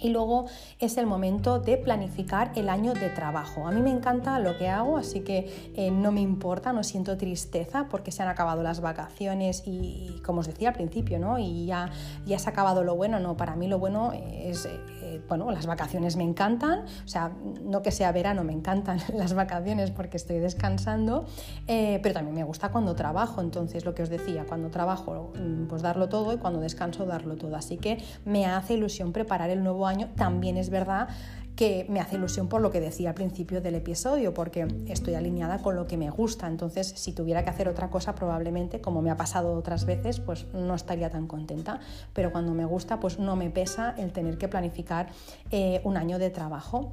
Y 0.00 0.10
luego 0.10 0.46
es 0.78 0.96
el 0.98 1.06
momento 1.06 1.58
de 1.58 1.76
planificar 1.76 2.52
el 2.54 2.68
año 2.68 2.94
de 2.94 3.08
trabajo. 3.08 3.66
A 3.66 3.70
mí 3.70 3.80
me 3.80 3.90
encanta 3.90 4.38
lo 4.38 4.56
que 4.58 4.68
hago, 4.68 4.96
así 4.96 5.20
que 5.20 5.72
eh, 5.74 5.90
no 5.90 6.12
me 6.12 6.20
importa, 6.20 6.72
no 6.72 6.84
siento 6.84 7.16
tristeza 7.16 7.86
porque 7.90 8.12
se 8.12 8.22
han 8.22 8.28
acabado 8.28 8.62
las 8.62 8.80
vacaciones 8.80 9.62
y, 9.66 10.20
como 10.24 10.40
os 10.40 10.46
decía 10.46 10.70
al 10.70 10.74
principio, 10.74 11.18
¿no? 11.18 11.38
Y 11.38 11.66
ya, 11.66 11.90
ya 12.26 12.38
se 12.38 12.48
ha 12.48 12.52
acabado 12.52 12.84
lo 12.84 12.94
bueno, 12.94 13.20
no, 13.20 13.36
para 13.36 13.56
mí 13.56 13.68
lo 13.68 13.78
bueno 13.78 14.12
es, 14.12 14.68
eh, 15.06 15.22
bueno, 15.28 15.48
las 15.52 15.66
vacaciones 15.66 16.16
me 16.16 16.24
encantan, 16.24 16.80
o 16.80 17.08
sea, 17.08 17.30
no 17.62 17.80
que 17.80 17.92
sea 17.92 18.10
verano, 18.10 18.42
me 18.42 18.52
encantan 18.52 18.98
las 19.14 19.34
vacaciones 19.34 19.92
porque 19.92 20.16
estoy 20.16 20.40
descansando, 20.40 21.26
eh, 21.68 22.00
pero 22.02 22.14
también 22.14 22.34
me 22.34 22.42
gusta 22.42 22.70
cuando 22.70 22.96
trabajo, 22.96 23.40
entonces 23.40 23.84
lo 23.84 23.94
que 23.94 24.02
os 24.02 24.08
decía, 24.08 24.46
cuando 24.48 24.68
trabajo, 24.68 25.32
mm, 25.38 25.66
pues 25.68 25.82
darlo 25.82 26.08
todo 26.08 26.32
y 26.32 26.38
cuando 26.38 26.58
descanso, 26.58 27.06
darlo 27.06 27.36
todo. 27.36 27.54
Así 27.54 27.76
que 27.76 28.02
me 28.24 28.46
hace 28.46 28.74
ilusión 28.74 29.12
preparar 29.12 29.50
el 29.50 29.62
nuevo 29.62 29.86
año, 29.86 30.08
también 30.16 30.56
es 30.56 30.70
verdad 30.70 31.08
que 31.56 31.86
me 31.88 32.00
hace 32.00 32.16
ilusión 32.16 32.48
por 32.48 32.60
lo 32.60 32.70
que 32.70 32.80
decía 32.80 33.08
al 33.08 33.14
principio 33.14 33.62
del 33.62 33.74
episodio, 33.76 34.34
porque 34.34 34.68
estoy 34.88 35.14
alineada 35.14 35.62
con 35.62 35.74
lo 35.74 35.86
que 35.86 35.96
me 35.96 36.10
gusta. 36.10 36.46
Entonces, 36.46 36.92
si 36.96 37.12
tuviera 37.12 37.42
que 37.42 37.50
hacer 37.50 37.68
otra 37.68 37.88
cosa, 37.88 38.14
probablemente, 38.14 38.82
como 38.82 39.00
me 39.00 39.10
ha 39.10 39.16
pasado 39.16 39.54
otras 39.54 39.86
veces, 39.86 40.20
pues 40.20 40.46
no 40.52 40.74
estaría 40.74 41.10
tan 41.10 41.26
contenta. 41.26 41.80
Pero 42.12 42.30
cuando 42.30 42.52
me 42.52 42.66
gusta, 42.66 43.00
pues 43.00 43.18
no 43.18 43.36
me 43.36 43.48
pesa 43.50 43.94
el 43.96 44.12
tener 44.12 44.36
que 44.36 44.48
planificar 44.48 45.08
eh, 45.50 45.80
un 45.84 45.96
año 45.96 46.18
de 46.18 46.28
trabajo. 46.28 46.92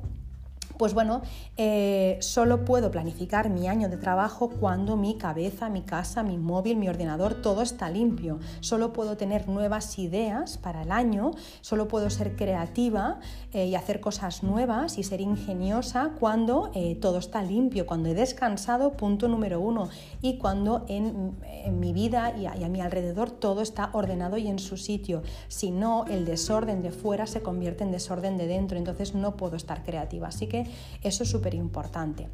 Pues 0.78 0.94
bueno, 0.94 1.22
eh, 1.56 2.18
solo 2.22 2.66
puedo 2.66 2.90
planificar 2.90 3.50
mi 3.50 3.68
año 3.68 3.90
de 3.90 3.98
trabajo 3.98 4.50
cuando 4.50 4.98
mi 4.98 5.18
cabeza, 5.18 5.70
mi 5.70 5.82
casa, 5.82 6.24
mi 6.24 6.38
móvil, 6.38 6.78
mi 6.78 6.90
ordenador, 6.90 7.36
todo 7.36 7.62
está 7.62 7.90
limpio. 7.90 8.40
Solo 8.60 8.92
puedo 8.92 9.16
tener 9.16 9.48
nuevas 9.48 10.00
ideas 10.00 10.58
para 10.58 10.82
el 10.82 10.92
año, 10.92 11.32
solo 11.62 11.88
puedo 11.88 12.10
ser 12.10 12.36
creativa 12.36 13.20
eh, 13.52 13.68
y 13.68 13.76
hacer 13.76 14.00
cosas 14.00 14.42
nuevas 14.42 14.98
y 14.98 15.04
ser 15.04 15.22
ingeniosa 15.22 16.14
cuando 16.20 16.72
eh, 16.74 16.96
todo 16.96 17.20
está 17.20 17.44
limpio, 17.44 17.86
cuando 17.86 18.10
he 18.10 18.16
descansado, 18.16 18.94
punto 18.94 19.28
número 19.28 19.60
uno, 19.60 19.90
y 20.22 20.38
cuando 20.38 20.86
en, 20.88 21.38
mi 21.80 21.94
vida 21.94 22.36
y 22.38 22.48
a, 22.48 22.58
y 22.58 22.64
a 22.64 22.70
mi 22.70 22.82
alrededor 22.82 23.30
todo 23.30 23.62
está 23.62 23.90
ordenado 23.94 24.38
y 24.38 24.48
en 24.48 24.60
su 24.60 24.78
sitio. 24.78 25.22
Si 25.48 25.72
no, 25.72 26.06
el 26.08 26.26
desorden 26.26 26.82
de 26.82 26.92
fuera 26.92 27.28
se 27.28 27.42
convierte 27.42 27.84
en 27.84 27.92
desorden 27.92 28.38
de 28.38 28.48
dentro, 28.48 28.78
entonces 28.78 29.14
no 29.14 29.38
puedo 29.38 29.56
estar 29.56 29.84
creativa. 29.84 30.28
Así 30.28 30.48
que 30.48 30.62
eso 31.02 31.23
es 31.23 31.30
súper 31.30 31.54
importante. 31.54 32.28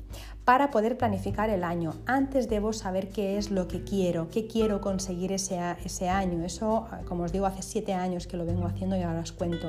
Para 0.50 0.72
poder 0.72 0.98
planificar 0.98 1.52
el 1.52 1.64
año, 1.64 1.94
antes 2.08 2.50
debo 2.50 2.74
saber 2.74 3.10
qué 3.10 3.38
es 3.38 3.52
lo 3.52 3.68
que 3.68 3.84
quiero, 3.84 4.32
qué 4.32 4.48
quiero 4.48 4.82
conseguir 4.82 5.32
ese, 5.32 5.60
año. 6.10 6.44
Eso, 6.44 6.88
como 7.08 7.26
os 7.26 7.32
digo, 7.32 7.46
hace 7.46 7.62
siete 7.62 7.94
años 7.94 8.26
que 8.26 8.36
lo 8.36 8.48
vengo 8.48 8.66
haciendo 8.66 8.98
y 8.98 9.04
ahora 9.04 9.20
os 9.20 9.32
cuento. 9.32 9.68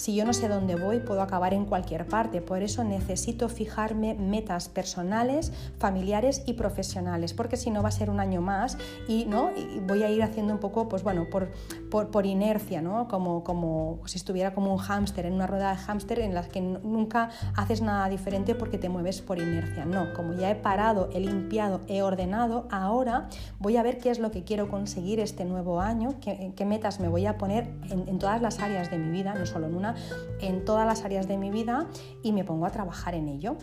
Si 0.00 0.14
yo 0.14 0.24
no 0.24 0.32
sé 0.32 0.48
dónde 0.48 0.76
voy, 0.76 1.00
puedo 1.00 1.20
acabar 1.20 1.52
en 1.52 1.66
cualquier 1.66 2.06
parte. 2.06 2.40
Por 2.40 2.62
eso 2.62 2.82
necesito 2.84 3.50
fijarme 3.50 4.14
metas 4.14 4.70
personales, 4.70 5.52
familiares 5.78 6.42
y 6.46 6.54
profesionales, 6.54 7.34
porque 7.34 7.58
si 7.58 7.70
no 7.70 7.82
va 7.82 7.90
a 7.90 7.92
ser 7.92 8.08
un 8.08 8.18
año 8.18 8.40
más 8.40 8.78
y, 9.08 9.26
¿no? 9.26 9.50
voy 9.86 10.02
a 10.02 10.10
ir 10.10 10.22
haciendo 10.22 10.54
un 10.54 10.58
poco, 10.58 10.88
pues 10.88 11.02
bueno, 11.02 11.26
por, 11.30 11.50
por, 11.90 12.24
inercia, 12.24 12.80
¿no? 12.80 13.08
Como, 13.08 13.44
como 13.44 14.00
si 14.06 14.16
estuviera 14.16 14.54
como 14.54 14.72
un 14.72 14.78
hámster, 14.78 15.26
en 15.26 15.34
una 15.34 15.46
rueda 15.46 15.72
de 15.72 15.76
hámster 15.76 16.20
en 16.20 16.34
la 16.34 16.48
que 16.48 16.62
nunca 16.62 17.28
haces 17.54 17.82
nada 17.82 18.08
diferente 18.08 18.54
porque 18.54 18.78
te 18.78 18.88
mueves 18.88 19.20
por 19.20 19.38
inercia. 19.38 19.84
No, 19.84 20.09
como 20.14 20.34
ya 20.34 20.50
he 20.50 20.54
parado, 20.54 21.08
he 21.12 21.20
limpiado, 21.20 21.80
he 21.88 22.02
ordenado, 22.02 22.66
ahora 22.70 23.28
voy 23.58 23.76
a 23.76 23.82
ver 23.82 23.98
qué 23.98 24.10
es 24.10 24.18
lo 24.18 24.30
que 24.30 24.44
quiero 24.44 24.68
conseguir 24.68 25.20
este 25.20 25.44
nuevo 25.44 25.80
año, 25.80 26.14
qué, 26.20 26.64
metas 26.64 27.00
me 27.00 27.08
voy 27.08 27.26
a 27.26 27.36
poner 27.36 27.68
en 27.90 28.18
todas 28.18 28.40
las 28.40 28.60
áreas 28.60 28.90
de 28.90 28.98
mi 28.98 29.10
vida, 29.10 29.34
no 29.34 29.46
solo 29.46 29.66
en 29.66 29.74
una 29.74 29.94
en 30.40 30.64
todas 30.64 30.86
las 30.86 31.04
áreas 31.04 31.26
de 31.26 31.36
mi 31.36 31.50
vida 31.50 31.86
y 32.22 32.32
me 32.32 32.44
pongo 32.44 32.66
a 32.66 32.70
trabajar 32.70 33.14
en 33.14 33.28
ello. 33.28 33.56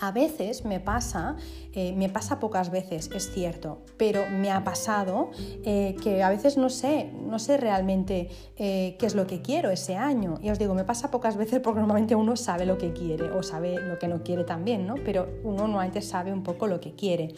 A 0.00 0.12
veces 0.12 0.64
me 0.64 0.78
pasa, 0.78 1.36
eh, 1.72 1.92
me 1.92 2.08
pasa 2.08 2.38
pocas 2.38 2.70
veces, 2.70 3.10
es 3.12 3.32
cierto, 3.32 3.78
pero 3.96 4.22
me 4.30 4.50
ha 4.52 4.62
pasado 4.62 5.30
eh, 5.64 5.96
que 6.02 6.22
a 6.22 6.30
veces 6.30 6.56
no 6.56 6.70
sé, 6.70 7.10
no 7.12 7.40
sé 7.40 7.56
realmente 7.56 8.28
eh, 8.56 8.96
qué 8.98 9.06
es 9.06 9.16
lo 9.16 9.26
que 9.26 9.42
quiero 9.42 9.70
ese 9.70 9.96
año. 9.96 10.38
Y 10.40 10.50
os 10.50 10.58
digo, 10.58 10.74
me 10.74 10.84
pasa 10.84 11.10
pocas 11.10 11.36
veces 11.36 11.60
porque 11.60 11.80
normalmente 11.80 12.14
uno 12.14 12.36
sabe 12.36 12.64
lo 12.64 12.78
que 12.78 12.92
quiere 12.92 13.30
o 13.30 13.42
sabe 13.42 13.80
lo 13.80 13.98
que 13.98 14.06
no 14.06 14.22
quiere 14.22 14.44
también, 14.44 14.86
¿no? 14.86 14.94
Pero 15.04 15.28
uno 15.42 15.62
normalmente 15.62 16.00
sabe 16.00 16.32
un 16.32 16.44
poco 16.44 16.68
lo 16.68 16.80
que 16.80 16.92
quiere. 16.92 17.34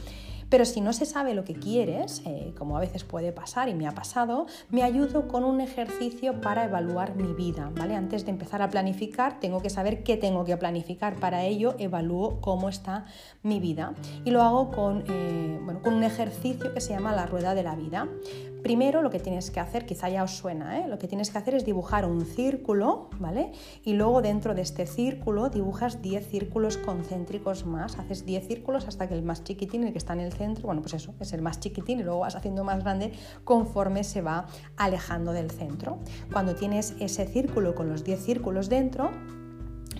Pero 0.50 0.64
si 0.64 0.80
no 0.80 0.92
se 0.92 1.06
sabe 1.06 1.32
lo 1.32 1.44
que 1.44 1.54
quieres, 1.54 2.22
eh, 2.26 2.52
como 2.58 2.76
a 2.76 2.80
veces 2.80 3.04
puede 3.04 3.32
pasar 3.32 3.68
y 3.68 3.74
me 3.74 3.86
ha 3.86 3.92
pasado, 3.92 4.46
me 4.68 4.82
ayudo 4.82 5.28
con 5.28 5.44
un 5.44 5.60
ejercicio 5.60 6.40
para 6.40 6.64
evaluar 6.64 7.14
mi 7.14 7.32
vida. 7.32 7.70
¿vale? 7.74 7.94
Antes 7.94 8.24
de 8.24 8.32
empezar 8.32 8.60
a 8.60 8.68
planificar, 8.68 9.38
tengo 9.38 9.62
que 9.62 9.70
saber 9.70 10.02
qué 10.02 10.16
tengo 10.16 10.44
que 10.44 10.56
planificar. 10.56 11.14
Para 11.14 11.44
ello, 11.44 11.76
evalúo 11.78 12.40
cómo 12.40 12.68
está 12.68 13.06
mi 13.42 13.60
vida. 13.60 13.94
Y 14.24 14.32
lo 14.32 14.42
hago 14.42 14.72
con, 14.72 15.04
eh, 15.08 15.60
bueno, 15.62 15.80
con 15.82 15.94
un 15.94 16.02
ejercicio 16.02 16.74
que 16.74 16.80
se 16.80 16.92
llama 16.92 17.14
la 17.14 17.26
rueda 17.26 17.54
de 17.54 17.62
la 17.62 17.76
vida. 17.76 18.08
Primero 18.62 19.02
lo 19.02 19.10
que 19.10 19.18
tienes 19.18 19.50
que 19.50 19.60
hacer, 19.60 19.86
quizá 19.86 20.08
ya 20.08 20.22
os 20.22 20.32
suena, 20.32 20.78
¿eh? 20.78 20.88
lo 20.88 20.98
que 20.98 21.08
tienes 21.08 21.30
que 21.30 21.38
hacer 21.38 21.54
es 21.54 21.64
dibujar 21.64 22.04
un 22.04 22.26
círculo, 22.26 23.08
¿vale? 23.18 23.52
Y 23.84 23.94
luego 23.94 24.22
dentro 24.22 24.54
de 24.54 24.62
este 24.62 24.86
círculo 24.86 25.48
dibujas 25.48 26.02
10 26.02 26.28
círculos 26.28 26.76
concéntricos 26.76 27.64
más, 27.64 27.98
haces 27.98 28.26
10 28.26 28.46
círculos 28.46 28.86
hasta 28.86 29.08
que 29.08 29.14
el 29.14 29.22
más 29.22 29.44
chiquitín, 29.44 29.84
el 29.84 29.92
que 29.92 29.98
está 29.98 30.12
en 30.12 30.20
el 30.20 30.32
centro, 30.32 30.66
bueno, 30.66 30.82
pues 30.82 30.94
eso, 30.94 31.14
es 31.20 31.32
el 31.32 31.42
más 31.42 31.60
chiquitín 31.60 32.00
y 32.00 32.02
luego 32.02 32.20
vas 32.20 32.36
haciendo 32.36 32.64
más 32.64 32.82
grande 32.82 33.12
conforme 33.44 34.04
se 34.04 34.22
va 34.22 34.46
alejando 34.76 35.32
del 35.32 35.50
centro. 35.50 35.98
Cuando 36.32 36.54
tienes 36.54 36.94
ese 37.00 37.26
círculo 37.26 37.74
con 37.74 37.88
los 37.88 38.04
10 38.04 38.24
círculos 38.24 38.68
dentro, 38.68 39.10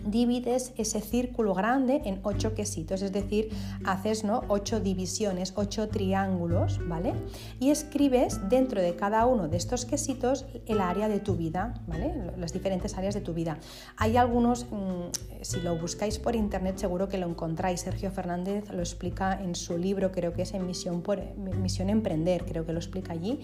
divides 0.05 0.73
ese 0.77 1.01
círculo 1.01 1.55
grande 1.55 2.03
en 2.05 2.21
ocho 2.23 2.55
quesitos, 2.55 3.03
es 3.03 3.13
decir, 3.13 3.51
haces 3.85 4.25
¿no? 4.25 4.43
ocho 4.49 4.81
divisiones, 4.81 5.53
ocho 5.57 5.89
triángulos, 5.89 6.81
¿vale? 6.87 7.15
Y 7.59 7.71
escribes 7.71 8.49
dentro 8.49 8.81
de 8.81 8.95
cada 8.97 9.27
uno 9.27 9.49
de 9.49 9.57
estos 9.57 9.85
quesitos 9.85 10.47
el 10.67 10.81
área 10.81 11.09
de 11.09 11.21
tu 11.21 11.37
vida, 11.37 11.75
¿vale? 11.87 12.15
Las 12.37 12.53
diferentes 12.53 12.97
áreas 12.97 13.15
de 13.15 13.21
tu 13.21 13.35
vida. 13.35 13.59
Hay 13.97 14.17
algunos, 14.17 14.67
mm, 14.71 15.40
si 15.43 15.61
lo 15.61 15.77
buscáis 15.77 16.19
por 16.19 16.37
internet 16.37 16.79
seguro 16.79 17.09
que 17.09 17.19
lo 17.19 17.27
encontráis, 17.27 17.81
Sergio 17.81 18.11
Fernández 18.11 18.71
lo 18.71 18.81
explica 18.81 19.41
en 19.41 19.55
su 19.55 19.79
libro, 19.79 20.13
creo 20.13 20.33
que 20.33 20.43
es 20.43 20.55
en 20.55 20.67
Misión, 20.67 21.03
por, 21.03 21.21
Misión 21.37 21.91
Emprender, 21.91 22.45
creo 22.45 22.67
que 22.67 22.73
lo 22.73 22.79
explica 22.79 23.13
allí, 23.13 23.41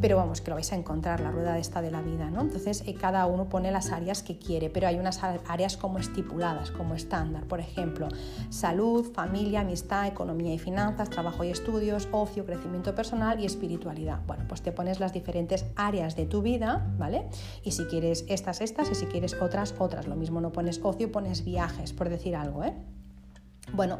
pero 0.00 0.16
vamos, 0.16 0.40
que 0.40 0.50
lo 0.50 0.56
vais 0.56 0.72
a 0.72 0.76
encontrar, 0.76 1.20
la 1.20 1.30
rueda 1.30 1.58
esta 1.58 1.80
de 1.82 1.90
la 1.90 2.02
vida, 2.02 2.30
¿no? 2.30 2.42
Entonces, 2.42 2.82
eh, 2.86 2.94
cada 2.94 3.26
uno 3.26 3.48
pone 3.48 3.70
las 3.70 3.92
áreas 3.92 4.22
que 4.22 4.38
quiere, 4.38 4.70
pero 4.70 4.88
hay 4.88 4.98
unas 4.98 5.22
áreas 5.22 5.76
como 5.76 5.98
estipuladas, 5.98 6.70
como 6.70 6.94
estándar. 6.94 7.44
Por 7.44 7.60
ejemplo, 7.60 8.08
salud, 8.50 9.12
familia, 9.12 9.60
amistad, 9.60 10.06
economía 10.06 10.52
y 10.52 10.58
finanzas, 10.58 11.10
trabajo 11.10 11.44
y 11.44 11.50
estudios, 11.50 12.08
ocio, 12.12 12.44
crecimiento 12.44 12.94
personal 12.94 13.40
y 13.40 13.46
espiritualidad. 13.46 14.20
Bueno, 14.26 14.44
pues 14.48 14.62
te 14.62 14.72
pones 14.72 15.00
las 15.00 15.12
diferentes 15.12 15.64
áreas 15.76 16.16
de 16.16 16.26
tu 16.26 16.42
vida, 16.42 16.86
¿vale? 16.98 17.26
Y 17.62 17.72
si 17.72 17.84
quieres 17.84 18.24
estas, 18.28 18.60
estas, 18.60 18.90
y 18.90 18.94
si 18.94 19.06
quieres 19.06 19.34
otras, 19.40 19.74
otras. 19.78 20.06
Lo 20.06 20.16
mismo 20.16 20.40
no 20.40 20.52
pones 20.52 20.80
ocio, 20.82 21.10
pones 21.10 21.35
viajes, 21.44 21.92
por 21.92 22.08
decir 22.08 22.36
algo, 22.36 22.64
¿eh? 22.64 22.74
Bueno, 23.72 23.98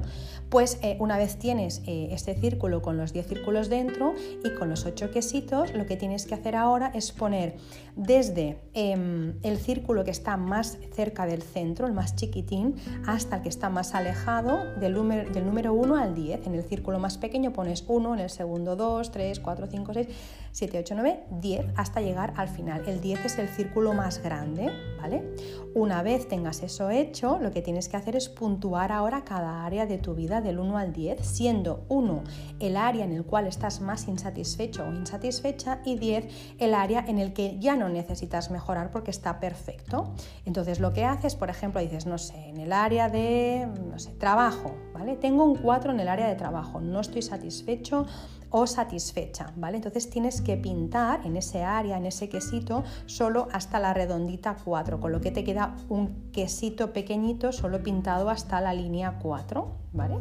pues 0.49 0.79
eh, 0.83 0.97
una 1.01 1.19
vez 1.19 1.39
tienes 1.39 1.83
eh, 1.87 2.09
este 2.13 2.35
círculo 2.37 2.83
con 2.83 2.97
los 2.97 3.13
10 3.13 3.27
círculos 3.27 3.69
dentro 3.69 4.15
y 4.45 4.55
con 4.55 4.69
los 4.69 4.87
8 4.87 5.11
quesitos, 5.11 5.75
lo 5.75 5.87
que 5.87 5.97
tienes 5.97 6.25
que 6.25 6.35
hacer 6.35 6.55
ahora 6.55 6.93
es 6.95 7.11
poner 7.11 7.57
desde 7.97 8.61
em, 8.75 9.35
el 9.43 9.59
círculo 9.59 10.05
que 10.05 10.13
está 10.13 10.37
más 10.37 10.79
cerca 10.95 11.27
del 11.27 11.43
centro, 11.43 11.87
el 11.89 11.95
más 11.95 12.15
chiquitín, 12.15 12.77
hasta 13.07 13.37
el 13.37 13.43
que 13.43 13.49
está 13.49 13.69
más 13.69 13.95
alejado 13.95 14.65
del 14.79 14.95
del 15.33 15.45
número 15.45 15.75
1 15.75 15.97
al 15.97 16.15
10. 16.15 16.47
En 16.47 16.55
el 16.55 16.63
círculo 16.63 17.01
más 17.01 17.19
pequeño 17.19 17.53
pones 17.53 17.85
1, 17.87 18.15
en 18.15 18.21
el 18.21 18.31
segundo 18.31 18.77
2, 18.77 19.11
3, 19.11 19.41
4, 19.41 19.67
5, 19.67 19.95
6, 19.95 20.07
7, 20.57 20.79
8, 20.79 20.95
9, 20.95 21.25
10 21.33 21.67
hasta 21.77 22.01
llegar 22.01 22.33
al 22.39 22.49
final. 22.49 22.83
El 22.89 23.03
10 23.03 23.27
es 23.27 23.39
el 23.39 23.47
círculo 23.47 23.93
más 23.93 24.23
grande, 24.23 24.71
¿vale? 24.99 25.35
Una 25.75 26.03
vez 26.03 26.29
tengas 26.29 26.63
eso 26.63 26.89
hecho, 26.89 27.39
lo 27.39 27.51
que 27.51 27.61
tienes 27.61 27.91
que 27.91 27.99
hacer 27.99 28.17
es 28.17 28.31
puntuar 28.31 28.91
ahora 28.91 29.23
cada 29.23 29.67
área 29.67 29.85
de 29.85 29.99
tu 29.99 30.15
vida 30.15 30.41
del 30.41 30.59
1 30.59 30.79
al 30.79 30.95
10, 30.95 31.21
siendo 31.21 31.85
1 31.91 32.25
el 32.61 32.79
área 32.79 33.05
en 33.05 33.13
el 33.13 33.27
cual 33.27 33.47
estás 33.47 33.83
más 33.83 34.09
insatisfecho 34.09 34.87
o 34.87 34.95
insatisfecha 34.95 35.83
y 35.85 35.99
10 35.99 36.57
el 36.57 36.73
área 36.73 37.05
en 37.07 37.19
el 37.19 37.35
que 37.35 37.59
ya 37.59 37.77
no 37.77 37.91
necesitas 37.91 38.51
mejorar 38.51 38.91
porque 38.91 39.11
está 39.11 39.41
perfecto. 39.41 40.15
Entonces 40.47 40.81
lo 40.81 40.95
que 40.95 41.05
haces, 41.05 41.35
por 41.35 41.51
ejemplo, 41.51 41.83
dices, 41.83 42.07
no 42.07 42.17
sé, 42.17 42.49
en 42.49 42.61
el 42.61 42.73
área 42.73 43.11
de, 43.11 43.69
trabajo, 44.19 44.75
¿vale? 44.95 45.17
Tengo 45.17 45.45
un 45.45 45.57
4 45.57 45.93
en 45.93 46.01
el 46.01 46.09
área 46.09 46.29
de 46.29 46.35
trabajo, 46.35 46.81
no 46.81 47.01
estoy 47.01 47.21
satisfecho 47.21 48.07
o 48.51 48.67
satisfecha, 48.67 49.53
¿vale? 49.57 49.77
Entonces 49.77 50.09
tienes 50.11 50.41
que 50.41 50.57
pintar 50.57 51.25
en 51.27 51.37
ese 51.37 51.63
área, 51.63 51.97
en 51.97 52.07
ese 52.07 52.29
quesito, 52.29 52.85
solo 53.07 53.49
hasta 53.53 53.79
la 53.79 53.95
redondita 53.95 54.57
4, 54.65 55.01
con 55.01 55.13
lo 55.13 55.21
que 55.21 55.31
te 55.31 55.45
queda 55.45 55.77
un 55.89 56.31
quesito 56.33 56.93
pequeñito 56.93 57.53
solo 57.53 57.83
pintado 57.83 58.31
hasta 58.31 58.61
la 58.61 58.73
línea 58.75 59.19
4, 59.21 59.69
¿vale? 59.93 60.17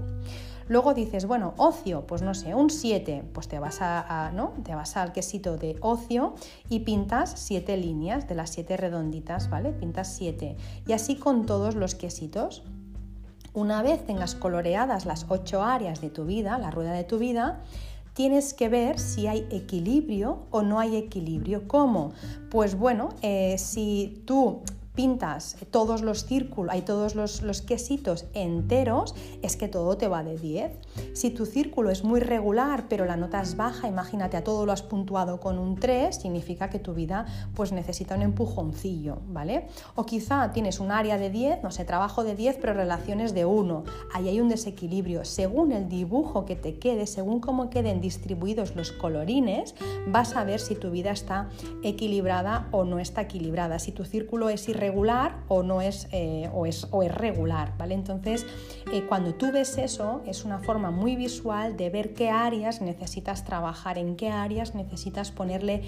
Luego 0.67 0.95
dices, 0.95 1.27
bueno, 1.27 1.53
ocio, 1.57 2.07
pues 2.07 2.23
no 2.23 2.33
sé, 2.33 2.55
un 2.55 2.71
7, 2.71 3.23
pues 3.33 3.47
te 3.47 3.59
vas, 3.59 3.81
a, 3.81 4.31
¿no? 4.33 4.53
te 4.63 4.73
vas 4.73 4.97
al 4.97 5.13
quesito 5.13 5.57
de 5.57 5.77
ocio 5.81 6.33
y 6.69 6.79
pintas 6.79 7.33
7 7.35 7.77
líneas 7.77 8.27
de 8.27 8.33
las 8.33 8.49
7 8.49 8.75
redonditas, 8.75 9.49
¿vale? 9.51 9.71
Pintas 9.73 10.15
7. 10.15 10.57
Y 10.87 10.93
así 10.93 11.17
con 11.17 11.45
todos 11.45 11.75
los 11.75 11.93
quesitos. 11.93 12.63
Una 13.53 13.83
vez 13.83 14.05
tengas 14.05 14.33
coloreadas 14.33 15.05
las 15.05 15.27
8 15.29 15.63
áreas 15.63 16.01
de 16.01 16.09
tu 16.09 16.25
vida, 16.25 16.57
la 16.57 16.71
rueda 16.71 16.93
de 16.93 17.03
tu 17.03 17.19
vida, 17.19 17.61
tienes 18.15 18.53
que 18.53 18.69
ver 18.69 18.97
si 18.97 19.27
hay 19.27 19.45
equilibrio 19.51 20.47
o 20.49 20.63
no 20.63 20.79
hay 20.79 20.95
equilibrio. 20.95 21.67
¿Cómo? 21.67 22.13
Pues 22.49 22.75
bueno, 22.75 23.09
eh, 23.21 23.57
si 23.59 24.23
tú 24.25 24.61
pintas 24.95 25.57
todos 25.71 26.01
los 26.01 26.25
círculos, 26.25 26.73
hay 26.73 26.81
todos 26.81 27.15
los, 27.15 27.61
quesitos 27.61 28.25
enteros, 28.33 29.15
es 29.41 29.55
que 29.55 29.67
todo 29.67 29.97
te 29.97 30.07
va 30.07 30.23
de 30.23 30.37
10. 30.37 30.71
Si 31.13 31.29
tu 31.29 31.45
círculo 31.45 31.89
es 31.89 32.03
muy 32.03 32.19
regular, 32.19 32.85
pero 32.89 33.05
la 33.05 33.17
nota 33.17 33.41
es 33.41 33.55
baja, 33.55 33.87
imagínate 33.87 34.37
a 34.37 34.43
todo 34.43 34.65
lo 34.65 34.71
has 34.71 34.81
puntuado 34.81 35.39
con 35.39 35.59
un 35.59 35.75
3, 35.75 36.15
significa 36.15 36.69
que 36.69 36.79
tu 36.79 36.93
vida 36.93 37.25
pues 37.53 37.71
necesita 37.71 38.15
un 38.15 38.21
empujoncillo, 38.21 39.19
¿vale? 39.27 39.67
O 39.95 40.05
quizá 40.05 40.51
tienes 40.51 40.79
un 40.79 40.91
área 40.91 41.17
de 41.17 41.29
10, 41.29 41.63
no 41.63 41.71
sé, 41.71 41.85
trabajo 41.85 42.23
de 42.23 42.35
10, 42.35 42.57
pero 42.61 42.73
relaciones 42.73 43.33
de 43.33 43.45
1. 43.45 43.83
Ahí 44.13 44.29
hay 44.29 44.39
un 44.39 44.49
desequilibrio. 44.49 45.25
Según 45.25 45.71
el 45.71 45.89
dibujo 45.89 46.45
que 46.45 46.55
te 46.55 46.79
quede, 46.79 47.07
según 47.07 47.39
cómo 47.39 47.69
queden 47.69 48.01
distribuidos 48.01 48.75
los 48.75 48.91
colorines, 48.91 49.75
vas 50.07 50.35
a 50.35 50.43
ver 50.43 50.59
si 50.59 50.75
tu 50.75 50.91
vida 50.91 51.11
está 51.11 51.49
equilibrada 51.83 52.67
o 52.71 52.85
no 52.85 52.99
está 52.99 53.21
equilibrada. 53.21 53.79
Si 53.79 53.91
tu 53.91 54.05
círculo 54.05 54.49
es 54.49 54.67
irregular, 54.69 54.84
regular 54.85 55.37
o 55.47 55.63
no 55.63 55.81
es, 55.81 56.07
eh, 56.11 56.49
o 56.53 56.65
es, 56.65 56.87
o 56.91 57.01
es 57.01 57.13
regular, 57.13 57.73
¿vale? 57.77 57.95
Entonces, 57.95 58.45
eh, 58.91 59.03
cuando 59.07 59.33
tú 59.33 59.51
ves 59.51 59.77
eso, 59.77 60.21
es 60.25 60.45
una 60.45 60.59
forma 60.59 60.91
muy 60.91 61.15
visual 61.15 61.75
de 61.75 61.89
ver 61.89 62.13
qué 62.13 62.29
áreas 62.29 62.81
necesitas 62.81 63.43
trabajar, 63.43 63.97
en 63.97 64.15
qué 64.15 64.29
áreas 64.29 64.75
necesitas 64.75 65.31
ponerle 65.31 65.81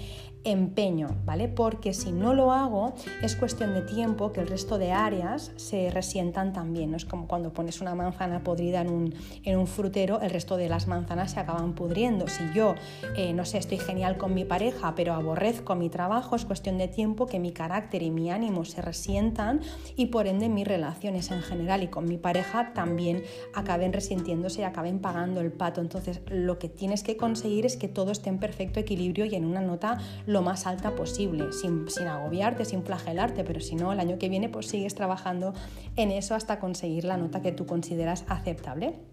empeño, 0.44 1.08
¿vale? 1.24 1.48
Porque 1.48 1.92
si 1.94 2.12
no 2.12 2.34
lo 2.34 2.52
hago, 2.52 2.94
es 3.22 3.36
cuestión 3.36 3.74
de 3.74 3.82
tiempo 3.82 4.32
que 4.32 4.40
el 4.40 4.48
resto 4.48 4.78
de 4.78 4.92
áreas 4.92 5.52
se 5.56 5.90
resientan 5.90 6.52
también, 6.52 6.90
¿no? 6.90 6.96
Es 6.96 7.04
como 7.04 7.28
cuando 7.28 7.52
pones 7.52 7.80
una 7.80 7.94
manzana 7.94 8.42
podrida 8.42 8.80
en 8.80 8.90
un, 8.90 9.14
en 9.44 9.58
un 9.58 9.66
frutero, 9.66 10.20
el 10.20 10.30
resto 10.30 10.56
de 10.56 10.68
las 10.68 10.86
manzanas 10.86 11.32
se 11.32 11.40
acaban 11.40 11.74
pudriendo. 11.74 12.26
Si 12.28 12.42
yo, 12.54 12.74
eh, 13.16 13.32
no 13.32 13.44
sé, 13.44 13.58
estoy 13.58 13.78
genial 13.78 14.16
con 14.16 14.34
mi 14.34 14.44
pareja, 14.44 14.94
pero 14.94 15.14
aborrezco 15.14 15.74
mi 15.74 15.88
trabajo, 15.88 16.36
es 16.36 16.44
cuestión 16.44 16.78
de 16.78 16.88
tiempo 16.88 17.26
que 17.26 17.38
mi 17.38 17.52
carácter 17.52 18.02
y 18.02 18.10
mi 18.10 18.30
ánimo 18.30 18.64
se 18.64 18.82
y 19.96 20.06
por 20.06 20.26
ende 20.26 20.48
mis 20.48 20.66
relaciones 20.66 21.30
en 21.30 21.42
general 21.42 21.82
y 21.82 21.88
con 21.88 22.06
mi 22.06 22.16
pareja 22.16 22.72
también 22.72 23.22
acaben 23.54 23.92
resintiéndose 23.92 24.62
y 24.62 24.64
acaben 24.64 25.00
pagando 25.00 25.40
el 25.40 25.52
pato. 25.52 25.80
Entonces 25.80 26.20
lo 26.28 26.58
que 26.58 26.68
tienes 26.68 27.02
que 27.02 27.16
conseguir 27.16 27.66
es 27.66 27.76
que 27.76 27.88
todo 27.88 28.10
esté 28.10 28.30
en 28.30 28.38
perfecto 28.38 28.80
equilibrio 28.80 29.24
y 29.24 29.34
en 29.34 29.44
una 29.44 29.60
nota 29.60 29.98
lo 30.26 30.42
más 30.42 30.66
alta 30.66 30.94
posible, 30.94 31.52
sin, 31.52 31.88
sin 31.90 32.06
agobiarte, 32.06 32.64
sin 32.64 32.82
flagelarte, 32.82 33.44
pero 33.44 33.60
si 33.60 33.74
no, 33.74 33.92
el 33.92 34.00
año 34.00 34.18
que 34.18 34.28
viene 34.28 34.48
pues 34.48 34.66
sigues 34.66 34.94
trabajando 34.94 35.54
en 35.96 36.10
eso 36.10 36.34
hasta 36.34 36.58
conseguir 36.58 37.04
la 37.04 37.16
nota 37.16 37.42
que 37.42 37.52
tú 37.52 37.66
consideras 37.66 38.24
aceptable. 38.28 39.07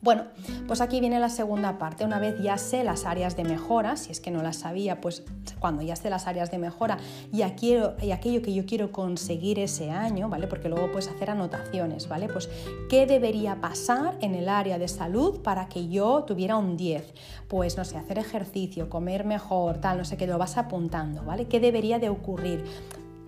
Bueno, 0.00 0.26
pues 0.68 0.80
aquí 0.80 1.00
viene 1.00 1.18
la 1.18 1.28
segunda 1.28 1.76
parte. 1.76 2.04
Una 2.04 2.20
vez 2.20 2.40
ya 2.40 2.56
sé 2.56 2.84
las 2.84 3.04
áreas 3.04 3.36
de 3.36 3.42
mejora, 3.42 3.96
si 3.96 4.12
es 4.12 4.20
que 4.20 4.30
no 4.30 4.44
las 4.44 4.58
sabía, 4.58 5.00
pues 5.00 5.24
cuando 5.58 5.82
ya 5.82 5.96
sé 5.96 6.08
las 6.08 6.28
áreas 6.28 6.52
de 6.52 6.58
mejora 6.58 6.98
y, 7.32 7.42
aquello, 7.42 7.96
y 8.00 8.12
aquello 8.12 8.40
que 8.40 8.54
yo 8.54 8.64
quiero 8.64 8.92
conseguir 8.92 9.58
ese 9.58 9.90
año, 9.90 10.28
¿vale? 10.28 10.46
Porque 10.46 10.68
luego 10.68 10.92
puedes 10.92 11.08
hacer 11.08 11.30
anotaciones, 11.30 12.08
¿vale? 12.08 12.28
Pues, 12.28 12.48
¿qué 12.88 13.06
debería 13.06 13.60
pasar 13.60 14.16
en 14.20 14.36
el 14.36 14.48
área 14.48 14.78
de 14.78 14.86
salud 14.86 15.40
para 15.40 15.68
que 15.68 15.88
yo 15.88 16.22
tuviera 16.22 16.56
un 16.56 16.76
10? 16.76 17.14
Pues, 17.48 17.76
no 17.76 17.84
sé, 17.84 17.98
hacer 17.98 18.18
ejercicio, 18.18 18.88
comer 18.88 19.24
mejor, 19.24 19.78
tal, 19.78 19.98
no 19.98 20.04
sé 20.04 20.16
qué, 20.16 20.28
lo 20.28 20.38
vas 20.38 20.58
apuntando, 20.58 21.24
¿vale? 21.24 21.46
¿Qué 21.46 21.58
debería 21.58 21.98
de 21.98 22.08
ocurrir? 22.08 22.64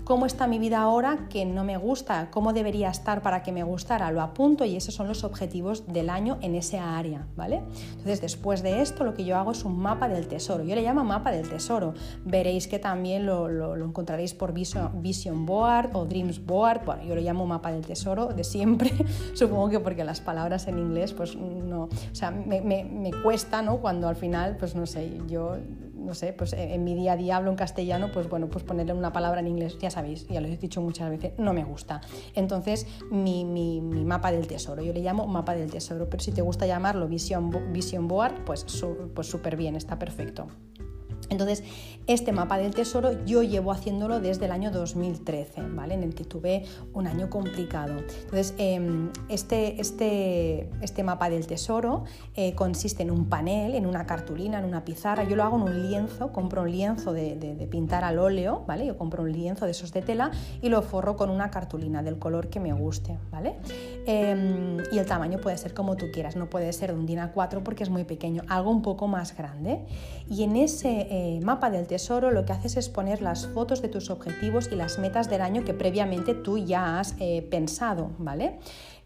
Cómo 0.04 0.26
está 0.26 0.46
mi 0.46 0.58
vida 0.58 0.80
ahora 0.80 1.28
que 1.28 1.44
no 1.44 1.64
me 1.64 1.76
gusta, 1.76 2.28
cómo 2.30 2.52
debería 2.52 2.90
estar 2.90 3.22
para 3.22 3.42
que 3.42 3.52
me 3.52 3.62
gustara, 3.62 4.10
lo 4.10 4.20
apunto 4.20 4.64
y 4.64 4.76
esos 4.76 4.94
son 4.94 5.08
los 5.08 5.24
objetivos 5.24 5.86
del 5.86 6.10
año 6.10 6.38
en 6.40 6.54
esa 6.54 6.96
área, 6.96 7.26
¿vale? 7.36 7.62
Entonces, 7.90 8.20
después 8.20 8.62
de 8.62 8.82
esto, 8.82 9.04
lo 9.04 9.14
que 9.14 9.24
yo 9.24 9.36
hago 9.36 9.52
es 9.52 9.64
un 9.64 9.78
mapa 9.78 10.08
del 10.08 10.26
tesoro. 10.26 10.64
Yo 10.64 10.74
le 10.74 10.82
llamo 10.82 11.04
mapa 11.04 11.30
del 11.30 11.48
tesoro. 11.48 11.94
Veréis 12.24 12.66
que 12.66 12.78
también 12.78 13.26
lo, 13.26 13.76
encontraréis 13.76 14.34
por 14.34 14.52
Vision, 14.52 15.46
Board 15.46 15.90
o 15.94 16.04
Dreams 16.04 16.44
Board. 16.44 16.84
Bueno, 16.84 17.02
yo 17.04 17.14
lo 17.14 17.20
llamo 17.20 17.46
mapa 17.46 17.72
del 17.72 17.86
tesoro 17.86 18.26
de 18.26 18.44
siempre. 18.44 18.92
Supongo 19.34 19.70
que 19.70 19.80
porque 19.80 20.04
las 20.04 20.20
palabras 20.20 20.66
en 20.68 20.78
inglés, 20.78 21.12
pues 21.12 21.36
no, 21.36 21.84
o 21.84 22.14
sea, 22.14 22.30
me, 22.30 22.60
me 22.60 23.10
cuesta, 23.22 23.62
¿no? 23.62 23.78
Cuando 23.78 24.08
al 24.08 24.16
final, 24.16 24.56
pues 24.56 24.74
no 24.74 24.86
sé, 24.86 25.18
yo 25.28 25.56
no 26.00 26.14
sé, 26.14 26.32
pues 26.32 26.52
en 26.52 26.84
mi 26.84 26.94
día 26.94 27.12
a 27.12 27.16
día 27.16 27.36
hablo 27.36 27.50
en 27.50 27.56
castellano, 27.56 28.10
pues 28.12 28.28
bueno, 28.28 28.48
pues 28.48 28.64
ponerle 28.64 28.92
una 28.92 29.12
palabra 29.12 29.40
en 29.40 29.46
inglés, 29.46 29.78
ya 29.78 29.90
sabéis, 29.90 30.26
ya 30.28 30.40
lo 30.40 30.48
he 30.48 30.56
dicho 30.56 30.80
muchas 30.80 31.10
veces, 31.10 31.32
no 31.38 31.52
me 31.52 31.64
gusta. 31.64 32.00
Entonces, 32.34 32.86
mi, 33.10 33.44
mi, 33.44 33.80
mapa 33.80 34.32
del 34.32 34.46
tesoro, 34.46 34.82
yo 34.82 34.92
le 34.92 35.00
llamo 35.00 35.26
mapa 35.26 35.54
del 35.54 35.70
tesoro, 35.70 36.08
pero 36.08 36.22
si 36.22 36.32
te 36.32 36.42
gusta 36.42 36.66
llamarlo 36.66 37.06
Vision, 37.08 37.50
Board, 38.08 38.44
pues 38.44 38.64
pues 39.14 39.26
súper 39.26 39.56
bien, 39.56 39.76
está 39.76 39.98
perfecto. 39.98 40.48
Entonces, 41.28 41.62
este 42.06 42.32
mapa 42.32 42.58
del 42.58 42.74
tesoro 42.74 43.24
yo 43.24 43.42
llevo 43.42 43.70
haciéndolo 43.70 44.20
desde 44.20 44.46
el 44.46 44.52
año 44.52 44.70
2013, 44.70 45.62
¿vale? 45.74 45.94
En 45.94 46.02
el 46.02 46.14
que 46.14 46.24
tuve 46.24 46.64
un 46.92 47.06
año 47.06 47.30
complicado. 47.30 47.98
Entonces, 47.98 48.54
em, 48.58 49.10
este, 49.28 49.80
este, 49.80 50.68
este, 50.80 51.02
mapa 51.04 51.30
del 51.30 51.46
tesoro 51.46 52.04
eh, 52.34 52.54
consiste 52.54 53.02
en 53.02 53.10
un 53.10 53.26
panel, 53.26 53.74
en 53.74 53.86
una 53.86 54.06
cartulina, 54.06 54.58
en 54.58 54.64
una 54.64 54.84
pizarra. 54.84 55.24
Yo 55.24 55.36
lo 55.36 55.44
hago 55.44 55.56
en 55.56 55.62
un 55.62 55.88
lienzo, 55.88 56.32
compro 56.32 56.62
un 56.62 56.72
lienzo 56.72 57.12
de, 57.12 57.68
pintar 57.70 58.02
al 58.02 58.18
óleo, 58.18 58.64
¿vale? 58.66 58.86
Yo 58.86 58.98
compro 58.98 59.22
un 59.22 59.32
lienzo 59.32 59.64
de 59.64 59.70
esos 59.70 59.92
de 59.92 60.02
tela 60.02 60.32
y 60.60 60.68
lo 60.68 60.82
forro 60.82 61.16
con 61.16 61.30
una 61.30 61.50
cartulina 61.50 62.02
del 62.02 62.18
color 62.18 62.48
que 62.48 62.58
me 62.58 62.72
guste, 62.72 63.18
¿vale? 63.30 63.56
Em, 64.06 64.78
y 64.90 64.98
el 64.98 65.06
tamaño 65.06 65.38
puede 65.38 65.56
ser 65.58 65.74
como 65.74 65.96
tú 65.96 66.06
quieras, 66.12 66.34
no 66.34 66.50
puede 66.50 66.72
ser 66.72 66.92
de 66.92 66.98
un 66.98 67.06
DIN 67.06 67.18
A4 67.20 67.62
porque 67.62 67.84
es 67.84 67.90
muy 67.90 68.04
pequeño, 68.04 68.42
algo 68.48 68.70
un 68.70 68.82
poco 68.82 69.06
más 69.06 69.36
grande. 69.36 69.84
Y 70.28 70.42
en 70.42 70.56
ese 70.56 71.09
eh, 71.10 71.40
mapa 71.42 71.70
del 71.70 71.88
tesoro 71.88 72.30
lo 72.30 72.44
que 72.44 72.52
haces 72.52 72.76
es 72.76 72.88
poner 72.88 73.20
las 73.20 73.48
fotos 73.48 73.82
de 73.82 73.88
tus 73.88 74.10
objetivos 74.10 74.70
y 74.70 74.76
las 74.76 74.98
metas 75.00 75.28
del 75.28 75.42
año 75.42 75.64
que 75.64 75.74
previamente 75.74 76.34
tú 76.34 76.56
ya 76.56 77.00
has 77.00 77.16
eh, 77.18 77.42
pensado, 77.50 78.12
¿vale? 78.18 78.60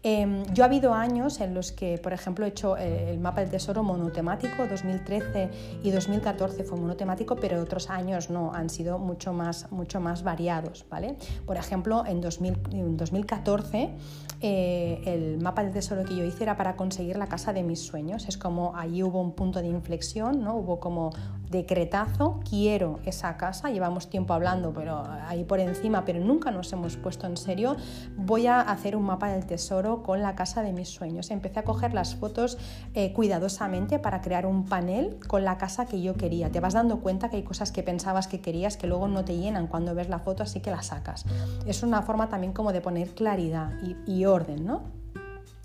Em, 0.07 0.43
yo 0.53 0.63
ha 0.63 0.67
habido 0.67 0.93
años 0.93 1.41
en 1.41 1.55
los 1.55 1.71
que, 1.71 1.97
por 1.97 2.13
ejemplo, 2.13 2.45
he 2.45 2.49
hecho 2.49 2.77
eh, 2.77 3.09
el 3.09 3.19
mapa 3.19 3.41
del 3.41 3.49
tesoro 3.49 3.81
monotemático, 3.81 4.67
2013 4.67 5.49
y 5.81 5.89
2014 5.89 6.63
fue 6.63 6.77
monotemático, 6.77 7.35
pero 7.37 7.59
otros 7.59 7.89
años 7.89 8.29
no, 8.29 8.53
han 8.53 8.69
sido 8.69 8.99
mucho 8.99 9.33
más, 9.33 9.71
mucho 9.71 9.99
más 9.99 10.21
variados. 10.21 10.85
¿vale? 10.91 11.17
Por 11.47 11.57
ejemplo, 11.57 12.03
en, 12.05 12.21
2014 12.21 13.95
eh, 14.41 15.01
el 15.05 15.41
mapa 15.41 15.63
del 15.63 15.73
tesoro 15.73 16.03
que 16.05 16.15
yo 16.15 16.23
hice 16.23 16.43
era 16.43 16.55
para 16.55 16.75
conseguir 16.75 17.17
la 17.17 17.25
casa 17.25 17.51
de 17.51 17.63
mis 17.63 17.79
sueños. 17.79 18.27
Es 18.27 18.37
como 18.37 18.77
allí 18.77 19.01
hubo 19.01 19.19
un 19.19 19.31
punto 19.31 19.59
de 19.59 19.69
inflexión, 19.69 20.43
¿no? 20.43 20.55
hubo 20.55 20.79
como 20.79 21.13
decretazo, 21.49 22.39
quiero 22.47 22.99
esa 23.05 23.37
casa, 23.37 23.69
llevamos 23.69 24.09
tiempo 24.09 24.33
hablando, 24.33 24.73
pero 24.73 25.03
ahí 25.27 25.43
por 25.43 25.59
encima, 25.59 26.05
pero 26.05 26.19
nunca 26.19 26.51
nos 26.51 26.71
hemos 26.73 26.97
puesto 26.97 27.27
en 27.27 27.37
serio, 27.37 27.75
voy 28.17 28.47
a 28.47 28.61
hacer 28.61 28.95
un 28.95 29.03
mapa 29.03 29.29
del 29.29 29.45
tesoro 29.45 29.94
con 30.03 30.21
la 30.21 30.35
casa 30.35 30.61
de 30.61 30.73
mis 30.73 30.89
sueños. 30.89 31.31
Empecé 31.31 31.59
a 31.59 31.63
coger 31.63 31.93
las 31.93 32.15
fotos 32.15 32.57
eh, 32.93 33.13
cuidadosamente 33.13 33.99
para 33.99 34.21
crear 34.21 34.45
un 34.45 34.65
panel 34.65 35.17
con 35.27 35.43
la 35.43 35.57
casa 35.57 35.85
que 35.85 36.01
yo 36.01 36.15
quería. 36.15 36.51
Te 36.51 36.59
vas 36.59 36.73
dando 36.73 36.99
cuenta 36.99 37.29
que 37.29 37.37
hay 37.37 37.43
cosas 37.43 37.71
que 37.71 37.83
pensabas 37.83 38.27
que 38.27 38.41
querías 38.41 38.77
que 38.77 38.87
luego 38.87 39.07
no 39.07 39.23
te 39.25 39.37
llenan 39.37 39.67
cuando 39.67 39.95
ves 39.95 40.09
la 40.09 40.19
foto, 40.19 40.43
así 40.43 40.59
que 40.59 40.71
la 40.71 40.81
sacas. 40.81 41.25
Es 41.65 41.83
una 41.83 42.01
forma 42.01 42.29
también 42.29 42.53
como 42.53 42.73
de 42.73 42.81
poner 42.81 43.09
claridad 43.09 43.71
y, 43.81 44.11
y 44.11 44.25
orden, 44.25 44.65
¿no? 44.65 45.04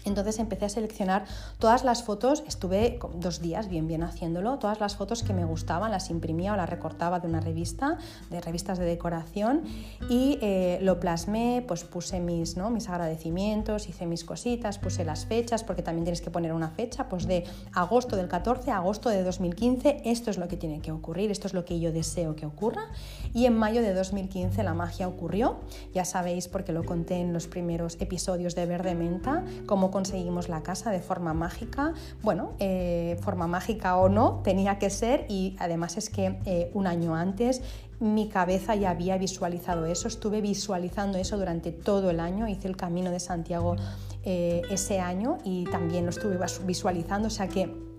Entonces 0.05 0.39
empecé 0.39 0.65
a 0.65 0.69
seleccionar 0.69 1.25
todas 1.59 1.85
las 1.85 2.03
fotos, 2.03 2.43
estuve 2.47 2.99
dos 3.15 3.41
días 3.41 3.69
bien 3.69 3.87
bien 3.87 4.03
haciéndolo, 4.03 4.59
todas 4.59 4.81
las 4.81 4.97
fotos 4.97 5.23
que 5.23 5.33
me 5.33 5.45
gustaban, 5.45 5.91
las 5.91 6.11
imprimía 6.11 6.55
o 6.55 6.57
las 6.57 6.69
recortaba 6.69 7.21
de 7.21 7.29
una 7.29 7.41
revista, 7.41 7.99
de 8.31 8.41
revistas 8.41 8.79
de 8.79 8.85
decoración 8.85 9.63
y 10.09 10.39
eh, 10.41 10.79
lo 10.83 11.01
plasmé, 11.01 11.65
pues 11.67 11.85
puse 11.85 12.21
mis, 12.21 12.57
¿no? 12.57 12.71
mis 12.71 12.89
agradecimientos, 12.89 13.89
hice 13.89 14.07
mis 14.07 14.25
cositas, 14.25 14.79
puse 14.79 15.05
las 15.05 15.27
fechas, 15.27 15.65
porque 15.65 15.83
también 15.83 16.05
tienes 16.05 16.21
que 16.21 16.31
poner 16.31 16.53
una 16.53 16.71
fecha, 16.71 17.09
pues 17.09 17.27
de 17.27 17.45
agosto 17.73 18.17
del 18.17 18.29
14 18.29 18.71
a 18.71 18.77
agosto 18.77 19.09
de 19.11 19.23
2015, 19.23 20.03
esto 20.05 20.31
es 20.31 20.39
lo 20.39 20.49
que 20.49 20.57
tiene 20.57 20.81
que 20.81 20.93
ocurrir, 20.93 21.31
esto 21.31 21.47
es 21.47 21.55
lo 21.55 21.65
que 21.65 21.79
yo 21.79 21.93
deseo 21.93 22.37
que 22.37 22.47
ocurra 22.47 22.89
y 23.35 23.47
en 23.47 23.57
mayo 23.57 23.83
de 23.83 23.93
2015 23.93 24.63
la 24.63 24.75
magia 24.75 25.09
ocurrió, 25.09 25.61
ya 25.93 26.05
sabéis 26.05 26.49
porque 26.49 26.73
lo 26.73 26.85
conté 26.85 27.17
en 27.21 27.33
los 27.33 27.47
primeros 27.47 27.97
episodios 28.01 28.55
de 28.55 28.67
Verde 28.67 28.95
Menta, 28.95 29.45
como 29.67 29.91
conseguimos 30.01 30.49
la 30.49 30.63
casa 30.63 30.91
de 30.91 31.01
forma 31.01 31.35
mágica. 31.35 31.93
Bueno, 32.23 32.53
eh, 32.59 33.19
forma 33.21 33.47
mágica 33.47 33.99
o 33.99 34.09
no, 34.09 34.41
tenía 34.43 34.79
que 34.79 34.89
ser 34.89 35.27
y 35.29 35.57
además 35.59 35.99
es 35.99 36.09
que 36.09 36.39
eh, 36.47 36.71
un 36.73 36.87
año 36.87 37.15
antes 37.15 37.61
mi 37.99 38.31
cabeza 38.31 38.75
ya 38.75 38.89
había 38.89 39.19
visualizado 39.19 39.85
eso, 39.85 40.09
estuve 40.09 40.41
visualizando 40.41 41.19
eso 41.19 41.37
durante 41.37 41.71
todo 41.71 42.09
el 42.09 42.19
año, 42.19 42.49
hice 42.49 42.67
el 42.67 42.79
camino 42.79 43.11
de 43.11 43.21
Santiago 43.21 43.77
eh, 44.25 44.63
ese 44.71 45.01
año 45.01 45.37
y 45.45 45.65
también 45.65 46.05
lo 46.05 46.11
estuve 46.11 46.39
visualizando, 46.65 47.29
o 47.29 47.31
sea 47.31 47.49
que 47.49 47.90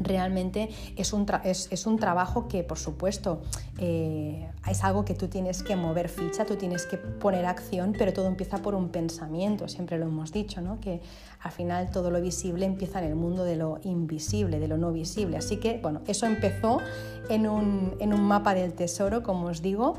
realmente 0.00 0.68
es 0.96 1.12
un, 1.12 1.26
es, 1.44 1.86
un, 1.86 1.98
trabajo 1.98 2.48
que, 2.48 2.62
por 2.62 2.78
supuesto, 2.78 3.40
eh, 3.78 4.48
es 4.68 4.84
algo 4.84 5.04
que 5.04 5.14
tú 5.14 5.28
tienes 5.28 5.62
que 5.62 5.76
mover 5.76 6.08
ficha, 6.08 6.44
tú 6.44 6.56
tienes 6.56 6.86
que 6.86 6.96
poner 6.98 7.46
acción, 7.46 7.94
pero 7.96 8.12
todo 8.12 8.26
empieza 8.26 8.58
por 8.58 8.74
un 8.74 8.88
pensamiento, 8.88 9.68
siempre 9.68 9.98
lo 9.98 10.06
hemos 10.06 10.32
dicho, 10.32 10.60
¿no? 10.60 10.80
que 10.80 11.00
al 11.40 11.52
final 11.52 11.90
todo 11.90 12.10
lo 12.10 12.20
visible 12.20 12.66
empieza 12.66 12.98
en 12.98 13.06
el 13.06 13.14
mundo 13.14 13.44
de 13.44 13.56
lo 13.56 13.78
invisible, 13.84 14.58
de 14.58 14.68
lo 14.68 14.78
no 14.78 14.92
visible. 14.92 15.36
Así 15.36 15.58
que, 15.58 15.78
bueno, 15.82 16.00
eso 16.06 16.26
empezó 16.26 16.80
en 17.28 17.46
un, 17.48 17.94
en 18.00 18.12
un 18.12 18.22
mapa 18.22 18.54
del 18.54 18.72
tesoro, 18.72 19.22
como 19.22 19.46
os 19.46 19.62
digo, 19.62 19.96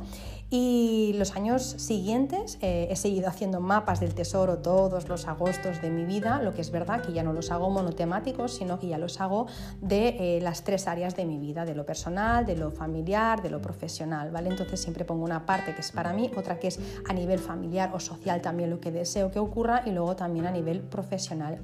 y 0.50 1.14
los 1.18 1.36
años 1.36 1.64
siguientes 1.64 2.58
eh, 2.62 2.88
he 2.90 2.96
seguido 2.96 3.28
haciendo 3.28 3.60
mapas 3.60 4.00
del 4.00 4.14
tesoro 4.14 4.60
todos 4.60 5.10
los 5.10 5.28
agostos 5.28 5.82
de 5.82 5.90
mi 5.90 6.06
vida, 6.06 6.42
lo 6.42 6.54
que 6.54 6.62
es 6.62 6.72
verdad 6.72 7.02
que 7.02 7.12
ya 7.12 7.22
no 7.22 7.34
los 7.34 7.52
hago 7.52 7.70
monotemáticos, 7.70 8.54
sino 8.54 8.80
que 8.80 8.88
ya 8.88 8.98
los 8.98 9.20
hago 9.20 9.48
de 9.82 10.38
eh, 10.38 10.42
las 10.42 10.64
tres 10.64 10.88
áreas 10.88 11.18
de 11.18 11.26
mi 11.26 11.38
vida, 11.38 11.66
de 11.66 11.76
lo 11.76 11.86
personal, 11.86 12.46
de 12.46 12.56
lo 12.56 12.72
familiar, 12.72 13.42
de 13.42 13.50
lo 13.50 13.62
profesional, 13.62 14.32
¿vale? 14.32 14.50
Entonces 14.50 14.80
siempre 14.80 15.04
pongo 15.04 15.26
una 15.26 15.46
parte 15.46 15.76
que 15.76 15.82
es 15.82 15.92
para 15.92 16.14
mí, 16.14 16.32
otra 16.38 16.60
que 16.60 16.68
es 16.68 16.80
a 17.10 17.14
nivel 17.14 17.40
familiar 17.40 17.92
o 17.94 18.00
social 18.00 18.42
también 18.42 18.70
lo 18.70 18.80
que 18.80 18.92
deseo 18.92 19.32
que 19.32 19.40
ocurra 19.40 19.84
y 19.86 19.92
luego 19.92 20.16
también 20.16 20.46
a 20.46 20.52
nivel 20.52 20.80
profesional. 20.80 21.60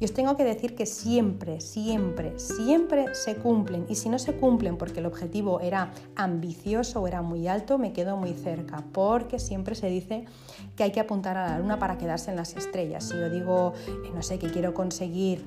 Y 0.00 0.04
os 0.04 0.12
tengo 0.12 0.36
que 0.36 0.44
decir 0.44 0.76
que 0.76 0.86
siempre, 0.86 1.60
siempre, 1.60 2.38
siempre 2.38 3.16
se 3.16 3.34
cumplen 3.34 3.84
y 3.88 3.96
si 3.96 4.08
no 4.08 4.20
se 4.20 4.34
cumplen 4.34 4.76
porque 4.76 5.00
el 5.00 5.06
objetivo 5.06 5.60
era 5.60 5.90
ambicioso 6.14 7.00
o 7.00 7.08
era 7.08 7.20
muy 7.20 7.48
alto, 7.48 7.78
me 7.78 7.92
quedo 7.92 8.16
muy 8.16 8.27
cerca, 8.34 8.84
porque 8.92 9.38
siempre 9.38 9.74
se 9.74 9.88
dice 9.88 10.24
que 10.76 10.84
hay 10.84 10.92
que 10.92 11.00
apuntar 11.00 11.36
a 11.36 11.50
la 11.50 11.58
luna 11.58 11.78
para 11.78 11.98
quedarse 11.98 12.30
en 12.30 12.36
las 12.36 12.56
estrellas. 12.56 13.04
Si 13.04 13.14
yo 13.14 13.30
digo, 13.30 13.74
eh, 13.86 14.10
no 14.14 14.22
sé, 14.22 14.38
que 14.38 14.50
quiero 14.50 14.74
conseguir 14.74 15.44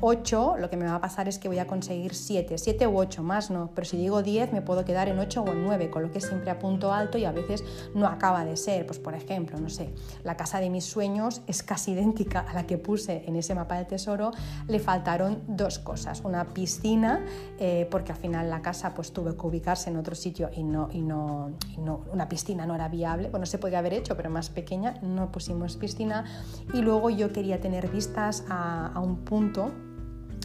8, 0.00 0.54
eh, 0.56 0.60
lo 0.60 0.70
que 0.70 0.76
me 0.76 0.86
va 0.86 0.96
a 0.96 1.00
pasar 1.00 1.28
es 1.28 1.38
que 1.38 1.48
voy 1.48 1.58
a 1.58 1.66
conseguir 1.66 2.14
7, 2.14 2.58
7 2.58 2.86
u 2.86 2.98
8 2.98 3.22
más 3.22 3.50
no, 3.50 3.70
pero 3.74 3.86
si 3.86 3.96
digo 3.96 4.22
10 4.22 4.52
me 4.52 4.62
puedo 4.62 4.84
quedar 4.84 5.08
en 5.08 5.18
8 5.18 5.42
o 5.42 5.52
en 5.52 5.64
9, 5.64 5.90
con 5.90 6.02
lo 6.02 6.12
que 6.12 6.20
siempre 6.20 6.50
apunto 6.50 6.92
alto 6.92 7.18
y 7.18 7.24
a 7.24 7.32
veces 7.32 7.64
no 7.94 8.06
acaba 8.06 8.44
de 8.44 8.56
ser. 8.56 8.86
Pues 8.86 8.98
por 8.98 9.14
ejemplo, 9.14 9.58
no 9.58 9.68
sé, 9.68 9.90
la 10.24 10.36
casa 10.36 10.60
de 10.60 10.70
mis 10.70 10.84
sueños 10.84 11.42
es 11.46 11.62
casi 11.62 11.92
idéntica 11.98 12.40
a 12.40 12.54
la 12.54 12.66
que 12.66 12.78
puse 12.78 13.24
en 13.26 13.36
ese 13.36 13.54
mapa 13.54 13.76
del 13.76 13.86
tesoro, 13.86 14.30
le 14.66 14.78
faltaron 14.78 15.42
dos 15.48 15.78
cosas, 15.78 16.22
una 16.24 16.44
piscina, 16.52 17.24
eh, 17.58 17.88
porque 17.90 18.12
al 18.12 18.18
final 18.18 18.50
la 18.50 18.62
casa 18.62 18.94
pues 18.94 19.12
tuvo 19.12 19.36
que 19.36 19.46
ubicarse 19.46 19.90
en 19.90 19.96
otro 19.96 20.14
sitio 20.14 20.50
y 20.54 20.62
no, 20.62 20.88
y 20.92 21.00
no, 21.00 21.50
no, 21.78 22.00
una 22.12 22.28
piscina 22.28 22.66
no 22.66 22.74
era 22.74 22.88
viable, 22.88 23.30
bueno, 23.30 23.46
se 23.46 23.58
podía 23.58 23.78
haber 23.78 23.94
hecho, 23.94 24.16
pero 24.16 24.30
más 24.30 24.50
pequeña, 24.50 24.94
no 25.02 25.32
pusimos 25.32 25.76
piscina. 25.76 26.24
Y 26.72 26.82
luego 26.82 27.10
yo 27.10 27.32
quería 27.32 27.60
tener 27.60 27.88
vistas 27.88 28.44
a 28.48 28.92
un 29.00 29.16
punto 29.24 29.47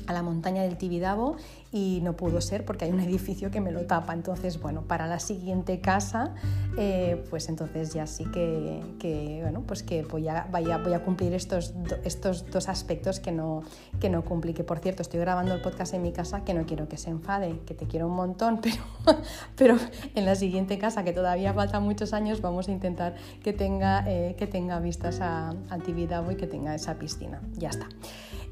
a 0.07 0.13
la 0.13 0.21
montaña 0.21 0.63
del 0.63 0.77
Tibidabo 0.77 1.37
y 1.71 2.01
no 2.03 2.15
pudo 2.15 2.41
ser 2.41 2.65
porque 2.65 2.85
hay 2.85 2.91
un 2.91 2.99
edificio 2.99 3.49
que 3.51 3.61
me 3.61 3.71
lo 3.71 3.85
tapa. 3.85 4.13
Entonces, 4.13 4.59
bueno, 4.59 4.83
para 4.83 5.07
la 5.07 5.19
siguiente 5.19 5.79
casa, 5.79 6.35
eh, 6.77 7.23
pues 7.29 7.49
entonces 7.49 7.93
ya 7.93 8.05
sí 8.05 8.25
que, 8.25 9.39
bueno, 9.41 9.63
pues 9.65 9.81
que 9.83 10.03
voy 10.03 10.27
a, 10.27 10.47
vaya, 10.51 10.77
voy 10.77 10.93
a 10.93 11.03
cumplir 11.03 11.33
estos, 11.33 11.73
estos 12.03 12.49
dos 12.51 12.69
aspectos 12.69 13.19
que 13.19 13.31
no, 13.31 13.63
que 13.99 14.09
no 14.09 14.23
cumplí. 14.23 14.53
Que 14.53 14.63
por 14.63 14.79
cierto, 14.79 15.01
estoy 15.01 15.19
grabando 15.19 15.53
el 15.53 15.61
podcast 15.61 15.93
en 15.93 16.01
mi 16.01 16.11
casa 16.11 16.43
que 16.43 16.53
no 16.53 16.65
quiero 16.65 16.87
que 16.87 16.97
se 16.97 17.09
enfade, 17.09 17.59
que 17.65 17.73
te 17.73 17.87
quiero 17.87 18.07
un 18.07 18.15
montón, 18.15 18.59
pero, 18.61 19.17
pero 19.55 19.77
en 20.15 20.25
la 20.25 20.35
siguiente 20.35 20.77
casa, 20.77 21.03
que 21.03 21.13
todavía 21.13 21.53
falta 21.53 21.79
muchos 21.79 22.13
años, 22.13 22.41
vamos 22.41 22.67
a 22.67 22.71
intentar 22.71 23.15
que 23.41 23.53
tenga, 23.53 24.03
eh, 24.07 24.35
que 24.37 24.47
tenga 24.47 24.79
vistas 24.79 25.21
a, 25.21 25.55
a 25.69 25.77
Tibidabo 25.79 26.31
y 26.31 26.35
que 26.35 26.47
tenga 26.47 26.75
esa 26.75 26.95
piscina. 26.95 27.41
Ya 27.57 27.69
está. 27.69 27.87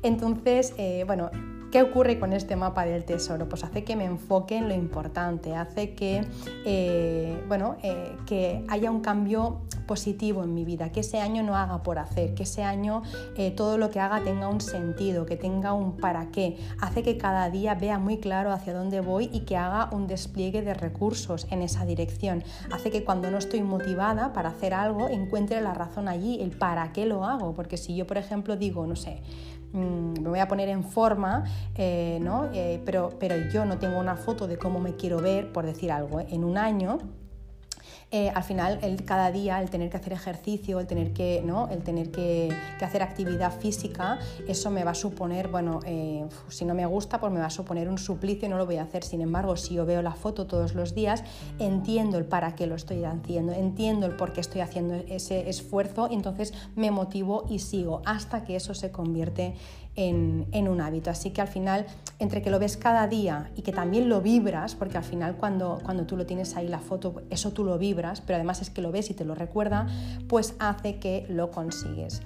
Entonces, 0.04 0.74
eh, 0.78 1.04
bueno, 1.06 1.30
¿Qué 1.72 1.82
ocurre 1.82 2.20
con 2.20 2.34
este 2.34 2.58
mapa 2.58 2.84
del 2.84 3.06
tesoro? 3.06 3.48
Pues 3.48 3.64
hace 3.64 3.86
que 3.86 3.96
me 3.96 4.04
enfoque 4.04 4.58
en 4.58 4.68
lo 4.68 4.76
importante, 4.76 5.56
hace 5.56 5.96
que, 5.96 6.28
eh, 6.66 7.42
bueno, 7.48 7.78
eh, 7.82 8.18
que 8.26 8.66
haya 8.68 8.92
un 8.92 9.00
cambio 9.00 9.62
positivo 9.88 10.44
en 10.44 10.54
mi 10.54 10.66
vida, 10.66 10.92
que 10.92 11.00
ese 11.00 11.22
año 11.22 11.44
no 11.44 11.56
haga 11.56 11.82
por 11.82 11.98
hacer, 11.98 12.34
que 12.34 12.44
ese 12.44 12.64
año 12.64 13.04
todo 13.56 13.78
lo 13.78 13.90
que 13.90 14.02
haga 14.02 14.22
tenga 14.22 14.50
un 14.50 14.60
sentido, 14.60 15.26
que 15.26 15.38
tenga 15.38 15.74
un 15.74 15.96
para 15.96 16.30
qué, 16.32 16.58
hace 16.82 17.04
que 17.04 17.18
cada 17.18 17.50
día 17.50 17.74
vea 17.76 18.00
muy 18.00 18.18
claro 18.18 18.52
hacia 18.52 18.74
dónde 18.74 19.00
voy 19.00 19.30
y 19.32 19.42
que 19.42 19.56
haga 19.56 19.90
un 19.94 20.08
despliegue 20.08 20.62
de 20.62 20.74
recursos 20.74 21.48
en 21.52 21.62
esa 21.62 21.86
dirección, 21.86 22.44
hace 22.72 22.92
que 22.92 23.06
cuando 23.06 23.32
no 23.32 23.38
estoy 23.38 23.64
motivada 23.64 24.34
para 24.34 24.50
hacer 24.50 24.74
algo 24.74 25.08
encuentre 25.08 25.62
la 25.62 25.74
razón 25.74 26.10
allí, 26.10 26.42
el 26.42 26.52
para 26.52 26.92
qué 26.92 27.06
lo 27.06 27.24
hago, 27.24 27.54
porque 27.54 27.78
si 27.78 27.96
yo 27.96 28.06
por 28.08 28.18
ejemplo 28.18 28.58
digo, 28.58 28.86
no 28.88 28.96
sé, 28.96 29.22
Mm, 29.74 30.22
me 30.22 30.30
voy 30.30 30.40
a 30.40 30.48
poner 30.48 30.70
en 30.70 30.84
forma, 30.84 31.46
eh, 31.76 32.20
¿no? 32.22 32.50
Eh, 32.54 32.82
pero, 32.86 33.12
pero 33.20 33.36
yo 33.50 33.66
no 33.66 33.78
tengo 33.78 34.00
una 34.00 34.16
foto 34.16 34.48
de 34.48 34.58
cómo 34.58 34.80
me 34.80 34.96
quiero 34.96 35.20
ver, 35.20 35.52
por 35.52 35.66
decir 35.66 35.92
algo, 35.92 36.20
en 36.20 36.44
un 36.44 36.58
año, 36.58 37.00
eh, 38.14 38.30
al 38.36 38.44
final 38.44 38.80
el, 38.82 39.06
cada 39.06 39.32
día 39.32 39.62
el 39.62 39.70
tener 39.70 39.90
que 39.90 39.96
hacer 39.96 40.12
ejercicio, 40.12 40.82
el 40.82 40.88
tener, 40.88 41.14
que, 41.14 41.42
¿no? 41.46 41.70
el 41.70 41.82
tener 41.82 42.12
que, 42.12 42.54
hacer 42.82 43.04
actividad 43.04 43.58
física, 43.58 44.20
eso 44.48 44.70
me 44.70 44.84
va 44.84 44.92
a 44.92 44.96
suponer, 44.96 45.48
bueno, 45.48 45.80
eh, 45.86 46.28
si 46.50 46.66
no 46.66 46.74
me 46.74 46.86
gusta, 46.86 47.22
pues 47.22 47.32
me 47.32 47.40
va 47.40 47.46
a 47.46 47.52
suponer 47.52 47.88
un 47.88 47.98
suplicio 47.98 48.48
y 48.48 48.50
no 48.50 48.58
lo 48.58 48.66
voy 48.66 48.78
a 48.78 48.84
hacer. 48.84 49.06
Sin 49.06 49.22
embargo, 49.22 49.56
si 49.56 49.76
yo 49.76 49.86
veo 49.86 50.02
la 50.02 50.12
foto 50.12 50.46
todos 50.46 50.76
los 50.76 50.94
días, 50.94 51.24
entiendo 51.58 52.18
el 52.18 52.26
para 52.26 52.56
qué 52.56 52.68
lo 52.68 52.76
estoy 52.76 53.06
haciendo, 53.06 53.54
entiendo 53.54 54.08
el 54.08 54.18
por 54.18 54.34
qué 54.34 54.42
estoy 54.42 54.60
haciendo 54.60 54.96
ese 54.96 55.50
esfuerzo, 55.50 56.10
entonces 56.12 56.54
me 56.76 56.92
motivo 56.92 57.46
y 57.50 57.60
sigo 57.60 58.02
hasta 58.06 58.44
que 58.44 58.58
eso 58.58 58.74
se 58.74 58.92
convierte 58.92 59.56
en, 59.96 60.68
un 60.68 60.82
hábito. 60.82 61.10
Así 61.10 61.32
que 61.32 61.42
al 61.42 61.48
final, 61.48 61.86
entre 62.20 62.42
que 62.42 62.50
lo 62.50 62.60
ves 62.60 62.78
cada 62.78 63.08
día 63.08 63.52
y 63.56 63.62
que 63.62 63.72
también 63.72 64.10
lo 64.10 64.22
vibras, 64.22 64.76
porque 64.76 64.98
al 64.98 65.04
final 65.04 65.36
cuando, 65.36 65.80
cuando 65.84 66.06
tú 66.06 66.18
lo 66.18 66.26
tienes 66.26 66.56
ahí 66.56 66.68
la 66.68 66.80
foto, 66.80 67.22
eso 67.30 67.52
tú 67.52 67.64
lo 67.64 67.78
vibras, 67.78 68.22
pero 68.22 68.36
además 68.36 68.62
es 68.62 68.70
que 68.70 68.82
lo 68.82 68.92
ves 68.92 69.10
y 69.10 69.14
te 69.14 69.26
lo 69.26 69.36
recuerda, 69.36 69.88
pues 70.28 70.56
hace 70.60 70.98
que 70.98 71.26
lo 71.30 71.52
consigues. 71.52 72.22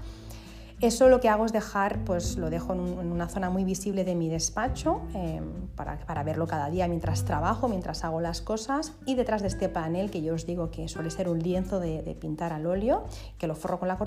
Eso 0.81 1.07
lo 1.07 1.21
que 1.21 1.29
hago 1.29 1.45
es 1.45 1.53
dejar, 1.53 1.99
pues 2.03 2.35
lo 2.35 2.49
dejo 2.49 2.73
en, 2.73 2.81
una 2.81 3.29
zona 3.29 3.49
muy 3.49 3.63
visible 3.63 4.03
de 4.03 4.13
mi 4.13 4.27
despacho 4.27 5.01
em, 5.13 5.67
para, 5.75 6.23
verlo 6.23 6.47
cada 6.47 6.69
día 6.69 6.87
mientras 6.89 7.23
trabajo, 7.23 7.69
mientras 7.69 8.03
hago 8.03 8.19
las 8.19 8.41
cosas 8.41 8.91
y 9.05 9.15
detrás 9.15 9.41
de 9.41 9.47
este 9.47 9.69
panel 9.69 10.11
que 10.11 10.21
yo 10.21 10.33
os 10.33 10.45
digo 10.45 10.71
que 10.71 10.89
suele 10.89 11.11
ser 11.11 11.29
un 11.29 11.39
lienzo 11.39 11.79
de, 11.79 12.17
pintar 12.19 12.51
al 12.51 12.65
óleo, 12.65 13.05
que 13.37 13.47
lo 13.47 13.55
forro 13.55 13.79
con 13.79 13.87
la, 13.87 13.97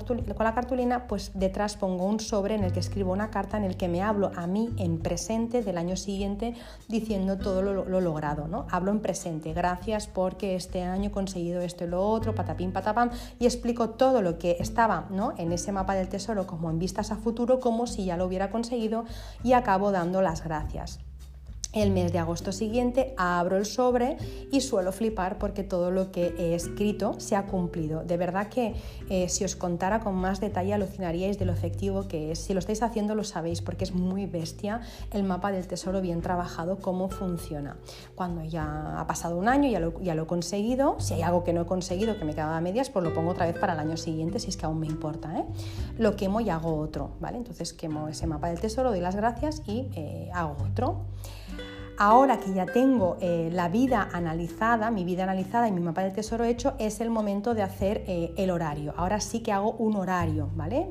cartulina, 0.53 1.07
pues 1.07 1.31
detrás 1.33 1.75
pongo 1.75 2.05
un 2.05 2.19
sobre 2.19 2.53
en 2.53 2.63
el 2.63 2.71
que 2.71 2.79
escribo 2.79 3.13
una 3.13 3.31
carta 3.31 3.57
en 3.57 3.63
el 3.63 3.75
que 3.75 3.87
me 3.87 4.03
hablo 4.03 4.31
a 4.35 4.45
mí 4.45 4.69
en 4.77 4.99
presente 4.99 5.63
del 5.63 5.77
año 5.77 5.95
siguiente 5.95 6.53
diciendo 6.87 7.37
todo 7.37 7.63
lo, 7.63 7.99
logrado, 7.99 8.47
¿no? 8.47 8.67
Hablo 8.69 8.91
en 8.91 8.99
presente, 8.99 9.53
gracias 9.53 10.07
porque 10.07 10.55
este 10.55 10.83
año 10.83 11.09
he 11.09 11.11
conseguido 11.11 11.61
esto 11.61 11.83
y 11.83 11.87
lo 11.87 12.07
otro, 12.07 12.35
patapín, 12.35 12.71
patapam, 12.71 13.09
y 13.39 13.45
explico 13.45 13.91
todo 13.91 14.21
lo 14.21 14.37
que 14.37 14.57
estaba 14.59 15.07
¿no? 15.09 15.33
en 15.37 15.51
ese 15.51 15.71
mapa 15.71 15.95
del 15.95 16.09
tesoro 16.09 16.45
en 16.67 16.79
vistas 16.79 17.11
a 17.11 17.15
futuro, 17.15 17.59
como 17.59 17.87
si 17.87 18.05
ya 18.05 18.17
lo 18.17 18.25
hubiera 18.25 18.51
conseguido 18.51 19.05
y 19.43 19.53
acabo 19.53 19.91
dando 19.91 20.21
las 20.21 20.43
gracias. 20.43 20.99
El 21.71 21.91
mes 21.91 22.11
de 22.11 22.17
agosto 22.17 22.51
siguiente 22.51 23.13
abro 23.15 23.55
el 23.55 23.65
sobre 23.67 24.17
y 24.51 24.61
suelo 24.61 24.91
flipar 24.91 25.37
porque 25.37 25.63
todo 25.63 25.91
lo 25.91 26.11
que 26.11 26.33
he 26.39 26.55
escrito 26.55 27.19
se 27.19 27.35
ha 27.35 27.45
cumplido. 27.45 28.03
De 28.03 28.17
verdad 28.17 28.47
que 28.47 28.73
eh, 29.11 29.29
si 29.29 29.45
os 29.45 29.55
contara 29.55 29.99
con 29.99 30.15
más 30.15 30.39
detalle 30.39 30.73
alucinaríais 30.73 31.37
de 31.37 31.45
lo 31.45 31.53
efectivo 31.53 32.07
que 32.07 32.31
es. 32.31 32.39
Si 32.39 32.53
lo 32.53 32.59
estáis 32.59 32.81
haciendo 32.81 33.13
lo 33.13 33.23
sabéis 33.23 33.61
porque 33.61 33.83
es 33.83 33.93
muy 33.93 34.25
bestia 34.25 34.81
el 35.11 35.21
mapa 35.21 35.51
del 35.51 35.67
tesoro 35.67 36.01
bien 36.01 36.21
trabajado, 36.21 36.79
cómo 36.79 37.07
funciona. 37.07 37.77
Cuando 38.15 38.43
ya 38.43 38.99
ha 38.99 39.05
pasado 39.05 39.37
un 39.37 39.47
año, 39.47 39.69
ya 39.69 39.79
lo, 39.79 40.01
ya 40.01 40.15
lo 40.15 40.23
he 40.23 40.27
conseguido, 40.27 40.99
si 40.99 41.13
hay 41.13 41.21
algo 41.21 41.43
que 41.43 41.53
no 41.53 41.61
he 41.61 41.65
conseguido 41.67 42.17
que 42.17 42.25
me 42.25 42.33
quedaba 42.33 42.57
a 42.57 42.61
medias, 42.61 42.89
pues 42.89 43.05
lo 43.05 43.13
pongo 43.13 43.29
otra 43.29 43.45
vez 43.45 43.59
para 43.59 43.73
el 43.73 43.79
año 43.79 43.95
siguiente 43.95 44.39
si 44.39 44.49
es 44.49 44.57
que 44.57 44.65
aún 44.65 44.79
me 44.79 44.87
importa. 44.87 45.37
¿eh? 45.37 45.45
Lo 45.99 46.15
quemo 46.15 46.41
y 46.41 46.49
hago 46.49 46.77
otro. 46.79 47.11
¿vale? 47.19 47.37
Entonces 47.37 47.73
quemo 47.73 48.07
ese 48.07 48.25
mapa 48.25 48.47
del 48.47 48.59
tesoro, 48.59 48.89
doy 48.89 49.01
las 49.01 49.15
gracias 49.15 49.61
y 49.67 49.87
eh, 49.93 50.31
hago 50.33 50.55
otro. 50.67 51.05
Ahora 52.01 52.39
que 52.39 52.53
ya 52.53 52.65
tengo 52.65 53.17
eh, 53.19 53.49
la 53.51 53.67
vida 53.67 54.07
analizada, 54.13 54.89
mi 54.89 55.03
vida 55.03 55.23
analizada 55.23 55.67
y 55.67 55.73
mi 55.73 55.81
mapa 55.81 56.01
del 56.01 56.13
tesoro 56.13 56.45
hecho, 56.45 56.73
es 56.79 57.01
el 57.01 57.09
momento 57.09 57.53
de 57.53 57.61
hacer 57.61 58.05
eh, 58.07 58.33
el 58.37 58.51
horario. 58.51 58.93
Ahora 58.95 59.19
sí 59.19 59.41
que 59.41 59.51
hago 59.51 59.73
un 59.73 59.97
horario, 59.97 60.49
¿vale? 60.55 60.87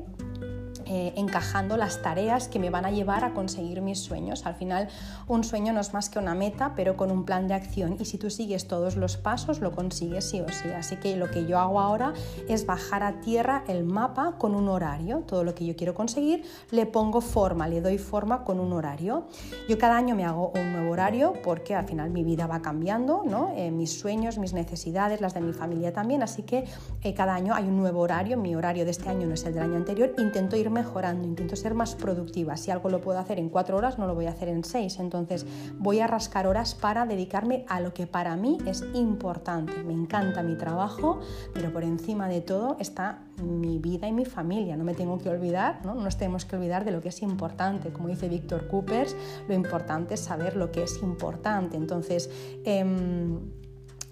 Eh, 0.91 1.13
encajando 1.17 1.77
las 1.77 2.01
tareas 2.01 2.47
que 2.47 2.57
me 2.57 2.71
van 2.71 2.83
a 2.83 2.89
llevar 2.89 3.23
a 3.23 3.35
conseguir 3.35 3.79
mis 3.79 3.99
sueños. 3.99 4.47
Al 4.47 4.55
final, 4.55 4.87
un 5.27 5.43
sueño 5.43 5.71
no 5.71 5.81
es 5.81 5.93
más 5.93 6.09
que 6.09 6.17
una 6.17 6.33
meta, 6.33 6.73
pero 6.75 6.97
con 6.97 7.11
un 7.11 7.25
plan 7.25 7.47
de 7.47 7.53
acción 7.53 7.97
y 7.99 8.05
si 8.05 8.17
tú 8.17 8.31
sigues 8.31 8.67
todos 8.67 8.95
los 8.95 9.15
pasos, 9.15 9.59
lo 9.59 9.71
consigues 9.71 10.27
sí 10.27 10.41
o 10.41 10.49
sí. 10.49 10.67
Así 10.75 10.95
que 10.95 11.15
lo 11.15 11.29
que 11.29 11.45
yo 11.45 11.59
hago 11.59 11.79
ahora 11.79 12.13
es 12.47 12.65
bajar 12.65 13.03
a 13.03 13.21
tierra 13.21 13.63
el 13.67 13.83
mapa 13.83 14.33
con 14.39 14.55
un 14.55 14.67
horario. 14.67 15.19
Todo 15.27 15.43
lo 15.43 15.53
que 15.53 15.63
yo 15.63 15.75
quiero 15.75 15.93
conseguir, 15.93 16.43
le 16.71 16.87
pongo 16.87 17.21
forma, 17.21 17.67
le 17.67 17.81
doy 17.81 17.99
forma 17.99 18.43
con 18.43 18.59
un 18.59 18.73
horario. 18.73 19.27
Yo 19.67 19.77
cada 19.77 19.95
año 19.95 20.15
me 20.15 20.25
hago 20.25 20.51
un 20.55 20.71
nuevo 20.71 20.91
horario 20.91 21.33
porque 21.43 21.75
al 21.75 21.85
final 21.85 22.09
mi 22.09 22.23
vida 22.23 22.47
va 22.47 22.63
cambiando, 22.63 23.21
¿no? 23.23 23.53
Eh, 23.55 23.69
mis 23.69 23.99
sueños, 23.99 24.39
mis 24.39 24.53
necesidades, 24.53 25.21
las 25.21 25.35
de 25.35 25.41
mi 25.41 25.53
familia 25.53 25.93
también. 25.93 26.23
Así 26.23 26.41
que 26.41 26.65
eh, 27.03 27.13
cada 27.13 27.35
año 27.35 27.53
hay 27.53 27.65
un 27.65 27.77
nuevo 27.77 27.99
horario. 27.99 28.37
Mi 28.37 28.55
horario 28.55 28.85
de 28.85 28.91
este 28.91 29.07
año 29.07 29.27
no 29.27 29.35
es 29.35 29.45
el 29.45 29.53
del 29.53 29.61
año 29.61 29.75
anterior. 29.75 30.15
Intento 30.17 30.55
irme 30.55 30.78
mejorando, 30.79 31.27
intento 31.27 31.55
ser 31.55 31.73
más 31.73 31.95
productiva. 31.95 32.55
Si 32.55 32.71
algo 32.71 32.89
lo 32.89 33.01
puedo 33.01 33.19
hacer 33.19 33.37
en 33.37 33.49
cuatro 33.49 33.75
horas, 33.75 33.99
no 33.99 34.07
lo 34.07 34.15
voy 34.15 34.27
a 34.27 34.29
hacer 34.29 34.47
en 34.47 34.63
seis. 34.63 34.97
Entonces 34.99 35.45
voy 35.77 35.99
a 35.99 36.07
rascar 36.07 36.47
horas 36.47 36.73
para 36.73 37.05
dedicarme 37.05 37.65
a 37.67 37.81
lo 37.81 37.93
que 37.93 38.07
para 38.07 38.35
mí 38.37 38.57
es 38.65 38.83
importante. 38.93 39.73
Me 39.83 39.93
encanta 39.93 40.41
mi 40.41 40.55
trabajo, 40.55 41.19
pero 41.53 41.73
por 41.73 41.83
encima 41.83 42.29
de 42.29 42.39
todo 42.39 42.77
está 42.79 43.19
mi 43.43 43.77
vida 43.77 44.07
y 44.07 44.13
mi 44.13 44.25
familia. 44.25 44.77
No 44.77 44.85
me 44.85 44.93
tengo 44.93 45.17
que 45.17 45.29
olvidar, 45.29 45.81
no, 45.85 45.95
no 45.95 46.01
nos 46.01 46.17
tenemos 46.17 46.45
que 46.45 46.55
olvidar 46.55 46.85
de 46.85 46.91
lo 46.91 47.01
que 47.01 47.09
es 47.09 47.21
importante. 47.21 47.91
Como 47.91 48.07
dice 48.07 48.29
Víctor 48.29 48.67
Coopers, 48.67 49.15
lo 49.47 49.53
importante 49.53 50.13
es 50.13 50.21
saber 50.21 50.55
lo 50.55 50.71
que 50.71 50.83
es 50.83 51.01
importante. 51.03 51.75
Entonces, 51.75 52.29
em, 52.63 53.39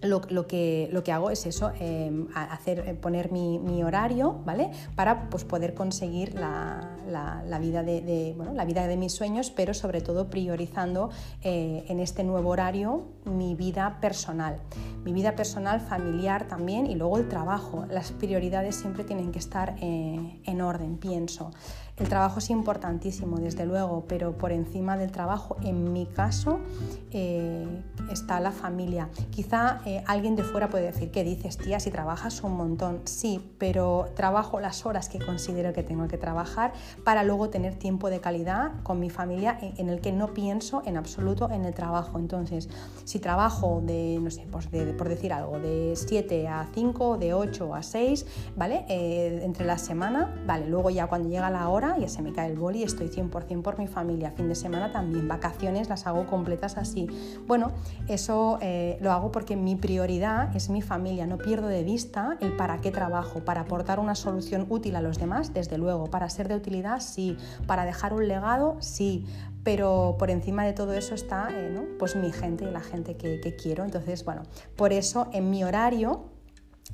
lo, 0.08 0.22
que, 0.22 0.90
lo, 0.92 1.04
que, 1.04 1.12
hago 1.12 1.30
es 1.30 1.46
eso, 1.46 1.72
em, 1.80 2.28
hacer, 2.34 2.80
eh, 2.80 2.94
poner 2.94 3.32
mi, 3.32 3.84
horario, 3.84 4.42
¿vale? 4.46 4.72
Para 4.96 5.30
pues, 5.30 5.44
poder 5.44 5.74
conseguir 5.74 6.34
la, 6.34 7.60
vida 7.62 7.84
de, 7.84 8.36
la 8.54 8.66
vida 8.66 8.88
de 8.88 8.98
mis 8.98 9.14
sueños, 9.14 9.52
pero 9.52 9.74
sobre 9.74 10.02
todo 10.02 10.30
priorizando 10.30 11.10
eh, 11.44 11.86
en 11.88 12.00
este 12.00 12.24
nuevo 12.24 12.50
horario 12.50 13.06
mi 13.26 13.56
vida 13.56 14.00
personal. 14.02 14.58
Mi 15.04 15.14
vida 15.14 15.36
personal, 15.36 15.80
familiar 15.80 16.48
también 16.48 16.88
y 16.88 16.96
luego 16.96 17.18
el 17.18 17.28
trabajo. 17.28 17.86
Las 17.90 18.12
prioridades 18.12 18.76
siempre 18.76 19.04
tienen 19.04 19.32
que 19.32 19.40
estar 19.40 19.76
eh, 19.82 20.42
en 20.44 20.62
orden, 20.62 20.98
pienso. 20.98 21.52
El 21.98 22.10
trabajo 22.10 22.38
es 22.38 22.52
importantísimo, 22.52 23.38
desde 23.38 23.66
luego, 23.66 24.06
pero 24.08 24.38
por 24.38 24.52
encima 24.52 24.98
del 24.98 25.12
trabajo, 25.12 25.58
en 25.64 25.94
mi 25.94 26.06
caso, 26.06 26.60
eh, 27.12 27.66
está 28.12 28.40
la 28.40 28.52
familia. 28.52 29.10
Quizá 29.32 29.82
eh, 29.84 30.04
alguien 30.06 30.36
de 30.36 30.44
fuera 30.44 30.70
puede 30.70 30.86
decir, 30.86 31.10
¿qué 31.10 31.24
dices, 31.24 31.58
tía? 31.58 31.80
Si 31.80 31.90
trabajas 31.90 32.44
un 32.44 32.56
montón. 32.56 33.02
Sí, 33.06 33.52
pero 33.58 34.10
trabajo 34.16 34.60
las 34.60 34.86
horas 34.86 35.10
que 35.10 35.18
considero 35.18 35.74
que 35.74 35.82
tengo 35.82 36.08
que 36.08 36.20
trabajar 36.20 36.72
para 37.04 37.24
luego 37.24 37.50
tener 37.50 37.74
tiempo 37.74 38.12
de 38.12 38.20
calidad 38.20 38.74
con 38.84 39.00
mi 39.00 39.10
familia 39.10 39.58
en 39.60 39.90
el 39.90 40.00
que 40.00 40.12
no 40.12 40.36
pienso 40.36 40.84
en 40.86 40.98
absoluto 40.98 41.50
en 41.50 41.66
el 41.66 41.74
trabajo. 41.74 42.20
Entonces, 42.20 42.70
si 43.06 43.18
trabajo 43.18 43.82
de, 43.84 44.20
no 44.22 44.30
sé, 44.30 44.46
pues 44.52 44.68
por 44.96 45.10
decir 45.10 45.34
algo, 45.34 45.58
de 45.58 45.94
7 45.96 46.48
a 46.48 46.68
5, 46.76 47.18
de 47.18 47.34
8 47.34 47.74
a 47.74 47.82
6, 47.82 48.26
¿vale? 48.56 48.86
Eh, 48.88 49.42
entre 49.44 49.66
la 49.66 49.80
semana, 49.80 50.44
vale, 50.46 50.68
luego 50.68 50.92
ya 50.92 51.08
cuando 51.08 51.30
llega 51.30 51.50
la 51.50 51.68
hora, 51.70 51.87
ya 51.98 52.10
se 52.10 52.22
me 52.22 52.34
cae 52.34 52.50
el 52.50 52.58
boli, 52.58 52.84
estoy 52.84 53.08
100% 53.08 53.62
por 53.62 53.80
mi 53.80 53.88
familia. 53.88 54.32
Fin 54.32 54.50
de 54.50 54.56
semana 54.56 54.92
también, 54.92 55.28
vacaciones 55.28 55.90
las 55.90 56.08
hago 56.08 56.28
completas 56.28 56.78
así. 56.78 57.08
Bueno, 57.48 57.72
eso 58.08 58.58
eh, 58.62 58.98
lo 59.02 59.12
hago 59.12 59.32
porque 59.32 59.56
mi 59.56 59.76
prioridad 59.76 60.56
es 60.56 60.70
mi 60.70 60.82
familia, 60.82 61.26
no 61.26 61.38
pierdo 61.38 61.68
de 61.68 61.84
vista 61.84 62.38
el 62.42 62.56
para 62.56 62.82
qué 62.82 62.92
trabajo, 62.92 63.46
para 63.46 63.62
aportar 63.62 64.00
una 64.00 64.16
solución 64.16 64.66
útil 64.70 64.96
a 64.96 65.02
los 65.02 65.18
demás, 65.20 65.54
desde 65.54 65.78
luego, 65.78 66.06
para 66.10 66.30
ser 66.30 66.48
de 66.48 66.56
utilidad, 66.56 67.00
sí, 67.00 67.38
para 67.66 67.86
dejar 67.86 68.14
un 68.14 68.28
legado, 68.28 68.78
sí, 68.80 69.26
pero 69.64 70.16
por 70.18 70.30
encima 70.30 70.66
de 70.66 70.74
todo 70.74 70.94
eso 70.94 71.16
está 71.16 71.50
eh, 71.52 71.96
pues 72.00 72.16
mi 72.16 72.32
gente 72.32 72.66
y 72.66 72.72
la 72.72 72.82
gente 72.82 73.16
que 73.16 73.56
quiero. 73.56 73.84
Entonces, 73.84 74.24
bueno, 74.26 74.44
por 74.76 74.94
eso 74.94 75.28
en 75.34 75.50
mi 75.50 75.64
horario 75.64 76.37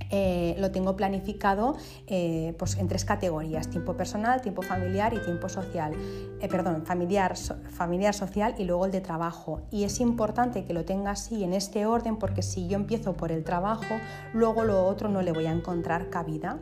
eh, 0.10 0.56
lo 0.60 0.72
tengo 0.72 0.96
planificado 0.96 1.76
eh, 2.08 2.56
pues 2.58 2.78
en 2.78 2.88
tres 2.88 3.06
categorías, 3.06 3.70
tiempo 3.70 3.96
personal, 3.96 4.42
tiempo 4.42 4.62
familiar 4.62 5.14
y 5.14 5.20
tiempo 5.20 5.50
social. 5.50 5.94
Eh, 6.40 6.48
perdón, 6.48 6.86
familiar, 6.86 7.36
familiar, 7.36 8.14
social 8.14 8.56
y 8.58 8.64
luego 8.66 8.86
el 8.86 8.92
de 8.92 9.02
trabajo. 9.02 9.62
Y 9.72 9.84
es 9.84 10.00
importante 10.00 10.66
que 10.66 10.74
lo 10.74 10.86
tenga 10.86 11.12
así 11.12 11.44
en 11.44 11.54
este 11.54 11.86
orden 11.86 12.18
porque 12.18 12.42
si 12.42 12.68
yo 12.68 12.76
empiezo 12.76 13.14
por 13.14 13.32
el 13.32 13.44
trabajo, 13.44 13.96
luego 14.34 14.64
lo 14.64 14.86
otro 14.86 15.10
no 15.10 15.22
le 15.22 15.32
voy 15.32 15.46
a 15.46 15.52
encontrar 15.52 16.10
cabida. 16.10 16.60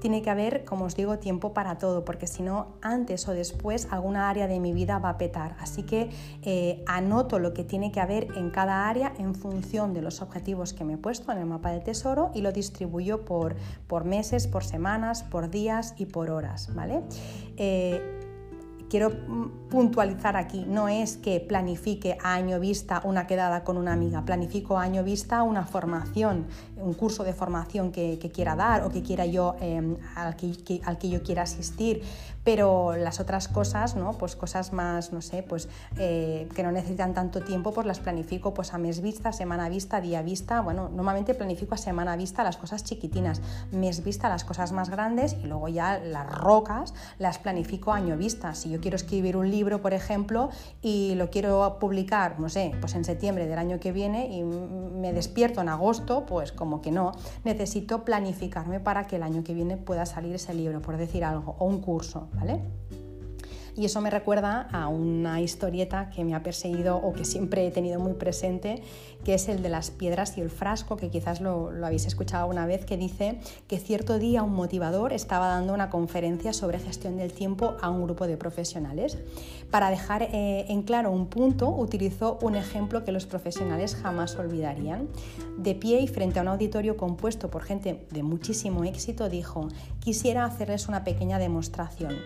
Tiene 0.00 0.22
que 0.22 0.30
haber, 0.30 0.64
como 0.64 0.86
os 0.86 0.96
digo, 0.96 1.18
tiempo 1.18 1.52
para 1.52 1.78
todo, 1.78 2.04
porque 2.04 2.26
si 2.26 2.42
no, 2.42 2.68
antes 2.82 3.28
o 3.28 3.32
después 3.32 3.88
alguna 3.90 4.28
área 4.28 4.48
de 4.48 4.58
mi 4.58 4.72
vida 4.72 4.98
va 4.98 5.10
a 5.10 5.18
petar. 5.18 5.56
Así 5.60 5.82
que 5.82 6.10
eh, 6.42 6.82
anoto 6.86 7.38
lo 7.38 7.54
que 7.54 7.64
tiene 7.64 7.92
que 7.92 8.00
haber 8.00 8.36
en 8.36 8.50
cada 8.50 8.88
área 8.88 9.12
en 9.18 9.34
función 9.34 9.94
de 9.94 10.02
los 10.02 10.22
objetivos 10.22 10.72
que 10.72 10.84
me 10.84 10.94
he 10.94 10.98
puesto 10.98 11.30
en 11.32 11.38
el 11.38 11.46
mapa 11.46 11.70
de 11.70 11.80
tesoro 11.80 12.30
y 12.34 12.40
lo 12.40 12.52
distribuyo 12.52 13.24
por, 13.24 13.54
meses, 14.04 14.46
por 14.46 14.64
semanas, 14.64 15.22
por 15.22 15.50
días 15.50 15.94
y 15.98 16.06
por 16.06 16.30
horas, 16.30 16.74
¿vale? 16.74 17.02
Eh, 17.56 18.20
quiero 18.90 19.12
puntualizar 19.70 20.36
aquí, 20.36 20.66
no 20.68 20.88
es 20.88 21.16
que 21.16 21.40
planifique 21.40 22.18
a 22.22 22.34
año 22.34 22.58
vista 22.58 23.00
una 23.04 23.26
quedada 23.26 23.62
con 23.62 23.76
una 23.78 23.92
amiga, 23.92 24.24
planifico 24.24 24.78
a 24.78 24.82
año 24.82 25.04
vista 25.04 25.42
una 25.44 25.64
formación, 25.64 26.46
un 26.82 26.94
curso 26.94 27.24
de 27.24 27.32
formación 27.32 27.92
que, 27.92 28.18
quiera 28.32 28.56
dar 28.56 28.84
o 28.84 28.90
que 28.90 29.02
quiera 29.02 29.26
yo, 29.26 29.56
em, 29.60 29.96
al, 30.14 30.36
que, 30.36 30.80
al, 30.84 30.98
que, 30.98 31.08
yo 31.08 31.22
quiera 31.22 31.42
asistir, 31.42 32.02
pero 32.44 32.96
las 32.96 33.20
otras 33.20 33.48
cosas, 33.48 33.96
¿no? 33.96 34.12
pues 34.12 34.36
cosas 34.36 34.72
más, 34.72 35.12
no 35.12 35.20
sé, 35.20 35.42
pues 35.42 35.68
eh, 35.98 36.48
que 36.54 36.62
no 36.62 36.72
necesitan 36.72 37.12
tanto 37.14 37.42
tiempo, 37.42 37.72
pues 37.72 37.86
las 37.86 38.00
planifico 38.00 38.54
pues 38.54 38.72
a 38.72 38.78
mes 38.78 39.00
vista, 39.00 39.32
semana 39.32 39.68
vista, 39.68 40.00
día 40.00 40.22
vista, 40.22 40.60
bueno, 40.60 40.88
normalmente 40.88 41.34
planifico 41.34 41.74
a 41.74 41.78
semana 41.78 42.16
vista 42.16 42.42
las 42.42 42.56
cosas 42.56 42.84
chiquitinas, 42.84 43.42
mes 43.72 44.02
vista 44.02 44.28
las 44.28 44.44
cosas 44.44 44.72
más 44.72 44.90
grandes 44.90 45.36
y 45.42 45.46
luego 45.46 45.68
ya 45.68 45.98
las 45.98 46.26
rocas 46.30 46.94
las 47.18 47.38
planifico 47.38 47.92
año 47.92 48.16
vista, 48.16 48.54
si 48.54 48.70
yo 48.70 48.80
quiero 48.80 48.96
escribir 48.96 49.36
un 49.36 49.50
libro, 49.50 49.82
por 49.82 49.92
ejemplo, 49.92 50.50
y 50.82 51.14
lo 51.16 51.30
quiero 51.30 51.78
publicar, 51.78 52.38
no 52.40 52.48
sé, 52.48 52.72
pues 52.80 52.94
en 52.94 53.04
septiembre 53.04 53.46
del 53.46 53.58
año 53.58 53.80
que 53.80 53.92
viene 53.92 54.28
y 54.28 54.42
me 54.42 55.12
despierto 55.12 55.60
en 55.60 55.68
agosto, 55.68 56.24
pues 56.26 56.52
como 56.52 56.69
que 56.78 56.92
no, 56.92 57.12
necesito 57.44 58.04
planificarme 58.04 58.78
para 58.78 59.06
que 59.06 59.16
el 59.16 59.24
año 59.24 59.42
que 59.42 59.54
viene 59.54 59.76
pueda 59.76 60.06
salir 60.06 60.34
ese 60.34 60.54
libro, 60.54 60.80
por 60.80 60.96
decir 60.96 61.24
algo, 61.24 61.56
o 61.58 61.66
un 61.66 61.80
curso, 61.80 62.28
¿vale? 62.34 62.60
Y 63.76 63.84
eso 63.84 64.00
me 64.00 64.10
recuerda 64.10 64.68
a 64.72 64.88
una 64.88 65.40
historieta 65.40 66.10
que 66.10 66.24
me 66.24 66.34
ha 66.34 66.42
perseguido 66.42 66.96
o 66.96 67.12
que 67.12 67.24
siempre 67.24 67.66
he 67.66 67.70
tenido 67.70 68.00
muy 68.00 68.14
presente, 68.14 68.82
que 69.24 69.34
es 69.34 69.48
el 69.48 69.62
de 69.62 69.68
las 69.68 69.90
piedras 69.90 70.36
y 70.38 70.40
el 70.40 70.50
frasco, 70.50 70.96
que 70.96 71.10
quizás 71.10 71.40
lo, 71.40 71.70
habéis 71.84 72.06
escuchado 72.06 72.46
una 72.46 72.66
vez, 72.66 72.84
que 72.84 72.96
dice 72.96 73.38
que 73.68 73.78
cierto 73.78 74.18
día 74.18 74.42
un 74.42 74.54
motivador 74.54 75.12
estaba 75.12 75.48
dando 75.48 75.74
una 75.74 75.90
conferencia 75.90 76.52
sobre 76.52 76.78
gestión 76.78 77.16
del 77.16 77.32
tiempo 77.32 77.76
a 77.80 77.90
un 77.90 78.02
grupo 78.04 78.26
de 78.26 78.36
profesionales. 78.36 79.18
Para 79.70 79.90
dejar 79.90 80.22
eh, 80.22 80.66
en 80.68 80.82
claro 80.82 81.10
un 81.10 81.26
punto, 81.26 81.68
utilizó 81.68 82.38
un 82.42 82.54
ejemplo 82.56 83.04
que 83.04 83.12
los 83.12 83.26
profesionales 83.26 83.94
jamás 83.94 84.36
olvidarían. 84.36 85.08
De 85.58 85.74
pie 85.74 86.00
y 86.00 86.08
frente 86.08 86.38
a 86.38 86.42
un 86.42 86.48
auditorio 86.48 86.96
compuesto 86.96 87.50
por 87.50 87.62
gente 87.62 88.06
de 88.10 88.22
muchísimo 88.22 88.84
éxito, 88.84 89.28
dijo, 89.28 89.68
quisiera 90.00 90.44
hacerles 90.44 90.88
una 90.88 91.04
pequeña 91.04 91.38
demostración. 91.38 92.16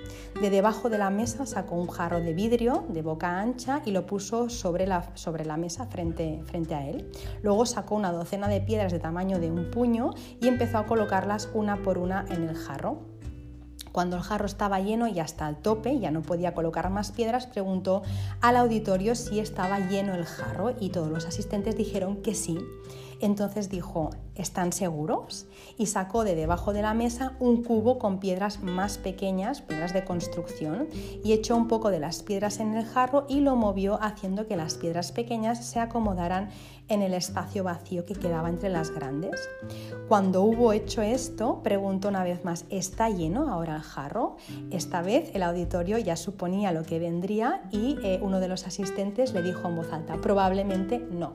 De 0.40 0.50
debajo 0.50 0.88
de 0.88 0.98
la 0.98 1.10
mesa 1.10 1.33
sacó 1.44 1.74
un 1.74 1.88
jarro 1.88 2.20
de 2.20 2.32
vidrio 2.32 2.84
de 2.88 3.02
boca 3.02 3.40
ancha 3.40 3.82
y 3.84 3.90
lo 3.90 4.06
puso 4.06 4.48
sobre 4.48 4.86
la, 4.86 5.10
sobre 5.14 5.44
la 5.44 5.56
mesa 5.56 5.86
frente, 5.86 6.42
frente 6.44 6.74
a 6.74 6.86
él. 6.86 7.10
Luego 7.42 7.66
sacó 7.66 7.96
una 7.96 8.12
docena 8.12 8.48
de 8.48 8.60
piedras 8.60 8.92
de 8.92 9.00
tamaño 9.00 9.38
de 9.38 9.50
un 9.50 9.70
puño 9.70 10.10
y 10.40 10.48
empezó 10.48 10.78
a 10.78 10.86
colocarlas 10.86 11.50
una 11.52 11.82
por 11.82 11.98
una 11.98 12.24
en 12.30 12.48
el 12.48 12.56
jarro. 12.56 13.02
Cuando 13.92 14.16
el 14.16 14.22
jarro 14.22 14.46
estaba 14.46 14.80
lleno 14.80 15.06
y 15.06 15.20
hasta 15.20 15.48
el 15.48 15.56
tope, 15.56 16.00
ya 16.00 16.10
no 16.10 16.22
podía 16.22 16.54
colocar 16.54 16.90
más 16.90 17.12
piedras, 17.12 17.46
preguntó 17.46 18.02
al 18.40 18.56
auditorio 18.56 19.14
si 19.14 19.38
estaba 19.38 19.78
lleno 19.78 20.14
el 20.14 20.24
jarro 20.24 20.74
y 20.80 20.90
todos 20.90 21.10
los 21.10 21.26
asistentes 21.26 21.76
dijeron 21.76 22.22
que 22.22 22.34
sí. 22.34 22.58
Entonces 23.24 23.70
dijo, 23.70 24.10
¿están 24.34 24.70
seguros? 24.74 25.46
Y 25.78 25.86
sacó 25.86 26.24
de 26.24 26.34
debajo 26.34 26.74
de 26.74 26.82
la 26.82 26.92
mesa 26.92 27.32
un 27.40 27.62
cubo 27.62 27.98
con 27.98 28.20
piedras 28.20 28.62
más 28.62 28.98
pequeñas, 28.98 29.62
piedras 29.62 29.94
de 29.94 30.04
construcción, 30.04 30.88
y 31.24 31.32
echó 31.32 31.56
un 31.56 31.66
poco 31.66 31.88
de 31.88 32.00
las 32.00 32.22
piedras 32.22 32.60
en 32.60 32.74
el 32.74 32.84
jarro 32.84 33.24
y 33.26 33.40
lo 33.40 33.56
movió 33.56 33.98
haciendo 34.02 34.46
que 34.46 34.56
las 34.56 34.74
piedras 34.74 35.10
pequeñas 35.10 35.64
se 35.64 35.80
acomodaran 35.80 36.50
en 36.88 37.00
el 37.00 37.14
espacio 37.14 37.64
vacío 37.64 38.04
que 38.04 38.12
quedaba 38.12 38.50
entre 38.50 38.68
las 38.68 38.90
grandes. 38.90 39.48
Cuando 40.06 40.42
hubo 40.42 40.74
hecho 40.74 41.00
esto, 41.00 41.62
preguntó 41.62 42.08
una 42.08 42.24
vez 42.24 42.44
más, 42.44 42.66
¿está 42.68 43.08
lleno 43.08 43.50
ahora 43.50 43.76
el 43.76 43.82
jarro? 43.82 44.36
Esta 44.70 45.00
vez 45.00 45.30
el 45.32 45.44
auditorio 45.44 45.96
ya 45.96 46.16
suponía 46.16 46.72
lo 46.72 46.82
que 46.82 46.98
vendría 46.98 47.62
y 47.70 47.96
eh, 48.04 48.20
uno 48.20 48.38
de 48.38 48.48
los 48.48 48.66
asistentes 48.66 49.32
le 49.32 49.40
dijo 49.40 49.66
en 49.66 49.76
voz 49.76 49.90
alta, 49.94 50.20
probablemente 50.20 50.98
no. 50.98 51.32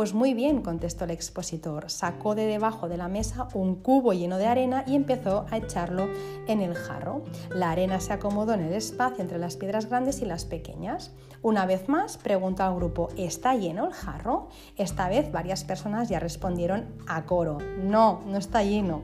Pues 0.00 0.14
muy 0.14 0.32
bien, 0.32 0.62
contestó 0.62 1.04
el 1.04 1.10
expositor. 1.10 1.90
Sacó 1.90 2.34
de 2.34 2.46
debajo 2.46 2.88
de 2.88 2.96
la 2.96 3.08
mesa 3.08 3.48
un 3.52 3.74
cubo 3.74 4.14
lleno 4.14 4.38
de 4.38 4.46
arena 4.46 4.82
y 4.86 4.96
empezó 4.96 5.44
a 5.50 5.58
echarlo 5.58 6.08
en 6.46 6.62
el 6.62 6.74
jarro. 6.74 7.22
La 7.50 7.70
arena 7.70 8.00
se 8.00 8.14
acomodó 8.14 8.54
en 8.54 8.60
el 8.62 8.72
espacio 8.72 9.20
entre 9.20 9.38
las 9.38 9.58
piedras 9.58 9.90
grandes 9.90 10.22
y 10.22 10.24
las 10.24 10.46
pequeñas. 10.46 11.12
Una 11.42 11.66
vez 11.66 11.90
más, 11.90 12.16
preguntó 12.16 12.62
al 12.62 12.76
grupo, 12.76 13.10
¿está 13.18 13.54
lleno 13.56 13.88
el 13.88 13.92
jarro? 13.92 14.48
Esta 14.78 15.10
vez 15.10 15.30
varias 15.32 15.64
personas 15.64 16.08
ya 16.08 16.18
respondieron 16.18 16.86
a 17.06 17.26
coro, 17.26 17.58
no, 17.82 18.22
no 18.24 18.38
está 18.38 18.62
lleno. 18.62 19.02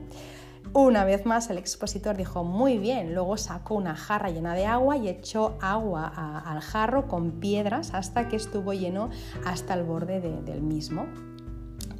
Una 0.73 1.05
vez 1.05 1.25
más 1.25 1.49
el 1.49 1.57
expositor 1.57 2.17
dijo 2.17 2.43
muy 2.43 2.77
bien, 2.77 3.15
luego 3.15 3.37
sacó 3.37 3.75
una 3.75 3.95
jarra 3.95 4.29
llena 4.29 4.53
de 4.53 4.65
agua 4.65 4.97
y 4.97 5.07
echó 5.07 5.57
agua 5.61 6.07
al 6.45 6.61
jarro 6.61 7.07
con 7.07 7.31
piedras 7.39 7.93
hasta 7.93 8.27
que 8.27 8.35
estuvo 8.35 8.73
lleno 8.73 9.09
hasta 9.45 9.73
el 9.73 9.83
borde 9.83 10.19
del 10.19 10.61
mismo. 10.61 11.05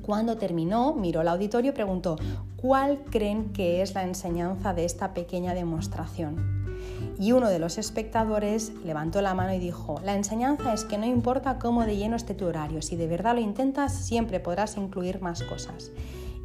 Cuando 0.02 0.38
terminó, 0.38 0.94
miró 0.94 1.22
al 1.22 1.28
auditorio 1.28 1.72
y 1.72 1.74
preguntó, 1.74 2.18
¿cuál 2.56 3.04
creen 3.10 3.52
que 3.52 3.82
es 3.82 3.94
la 3.94 4.04
enseñanza 4.04 4.74
de 4.74 4.86
esta 4.86 5.14
pequeña 5.14 5.54
demostración? 5.54 6.66
Y 7.20 7.32
uno 7.32 7.50
de 7.50 7.60
los 7.60 7.78
espectadores 7.78 8.72
levantó 8.86 9.22
la 9.22 9.34
mano 9.34 9.54
y 9.54 9.60
dijo, 9.60 10.00
la 10.04 10.16
enseñanza 10.16 10.74
es 10.74 10.86
que 10.86 10.98
no 10.98 11.06
importa 11.06 11.60
cómo 11.60 11.86
de 11.86 11.98
lleno 11.98 12.16
esté 12.16 12.36
tu 12.36 12.46
horario, 12.46 12.82
si 12.82 12.96
de 12.96 13.08
verdad 13.08 13.36
lo 13.36 13.42
intentas, 13.42 13.94
siempre 13.94 14.40
podrás 14.40 14.78
incluir 14.78 15.22
más 15.22 15.44
cosas. 15.44 15.92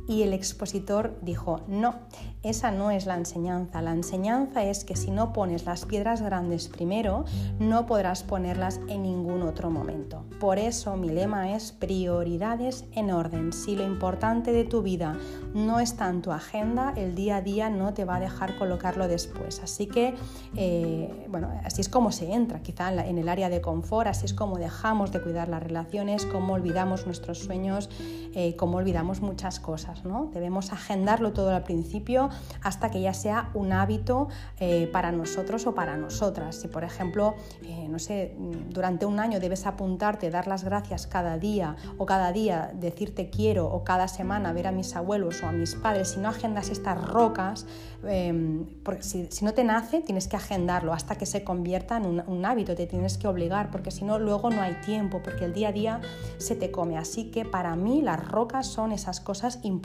Y 0.09 0.23
el 0.23 0.33
expositor 0.33 1.19
dijo, 1.23 1.61
no, 1.69 1.95
esa 2.43 2.73
no 2.73 2.91
es 2.91 3.07
la 3.07 3.17
enseñanza. 3.17 3.83
La 3.83 3.93
enseñanza 3.93 4.65
es 4.65 4.85
que 4.85 4.97
si 4.97 5.11
no 5.11 5.33
pones 5.33 5.65
las 5.65 5.85
piedras 5.85 6.23
grandes 6.23 6.69
primero, 6.69 7.25
no 7.61 7.87
podrás 7.87 8.25
ponerlas 8.25 8.81
en 8.89 9.03
ningún 9.03 9.43
otro 9.43 9.71
momento. 9.71 10.25
Por 10.41 10.59
eso 10.59 10.97
mi 10.97 11.09
lema 11.09 11.53
es 11.55 11.71
prioridades 11.71 12.85
en 12.93 13.13
orden. 13.13 13.53
Si 13.53 13.77
lo 13.77 13.85
importante 13.85 14.53
de 14.53 14.65
tu 14.65 14.83
vida 14.83 15.17
no 15.55 15.79
está 15.79 16.09
en 16.09 16.21
tu 16.21 16.33
agenda, 16.33 16.93
el 16.97 17.15
día 17.15 17.37
a 17.37 17.43
día 17.43 17.71
no 17.71 17.95
te 17.95 18.05
va 18.05 18.17
a 18.17 18.21
dejar 18.21 18.59
colocarlo 18.59 19.07
después. 19.07 19.61
Así 19.63 19.87
que, 19.87 20.15
eh, 20.57 21.27
bueno, 21.29 21.49
así 21.65 21.81
es 21.81 21.89
como 21.89 22.11
se 22.11 22.33
entra 22.33 22.61
quizá 22.61 22.93
en, 23.07 23.19
el 23.19 23.29
área 23.29 23.49
de 23.49 23.61
confort, 23.61 24.09
así 24.09 24.27
es 24.27 24.35
como 24.35 24.59
dejamos 24.59 25.13
de 25.13 25.21
cuidar 25.21 25.49
las 25.49 25.63
relaciones, 25.63 26.27
como 26.27 26.55
olvidamos 26.55 27.07
nuestros 27.07 27.39
sueños, 27.39 27.89
eh, 28.35 28.57
como 28.57 28.79
olvidamos 28.79 29.21
muchas 29.21 29.61
cosas. 29.61 29.92
¿No? 30.05 30.31
Debemos 30.33 30.73
agendarlo 30.73 31.33
todo 31.33 31.55
al 31.55 31.63
principio 31.63 32.31
hasta 32.63 32.91
que 32.91 33.01
ya 33.01 33.15
sea 33.15 33.51
un 33.55 33.73
hábito 33.73 34.29
eh, 34.59 34.89
para 34.93 35.13
nosotros 35.13 35.67
o 35.67 35.75
para 35.75 35.97
nosotras. 35.97 36.57
Si, 36.57 36.69
por 36.69 36.85
ejemplo, 36.85 37.35
eh, 37.65 37.87
no 37.89 37.99
sé, 37.99 38.35
durante 38.71 39.07
un 39.07 39.21
año 39.21 39.41
debes 39.41 39.67
apuntarte, 39.67 40.31
dar 40.31 40.47
las 40.47 40.65
gracias 40.65 41.07
cada 41.07 41.39
día 41.39 41.77
o 41.99 42.07
cada 42.07 42.33
día 42.33 42.73
decirte 42.75 43.31
quiero 43.31 43.67
o 43.67 43.85
cada 43.85 44.09
semana 44.09 44.53
ver 44.53 44.67
a 44.67 44.73
mis 44.73 44.97
abuelos 44.97 45.43
o 45.43 45.47
a 45.47 45.53
mis 45.53 45.75
padres, 45.75 46.11
si 46.11 46.21
no 46.21 46.29
agendas 46.29 46.71
estas 46.71 47.01
rocas, 47.01 47.67
em, 48.05 48.65
porque 48.83 49.03
si, 49.03 49.45
no 49.45 49.55
te 49.55 49.65
nace, 49.65 50.01
tienes 50.01 50.29
que 50.29 50.37
agendarlo 50.37 50.93
hasta 50.93 51.17
que 51.17 51.27
se 51.27 51.45
convierta 51.45 51.97
en 51.97 52.07
un, 52.07 52.23
un 52.27 52.45
hábito, 52.45 52.75
te 52.75 52.87
tienes 52.87 53.19
que 53.19 53.29
obligar, 53.29 53.71
porque 53.71 53.91
si 53.91 54.05
no, 54.05 54.19
luego 54.19 54.51
no 54.51 54.63
hay 54.63 54.75
tiempo, 54.85 55.21
porque 55.23 55.45
el 55.45 55.53
día 55.53 55.69
a 55.69 55.73
día 55.73 56.01
se 56.39 56.57
te 56.57 56.71
come. 56.71 56.99
Así 56.99 57.31
que 57.31 57.45
para 57.45 57.77
mí 57.77 58.03
las 58.03 58.27
rocas 58.27 58.67
son 58.67 58.93
esas 58.93 59.21
cosas 59.21 59.61
importantes 59.63 59.82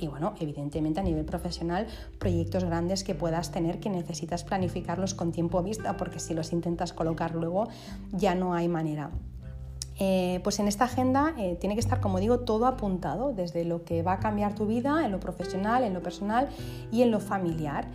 y 0.00 0.06
bueno, 0.06 0.34
evidentemente 0.40 1.00
a 1.00 1.02
nivel 1.02 1.24
profesional 1.24 1.86
proyectos 2.18 2.64
grandes 2.64 3.04
que 3.04 3.14
puedas 3.14 3.50
tener 3.50 3.80
que 3.80 3.90
necesitas 3.90 4.44
planificarlos 4.44 5.14
con 5.14 5.32
tiempo 5.32 5.62
vista 5.62 5.96
porque 5.96 6.20
si 6.20 6.34
los 6.34 6.52
intentas 6.52 6.92
colocar 6.92 7.34
luego 7.34 7.68
ya 8.12 8.34
no 8.34 8.54
hay 8.54 8.68
manera. 8.68 9.10
Eh, 10.02 10.40
pues 10.42 10.58
en 10.58 10.66
esta 10.66 10.84
agenda 10.84 11.34
eh, 11.36 11.58
tiene 11.60 11.74
que 11.74 11.80
estar, 11.80 12.00
como 12.00 12.20
digo, 12.20 12.40
todo 12.40 12.66
apuntado, 12.66 13.34
desde 13.34 13.66
lo 13.66 13.84
que 13.84 14.02
va 14.02 14.14
a 14.14 14.18
cambiar 14.18 14.54
tu 14.54 14.66
vida, 14.66 15.04
en 15.04 15.12
lo 15.12 15.20
profesional, 15.20 15.84
en 15.84 15.92
lo 15.92 16.02
personal 16.02 16.48
y 16.90 17.02
en 17.02 17.10
lo 17.10 17.20
familiar. 17.20 17.86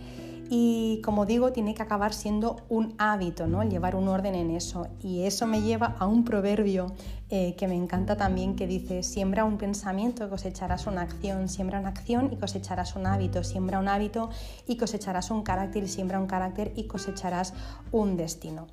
Y 0.48 1.00
como 1.04 1.26
digo, 1.26 1.50
tiene 1.50 1.74
que 1.74 1.82
acabar 1.82 2.14
siendo 2.14 2.58
un 2.68 2.94
hábito, 2.98 3.48
¿no? 3.48 3.64
Llevar 3.64 3.96
un 3.96 4.06
orden 4.06 4.36
en 4.36 4.50
eso. 4.50 4.86
Y 5.02 5.22
eso 5.24 5.48
me 5.48 5.62
lleva 5.62 5.96
a 5.98 6.06
un 6.06 6.24
proverbio 6.24 6.92
eh, 7.28 7.56
que 7.56 7.66
me 7.66 7.74
encanta 7.74 8.16
también, 8.16 8.54
que 8.54 8.68
dice, 8.68 9.02
siembra 9.02 9.44
un 9.44 9.58
pensamiento 9.58 10.30
cosecharás 10.30 10.86
una 10.86 11.02
acción, 11.02 11.48
siembra 11.48 11.80
una 11.80 11.88
acción 11.88 12.30
y 12.32 12.36
cosecharás 12.36 12.94
un 12.94 13.06
hábito, 13.06 13.42
siembra 13.42 13.80
un 13.80 13.88
hábito 13.88 14.30
y 14.66 14.76
cosecharás 14.76 15.32
un 15.32 15.42
carácter, 15.42 15.88
siembra 15.88 16.20
un 16.20 16.26
carácter 16.26 16.72
y 16.76 16.84
cosecharás 16.84 17.52
un 17.90 18.16
destino. 18.16 18.68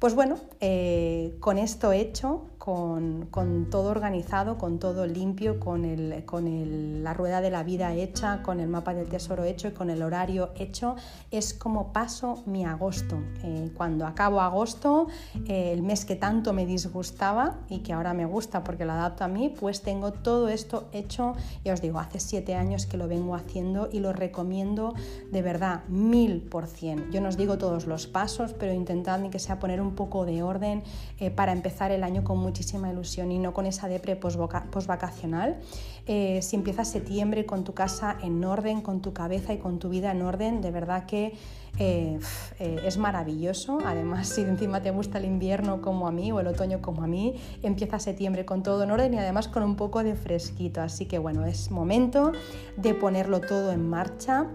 Pues 0.00 0.14
bueno, 0.14 0.38
eh, 0.60 1.36
con 1.38 1.56
esto 1.56 1.92
hecho, 1.92 2.46
con, 2.64 3.68
todo 3.70 3.90
organizado, 3.90 4.56
con 4.56 4.78
todo 4.78 5.06
limpio, 5.06 5.60
con, 5.60 5.84
la 7.04 7.12
rueda 7.12 7.42
de 7.42 7.50
la 7.50 7.62
vida 7.62 7.92
hecha, 7.92 8.42
con 8.42 8.58
el 8.58 8.68
mapa 8.68 8.94
del 8.94 9.06
tesoro 9.06 9.44
hecho 9.44 9.68
y 9.68 9.72
con 9.72 9.90
el 9.90 10.02
horario 10.02 10.48
hecho, 10.56 10.96
es 11.30 11.52
como 11.52 11.92
paso 11.92 12.42
mi 12.46 12.64
agosto. 12.64 13.18
Eh, 13.42 13.70
cuando 13.76 14.06
acabo 14.06 14.40
agosto, 14.40 15.08
eh, 15.46 15.72
el 15.74 15.82
mes 15.82 16.06
que 16.06 16.16
tanto 16.16 16.54
me 16.54 16.64
disgustaba 16.64 17.58
y 17.68 17.80
que 17.80 17.92
ahora 17.92 18.14
me 18.14 18.24
gusta 18.24 18.64
porque 18.64 18.86
lo 18.86 18.92
adapto 18.92 19.24
a 19.24 19.28
mí, 19.28 19.50
pues 19.50 19.82
tengo 19.82 20.12
todo 20.12 20.48
esto 20.48 20.88
hecho, 20.92 21.34
ya 21.66 21.74
os 21.74 21.82
digo, 21.82 21.98
hace 21.98 22.18
siete 22.18 22.54
años 22.54 22.86
que 22.86 22.96
lo 22.96 23.08
vengo 23.08 23.34
haciendo 23.34 23.90
y 23.92 24.00
lo 24.00 24.14
recomiendo 24.14 24.94
de 25.30 25.42
verdad, 25.42 25.84
mil 25.88 26.40
por 26.40 26.66
cien. 26.66 27.10
Yo 27.10 27.20
no 27.20 27.28
os 27.28 27.36
digo 27.36 27.58
todos 27.58 27.86
los 27.86 28.06
pasos, 28.06 28.54
pero 28.54 28.72
intentad 28.72 29.20
ni 29.20 29.28
que 29.28 29.38
sea 29.38 29.58
poner 29.58 29.82
un 29.82 29.94
poco 29.94 30.24
de 30.24 30.42
orden 30.42 30.82
eh, 31.18 31.30
para 31.30 31.52
empezar 31.52 31.90
el 31.90 32.04
año 32.04 32.24
con 32.24 32.38
muchísima 32.54 32.88
ilusión 32.88 33.32
y 33.32 33.40
no 33.40 33.52
con 33.52 33.66
esa 33.66 33.88
depre 33.88 34.14
posvacacional. 34.14 35.56
Eh, 36.06 36.40
si 36.40 36.54
empiezas 36.54 36.88
septiembre 36.88 37.46
con 37.46 37.64
tu 37.64 37.74
casa 37.74 38.16
en 38.22 38.44
orden, 38.44 38.80
con 38.80 39.02
tu 39.02 39.12
cabeza 39.12 39.52
y 39.52 39.58
con 39.58 39.80
tu 39.80 39.88
vida 39.88 40.12
en 40.12 40.22
orden, 40.22 40.60
de 40.60 40.70
verdad 40.70 41.04
que 41.04 41.32
eh, 41.80 42.20
es 42.60 42.96
maravilloso. 42.96 43.78
Además, 43.84 44.28
si 44.28 44.42
encima 44.42 44.82
te 44.82 44.92
gusta 44.92 45.18
el 45.18 45.24
invierno 45.24 45.82
como 45.82 46.06
a 46.06 46.12
mí 46.12 46.30
o 46.30 46.38
el 46.38 46.46
otoño 46.46 46.80
como 46.80 47.02
a 47.02 47.08
mí, 47.08 47.34
empieza 47.64 47.98
septiembre 47.98 48.44
con 48.44 48.62
todo 48.62 48.84
en 48.84 48.92
orden 48.92 49.12
y 49.14 49.18
además 49.18 49.48
con 49.48 49.64
un 49.64 49.74
poco 49.74 50.04
de 50.04 50.14
fresquito. 50.14 50.80
Así 50.80 51.06
que 51.06 51.18
bueno, 51.18 51.44
es 51.46 51.72
momento 51.72 52.30
de 52.76 52.94
ponerlo 52.94 53.40
todo 53.40 53.72
en 53.72 53.90
marcha 53.90 54.46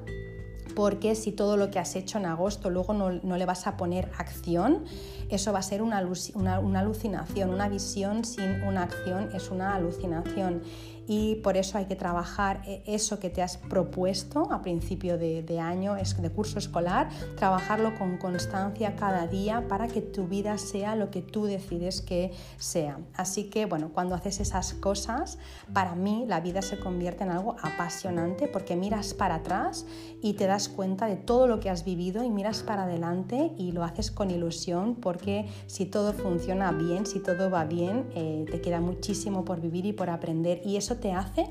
porque 0.80 1.14
si 1.14 1.34
todo 1.34 1.58
lo 1.58 1.72
que 1.72 1.78
has 1.78 1.94
hecho 1.98 2.20
en 2.20 2.26
agosto 2.26 2.70
luego 2.70 2.94
no, 2.94 3.10
le 3.12 3.46
vas 3.46 3.68
a 3.68 3.76
poner 3.76 4.10
acción, 4.18 4.86
eso 5.28 5.52
va 5.52 5.60
a 5.60 5.62
ser 5.62 5.82
una, 5.82 5.98
alucinación, 5.98 7.50
una 7.50 7.68
visión 7.68 8.24
sin 8.24 8.64
una 8.64 8.84
acción 8.84 9.30
es 9.34 9.52
una 9.52 9.76
alucinación 9.76 10.62
y 11.10 11.38
por 11.38 11.57
eso 11.57 11.80
hay 11.80 11.86
que 11.86 11.95
trabajar 11.95 12.62
e, 12.68 12.84
eso 12.86 13.20
que 13.20 13.32
te 13.32 13.41
has 13.41 13.57
propuesto 13.57 14.53
a 14.53 14.62
principio 14.62 15.18
de, 15.18 15.60
año, 15.60 15.95
de 15.95 16.30
curso 16.30 16.60
escolar, 16.60 17.10
trabajarlo 17.36 17.97
con 17.97 18.18
constancia 18.18 18.95
cada 18.95 19.26
día 19.26 19.68
para 19.68 19.88
que 19.88 20.01
tu 20.01 20.28
vida 20.28 20.60
sea 20.60 20.95
lo 20.95 21.10
que 21.10 21.24
tú 21.24 21.45
decides 21.45 22.01
que 22.01 22.32
sea. 22.57 22.99
Así 23.16 23.45
que 23.45 23.66
bueno, 23.66 23.89
cuando 23.91 24.14
haces 24.14 24.39
esas 24.39 24.76
cosas, 24.76 25.39
para 25.74 25.95
mí 25.95 26.26
la 26.28 26.41
vida 26.41 26.62
se 26.62 26.80
convierte 26.80 27.24
en 27.24 27.32
algo 27.32 27.55
apasionante 27.64 28.47
porque 28.47 28.76
miras 28.76 29.16
para 29.16 29.36
atrás 29.36 29.88
y 30.22 30.34
te 30.34 30.45
das 30.45 30.70
cuenta 30.70 31.07
de 31.07 31.16
todo 31.16 31.47
lo 31.47 31.60
que 31.60 31.72
has 31.72 31.86
vivido 31.86 32.24
y 32.24 32.30
miras 32.30 32.62
para 32.62 32.84
adelante 32.84 33.51
y 33.57 33.72
lo 33.72 33.84
haces 33.84 34.12
con 34.12 34.30
ilusión 34.30 34.93
porque 34.93 35.49
si 35.66 35.88
todo 35.88 36.14
funciona 36.14 36.72
bien, 36.72 37.07
si 37.07 37.20
todo 37.20 37.49
va 37.49 37.66
bien, 37.66 38.05
eh, 38.14 38.45
te 38.51 38.62
queda 38.62 38.80
muchísimo 38.80 39.43
por 39.43 39.60
vivir 39.60 39.88
y 39.88 39.93
por 39.93 40.12
aprender 40.12 40.62
y 40.64 40.78
eso 40.78 40.99
te 41.00 41.12
hace 41.12 41.47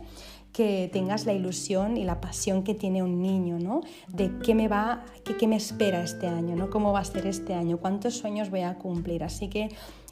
que 0.52 0.88
tengas 0.92 1.26
la 1.26 1.32
ilusión 1.32 1.96
y 1.96 2.04
la 2.04 2.20
pasión 2.20 2.64
que 2.64 2.74
tiene 2.74 3.02
un 3.02 3.22
niño, 3.22 3.58
¿no? 3.58 3.82
De 4.08 4.38
qué 4.42 4.54
me 4.54 4.66
va, 4.66 5.04
qué, 5.24 5.36
qué 5.36 5.46
me 5.46 5.56
espera 5.56 6.02
este 6.02 6.26
año, 6.26 6.56
¿no? 6.56 6.70
Cómo 6.70 6.92
va 6.92 7.00
a 7.00 7.04
ser 7.04 7.26
este 7.26 7.54
año, 7.54 7.78
cuántos 7.78 8.16
sueños 8.16 8.50
voy 8.50 8.62
a 8.62 8.74
cumplir. 8.74 9.22
Así 9.22 9.48
que 9.48 9.68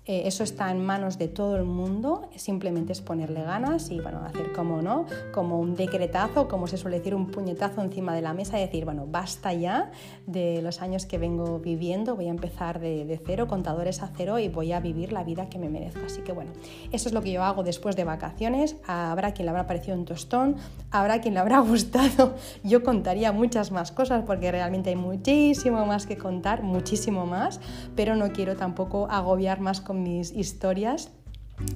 eh, 0.08 0.22
eso 0.26 0.44
está 0.44 0.70
en 0.70 0.84
manos 0.84 1.18
de 1.18 1.26
todo 1.26 1.56
el 1.56 1.64
mundo, 1.64 2.28
simplemente 2.36 2.92
es 2.92 3.00
ponerle 3.00 3.42
ganas 3.42 3.90
y 3.90 3.98
bueno, 4.00 4.20
hacer 4.24 4.52
como, 4.52 4.80
¿no? 4.80 5.04
como 5.32 5.58
un 5.58 5.74
decretazo, 5.74 6.46
como 6.46 6.68
se 6.68 6.76
suele 6.76 6.98
decir, 6.98 7.12
un 7.12 7.26
puñetazo 7.26 7.82
encima 7.82 8.14
de 8.14 8.22
la 8.22 8.32
mesa 8.32 8.56
y 8.58 8.62
decir, 8.62 8.84
bueno, 8.84 9.06
basta 9.08 9.52
ya 9.52 9.90
de 10.26 10.62
los 10.62 10.80
años 10.80 11.06
que 11.06 11.18
vengo 11.18 11.58
viviendo, 11.58 12.14
voy 12.14 12.28
a 12.28 12.30
empezar 12.30 12.78
de, 12.78 13.20
cero, 13.26 13.48
contadores 13.48 14.00
a 14.00 14.12
cero 14.16 14.38
y 14.38 14.48
voy 14.48 14.72
a 14.72 14.78
vivir 14.78 15.12
la 15.12 15.24
vida 15.24 15.48
que 15.48 15.58
me 15.58 15.68
merezco. 15.68 16.06
Así 16.06 16.20
que 16.22 16.30
bueno, 16.30 16.52
eso 16.92 17.08
es 17.08 17.12
lo 17.12 17.20
que 17.22 17.32
yo 17.32 17.42
hago 17.42 17.64
después 17.64 17.96
de 17.96 18.04
vacaciones. 18.04 18.76
Habrá 18.86 19.32
quien 19.32 19.46
le 19.46 19.50
habrá 19.50 19.66
parecido 19.66 19.96
un 19.96 20.04
tostón, 20.04 20.54
habrá 20.92 21.20
quien 21.20 21.34
le 21.34 21.40
habrá 21.40 21.58
gustado. 21.60 22.36
Yo 22.62 22.84
contaría 22.84 23.32
muchas 23.32 23.72
más 23.72 23.90
cosas 23.90 24.22
porque 24.24 24.52
realmente 24.52 24.90
hay 24.90 24.96
muchísimo 24.96 25.84
más 25.84 26.06
que 26.06 26.16
contar, 26.16 26.62
muchísimo 26.62 27.26
más, 27.26 27.60
pero 27.96 28.14
no 28.14 28.30
quiero 28.32 28.54
tampoco 28.56 29.08
agobiar 29.10 29.60
más 29.60 29.80
con 29.80 29.95
mis 29.96 30.32
historias 30.32 31.10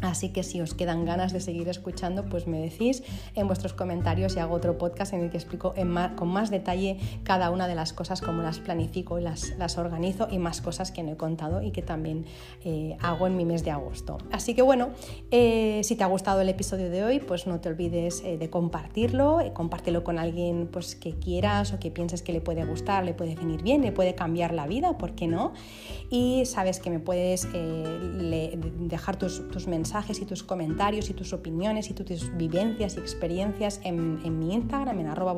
Así 0.03 0.31
que 0.31 0.43
si 0.43 0.61
os 0.61 0.75
quedan 0.75 1.05
ganas 1.05 1.33
de 1.33 1.41
seguir 1.41 1.69
escuchando, 1.69 2.27
pues 2.27 2.47
me 2.47 2.61
decís 2.61 3.03
en 3.35 3.47
vuestros 3.47 3.73
comentarios 3.73 4.37
y 4.37 4.39
hago 4.39 4.55
otro 4.55 4.77
podcast 4.79 5.13
en 5.13 5.21
el 5.21 5.31
que 5.31 5.39
explico 5.39 5.75
con 6.17 6.29
más 6.29 6.51
detalle 6.51 6.99
cada 7.25 7.51
una 7.51 7.67
de 7.67 7.75
las 7.75 7.93
cosas, 7.93 8.21
cómo 8.21 8.43
las 8.43 8.59
planifico 8.59 9.19
y 9.19 9.23
las, 9.23 9.79
organizo 9.79 10.29
y 10.31 10.39
más 10.39 10.61
cosas 10.61 10.91
que 10.91 11.03
no 11.03 11.13
he 11.13 11.17
contado 11.17 11.63
y 11.63 11.71
que 11.71 11.83
también 11.83 12.27
eh, 12.65 12.97
hago 13.01 13.27
en 13.27 13.37
mi 13.37 13.45
mes 13.45 13.65
de 13.65 13.71
agosto. 13.71 14.19
Así 14.31 14.55
que 14.55 14.63
bueno, 14.63 14.91
eh, 15.31 15.81
si 15.85 15.97
te 15.97 16.05
ha 16.05 16.07
gustado 16.07 16.41
el 16.41 16.49
episodio 16.49 16.91
de 16.91 17.05
hoy, 17.05 17.21
pues 17.21 17.47
no 17.47 17.61
te 17.61 17.69
olvides 17.69 18.23
eh, 18.25 18.37
de 18.37 18.51
compartirlo, 18.51 19.39
compártelo 19.55 20.05
con 20.05 20.19
alguien 20.19 20.69
pues, 20.71 20.95
que 20.95 21.15
quieras 21.15 21.73
o 21.73 21.79
que 21.79 21.91
pienses 21.91 22.23
que 22.23 22.33
le 22.33 22.41
puede 22.41 22.65
gustar, 22.65 23.05
le 23.05 23.15
puede 23.15 23.35
venir 23.35 23.63
bien, 23.63 23.83
le 23.83 23.93
puede 23.93 24.15
cambiar 24.15 24.53
la 24.53 24.67
vida, 24.67 24.99
¿por 24.99 25.15
qué 25.15 25.27
no? 25.27 25.53
Y 26.11 26.45
sabes 26.45 26.81
que 26.81 26.91
me 26.91 26.99
puedes 26.99 27.49
dejar 27.53 29.17
tus, 29.17 29.49
tus 29.49 29.67
mensajes 29.71 30.21
y 30.21 30.27
tus 30.27 30.43
comentarios 30.43 31.09
y 31.09 31.15
tus 31.15 31.33
opiniones 31.33 31.89
y 31.89 31.95
tus 31.95 32.37
vivencias 32.37 32.97
y 32.97 33.01
experiencias 33.01 33.81
en, 33.85 34.39
mi 34.39 34.55
Instagram, 34.55 35.01
en 35.01 35.07
arroba 35.07 35.35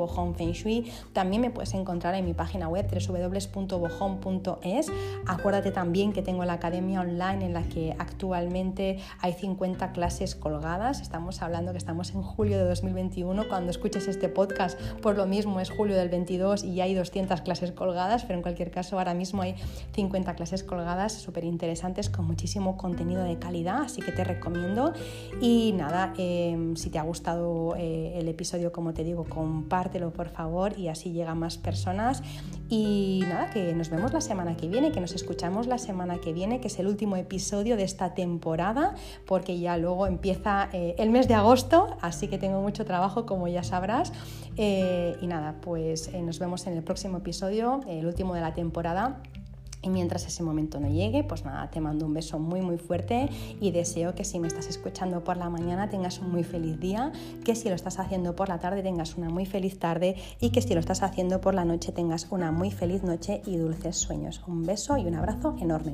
Shui. 0.52 0.90
También 1.12 1.42
me 1.42 1.50
puedes 1.50 1.74
encontrar 1.74 2.14
en 2.14 2.24
mi 2.24 2.34
página 2.34 2.68
web 2.68 2.86
www.bojon.es. 2.90 4.86
Acuérdate 5.26 5.70
también 5.70 6.12
que 6.12 6.22
tengo 6.22 6.44
la 6.44 6.54
academia 6.54 7.00
online 7.00 7.46
en 7.46 7.52
la 7.52 7.62
que 7.62 7.94
actualmente 7.98 8.98
hay 9.20 9.34
50 9.34 9.92
clases 9.92 10.34
colgadas. 10.34 11.00
Estamos 11.00 11.42
hablando 11.42 11.72
que 11.72 11.78
estamos 11.78 12.14
en 12.14 12.22
julio 12.22 12.58
de 12.58 12.64
2021. 12.64 13.48
Cuando 13.48 13.70
escuches 13.70 14.08
este 14.08 14.28
podcast, 14.28 14.80
por 15.02 15.16
lo 15.16 15.26
mismo 15.26 15.60
es 15.60 15.70
julio 15.70 15.96
del 15.96 16.08
22 16.08 16.64
y 16.64 16.80
hay 16.80 16.94
200 16.94 17.42
clases 17.42 17.72
colgadas, 17.72 18.24
pero 18.24 18.36
en 18.36 18.42
cualquier 18.42 18.70
caso 18.70 18.98
ahora 18.98 19.14
mismo 19.14 19.42
hay 19.42 19.54
50 19.94 20.34
clases 20.34 20.64
colgadas 20.64 21.12
súper 21.12 21.44
interesantes 21.44 22.08
con 22.10 22.26
muchísimo 22.26 22.76
contenido 22.76 23.22
de 23.22 23.38
calidad, 23.38 23.82
así 23.82 24.00
que 24.00 24.12
te 24.12 24.21
recomiendo. 24.24 24.92
Y 25.40 25.72
nada, 25.76 26.12
em, 26.16 26.76
si 26.76 26.90
te 26.90 26.98
ha 26.98 27.02
gustado 27.02 27.74
eh, 27.76 28.14
el 28.16 28.28
episodio, 28.28 28.72
como 28.72 28.94
te 28.94 29.04
digo, 29.04 29.24
compártelo 29.24 30.12
por 30.12 30.28
favor 30.28 30.78
y 30.78 30.88
así 30.88 31.12
llega 31.12 31.34
más 31.34 31.58
personas. 31.58 32.22
Y 32.68 33.22
nada, 33.28 33.50
que 33.50 33.74
nos 33.74 33.90
vemos 33.90 34.12
la 34.12 34.20
semana 34.20 34.56
que 34.56 34.68
viene, 34.68 34.92
que 34.92 35.00
nos 35.00 35.14
escuchamos 35.14 35.66
la 35.66 35.78
semana 35.78 36.18
que 36.18 36.32
viene, 36.32 36.60
que 36.60 36.68
es 36.68 36.78
el 36.78 36.86
último 36.86 37.16
episodio 37.16 37.76
de 37.76 37.84
esta 37.84 38.14
temporada, 38.14 38.94
porque 39.26 39.58
ya 39.58 39.76
luego 39.76 40.06
empieza 40.06 40.68
eh, 40.72 40.94
el 40.98 41.10
mes 41.10 41.28
de 41.28 41.34
agosto, 41.34 41.96
así 42.00 42.28
que 42.28 42.38
tengo 42.38 42.60
mucho 42.62 42.84
trabajo, 42.84 43.26
como 43.26 43.48
ya 43.48 43.62
sabrás. 43.62 44.12
Eh, 44.56 45.16
y 45.20 45.26
nada, 45.26 45.56
pues 45.60 46.12
nos 46.14 46.38
vemos 46.38 46.66
en 46.66 46.76
el 46.76 46.82
próximo 46.82 47.18
episodio, 47.18 47.80
el 47.86 48.06
último 48.06 48.34
de 48.34 48.40
la 48.40 48.54
temporada. 48.54 49.22
Y 49.82 49.90
mientras 49.90 50.26
ese 50.26 50.42
momento 50.42 50.78
no 50.78 50.88
llegue, 50.88 51.24
pues 51.24 51.44
nada, 51.44 51.68
te 51.70 51.80
mando 51.80 52.06
un 52.06 52.14
beso 52.14 52.38
muy 52.38 52.60
muy 52.60 52.78
fuerte 52.78 53.28
y 53.60 53.72
deseo 53.72 54.14
que 54.14 54.24
si 54.24 54.38
me 54.38 54.46
estás 54.46 54.68
escuchando 54.68 55.24
por 55.24 55.36
la 55.36 55.50
mañana 55.50 55.90
tengas 55.90 56.20
un 56.20 56.30
muy 56.30 56.44
feliz 56.44 56.78
día, 56.78 57.12
que 57.44 57.56
si 57.56 57.68
lo 57.68 57.74
estás 57.74 57.98
haciendo 57.98 58.36
por 58.36 58.48
la 58.48 58.58
tarde 58.58 58.82
tengas 58.82 59.16
una 59.16 59.28
muy 59.28 59.44
feliz 59.44 59.78
tarde 59.78 60.16
y 60.40 60.50
que 60.50 60.62
si 60.62 60.74
lo 60.74 60.80
estás 60.80 61.02
haciendo 61.02 61.40
por 61.40 61.54
la 61.54 61.64
noche 61.64 61.92
tengas 61.92 62.28
una 62.30 62.52
muy 62.52 62.70
feliz 62.70 63.02
noche 63.02 63.42
y 63.44 63.56
dulces 63.56 63.96
sueños. 63.96 64.42
Un 64.46 64.62
beso 64.62 64.96
y 64.96 65.06
un 65.06 65.16
abrazo 65.16 65.56
enorme. 65.60 65.92